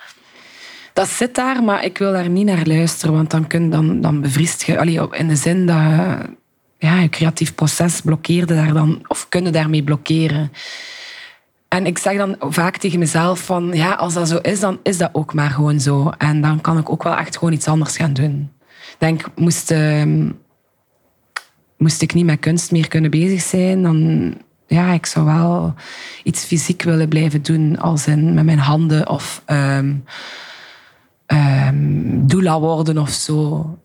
Dat 0.94 1.08
zit 1.08 1.36
daar, 1.36 1.64
maar 1.64 1.84
ik 1.84 1.98
wil 1.98 2.12
daar 2.12 2.30
niet 2.30 2.46
naar 2.46 2.66
luisteren, 2.66 3.16
want 3.16 3.32
dan, 3.32 3.48
kun, 3.48 3.70
dan, 3.70 4.02
dan 4.02 4.22
bevriest 4.22 4.64
je... 4.64 5.08
In 5.12 5.28
de 5.28 5.36
zin 5.36 5.66
dat 5.66 5.78
ja, 6.78 7.00
je 7.00 7.10
creatief 7.10 7.56
proces 7.56 8.02
blokkeerde 8.02 8.56
daar 8.56 8.74
dan, 8.74 9.02
of 9.08 9.30
kunnen 9.30 9.54
daarmee 9.54 9.84
blokkeren. 9.84 10.52
En 11.68 11.86
ik 11.86 11.98
zeg 11.98 12.18
dan 12.18 12.36
vaak 12.40 12.78
tegen 12.78 13.00
mezelf 13.00 13.40
van, 13.40 13.70
ja, 13.74 13.94
als 13.94 14.14
dat 14.14 14.28
zo 14.28 14.38
is, 14.38 14.60
dan 14.60 14.80
is 14.84 14.98
dat 14.98 15.10
ook 15.14 15.34
maar 15.34 15.50
gewoon 15.50 15.80
zo. 15.80 16.12
En 16.18 16.42
dan 16.42 16.62
kan 16.62 16.78
ik 16.78 16.90
ook 16.90 17.04
wel 17.04 17.16
echt 17.16 17.38
gewoon 17.38 17.54
iets 17.54 17.68
anders 17.68 17.98
gaan 17.98 18.14
doen. 18.14 18.52
Denk, 18.98 19.26
moest, 19.36 19.72
uh, 19.72 20.04
moest 21.78 22.02
ik 22.02 22.14
niet 22.14 22.26
met 22.26 22.40
kunst 22.40 22.72
meer 22.72 22.88
kunnen 22.88 23.12
bezig 23.12 23.42
zijn, 23.42 23.84
dan 23.84 24.34
ja, 24.68 24.92
ik 24.92 25.06
zou 25.06 25.26
wel 25.26 25.74
iets 26.24 26.44
fysiek 26.44 26.82
willen 26.82 27.10
blijven 27.10 27.42
doen, 27.42 27.80
als 27.80 28.08
in 28.08 28.34
met 28.34 28.46
mijn 28.46 28.60
handen 28.60 29.10
of 29.10 29.42
um, 29.48 30.04
um, 31.28 32.28
doula 32.28 32.60
worden 32.60 32.98
of 32.98 33.10
zo. 33.10 33.78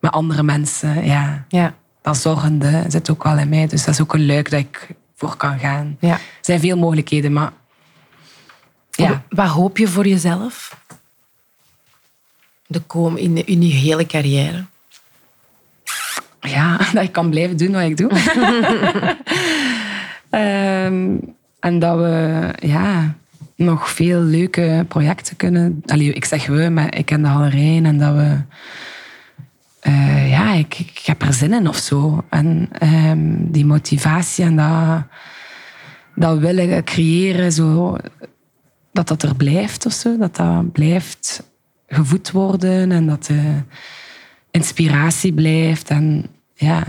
Met 0.00 0.12
andere 0.12 0.42
mensen, 0.42 1.04
ja. 1.06 1.44
Ja. 1.48 1.74
Dat 2.02 2.16
zorgende 2.16 2.84
zit 2.88 3.10
ook 3.10 3.22
wel 3.22 3.38
in 3.38 3.48
mij. 3.48 3.66
Dus 3.66 3.84
dat 3.84 3.94
is 3.94 4.00
ook 4.00 4.14
een 4.14 4.26
luik 4.26 4.50
dat 4.50 4.60
ik 4.60 4.88
voor 5.16 5.36
kan 5.36 5.58
gaan. 5.58 5.96
Ja. 6.00 6.12
Er 6.12 6.20
zijn 6.40 6.60
veel 6.60 6.76
mogelijkheden, 6.76 7.32
maar... 7.32 7.52
Ja. 8.90 9.22
Wat 9.28 9.48
hoop 9.48 9.78
je 9.78 9.88
voor 9.88 10.06
jezelf? 10.06 10.80
De 12.66 12.80
kom 12.80 13.16
in, 13.16 13.46
in 13.46 13.62
je 13.62 13.74
hele 13.74 14.06
carrière. 14.06 14.64
Ja, 16.40 16.76
dat 16.92 17.02
ik 17.02 17.12
kan 17.12 17.30
blijven 17.30 17.56
doen 17.56 17.72
wat 17.72 17.82
ik 17.82 17.96
doe. 17.96 18.10
um, 20.84 21.34
en 21.60 21.78
dat 21.78 21.96
we 21.96 22.48
ja, 22.58 23.14
nog 23.56 23.90
veel 23.90 24.20
leuke 24.20 24.84
projecten 24.88 25.36
kunnen... 25.36 25.82
Allee, 25.86 26.12
ik 26.12 26.24
zeg 26.24 26.46
we, 26.46 26.68
maar 26.68 26.96
ik 26.96 27.06
ken 27.06 27.22
de 27.22 27.28
Hallerijn. 27.28 27.86
En 27.86 27.98
dat 27.98 28.14
we... 28.14 28.38
Uh, 29.88 30.30
ja, 30.30 30.52
ik, 30.52 30.78
ik, 30.78 31.02
heb 31.04 31.22
er 31.22 31.32
zin 31.32 31.52
in 31.52 31.68
of 31.68 31.76
zo. 31.76 32.24
En 32.28 32.68
um, 32.82 33.50
die 33.50 33.66
motivatie 33.66 34.44
en 34.44 34.56
dat, 34.56 35.02
dat 36.14 36.38
willen 36.38 36.84
creëren, 36.84 37.52
zo, 37.52 37.96
dat 38.92 39.08
dat 39.08 39.22
er 39.22 39.36
blijft 39.36 39.86
of 39.86 39.92
zo. 39.92 40.16
Dat 40.18 40.36
dat 40.36 40.72
blijft 40.72 41.50
gevoed 41.86 42.30
worden 42.30 42.92
en 42.92 43.06
dat 43.06 43.24
de 43.24 43.60
inspiratie 44.50 45.32
blijft. 45.32 45.88
En 45.88 46.26
ja. 46.54 46.84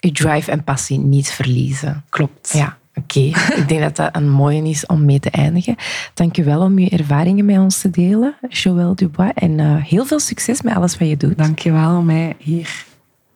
Je 0.00 0.12
drive 0.12 0.50
en 0.50 0.64
passie 0.64 0.98
niet 0.98 1.30
verliezen. 1.30 2.04
Klopt. 2.08 2.52
Ja. 2.52 2.78
Oké, 2.98 3.18
okay. 3.18 3.56
ik 3.60 3.68
denk 3.68 3.80
dat 3.80 3.96
dat 3.96 4.08
een 4.12 4.30
mooie 4.30 4.68
is 4.68 4.86
om 4.86 5.04
mee 5.04 5.20
te 5.20 5.30
eindigen. 5.30 5.76
Dank 6.14 6.36
je 6.36 6.42
wel 6.42 6.60
om 6.60 6.78
je 6.78 6.88
ervaringen 6.88 7.44
met 7.44 7.58
ons 7.58 7.80
te 7.80 7.90
delen, 7.90 8.34
Joël 8.48 8.94
Dubois. 8.94 9.32
En 9.34 9.58
uh, 9.58 9.84
heel 9.84 10.04
veel 10.04 10.20
succes 10.20 10.62
met 10.62 10.74
alles 10.74 10.98
wat 10.98 11.08
je 11.08 11.16
doet. 11.16 11.38
Dank 11.38 11.58
je 11.58 11.72
wel 11.72 11.96
om 11.96 12.04
mij 12.04 12.36
hier 12.38 12.84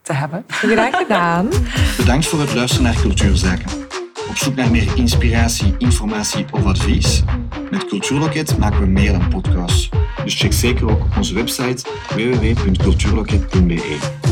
te 0.03 0.13
hebben. 0.13 0.45
Graag 0.47 0.97
gedaan. 0.97 1.49
Bedankt 1.97 2.27
voor 2.27 2.41
het 2.41 2.55
luisteren 2.55 2.85
naar 2.85 3.01
Cultuurzaken. 3.01 3.71
Op 4.29 4.37
zoek 4.37 4.55
naar 4.55 4.71
meer 4.71 4.97
inspiratie, 4.97 5.75
informatie 5.79 6.45
of 6.51 6.65
advies? 6.65 7.23
Met 7.71 7.87
Cultuurloket 7.87 8.59
maken 8.59 8.81
we 8.81 8.87
meer 8.87 9.13
dan 9.13 9.29
podcasts. 9.29 9.89
Dus 10.25 10.35
check 10.35 10.53
zeker 10.53 10.91
ook 10.91 11.07
onze 11.17 11.35
website 11.35 11.85
www.cultuurloket.be. 12.09 14.30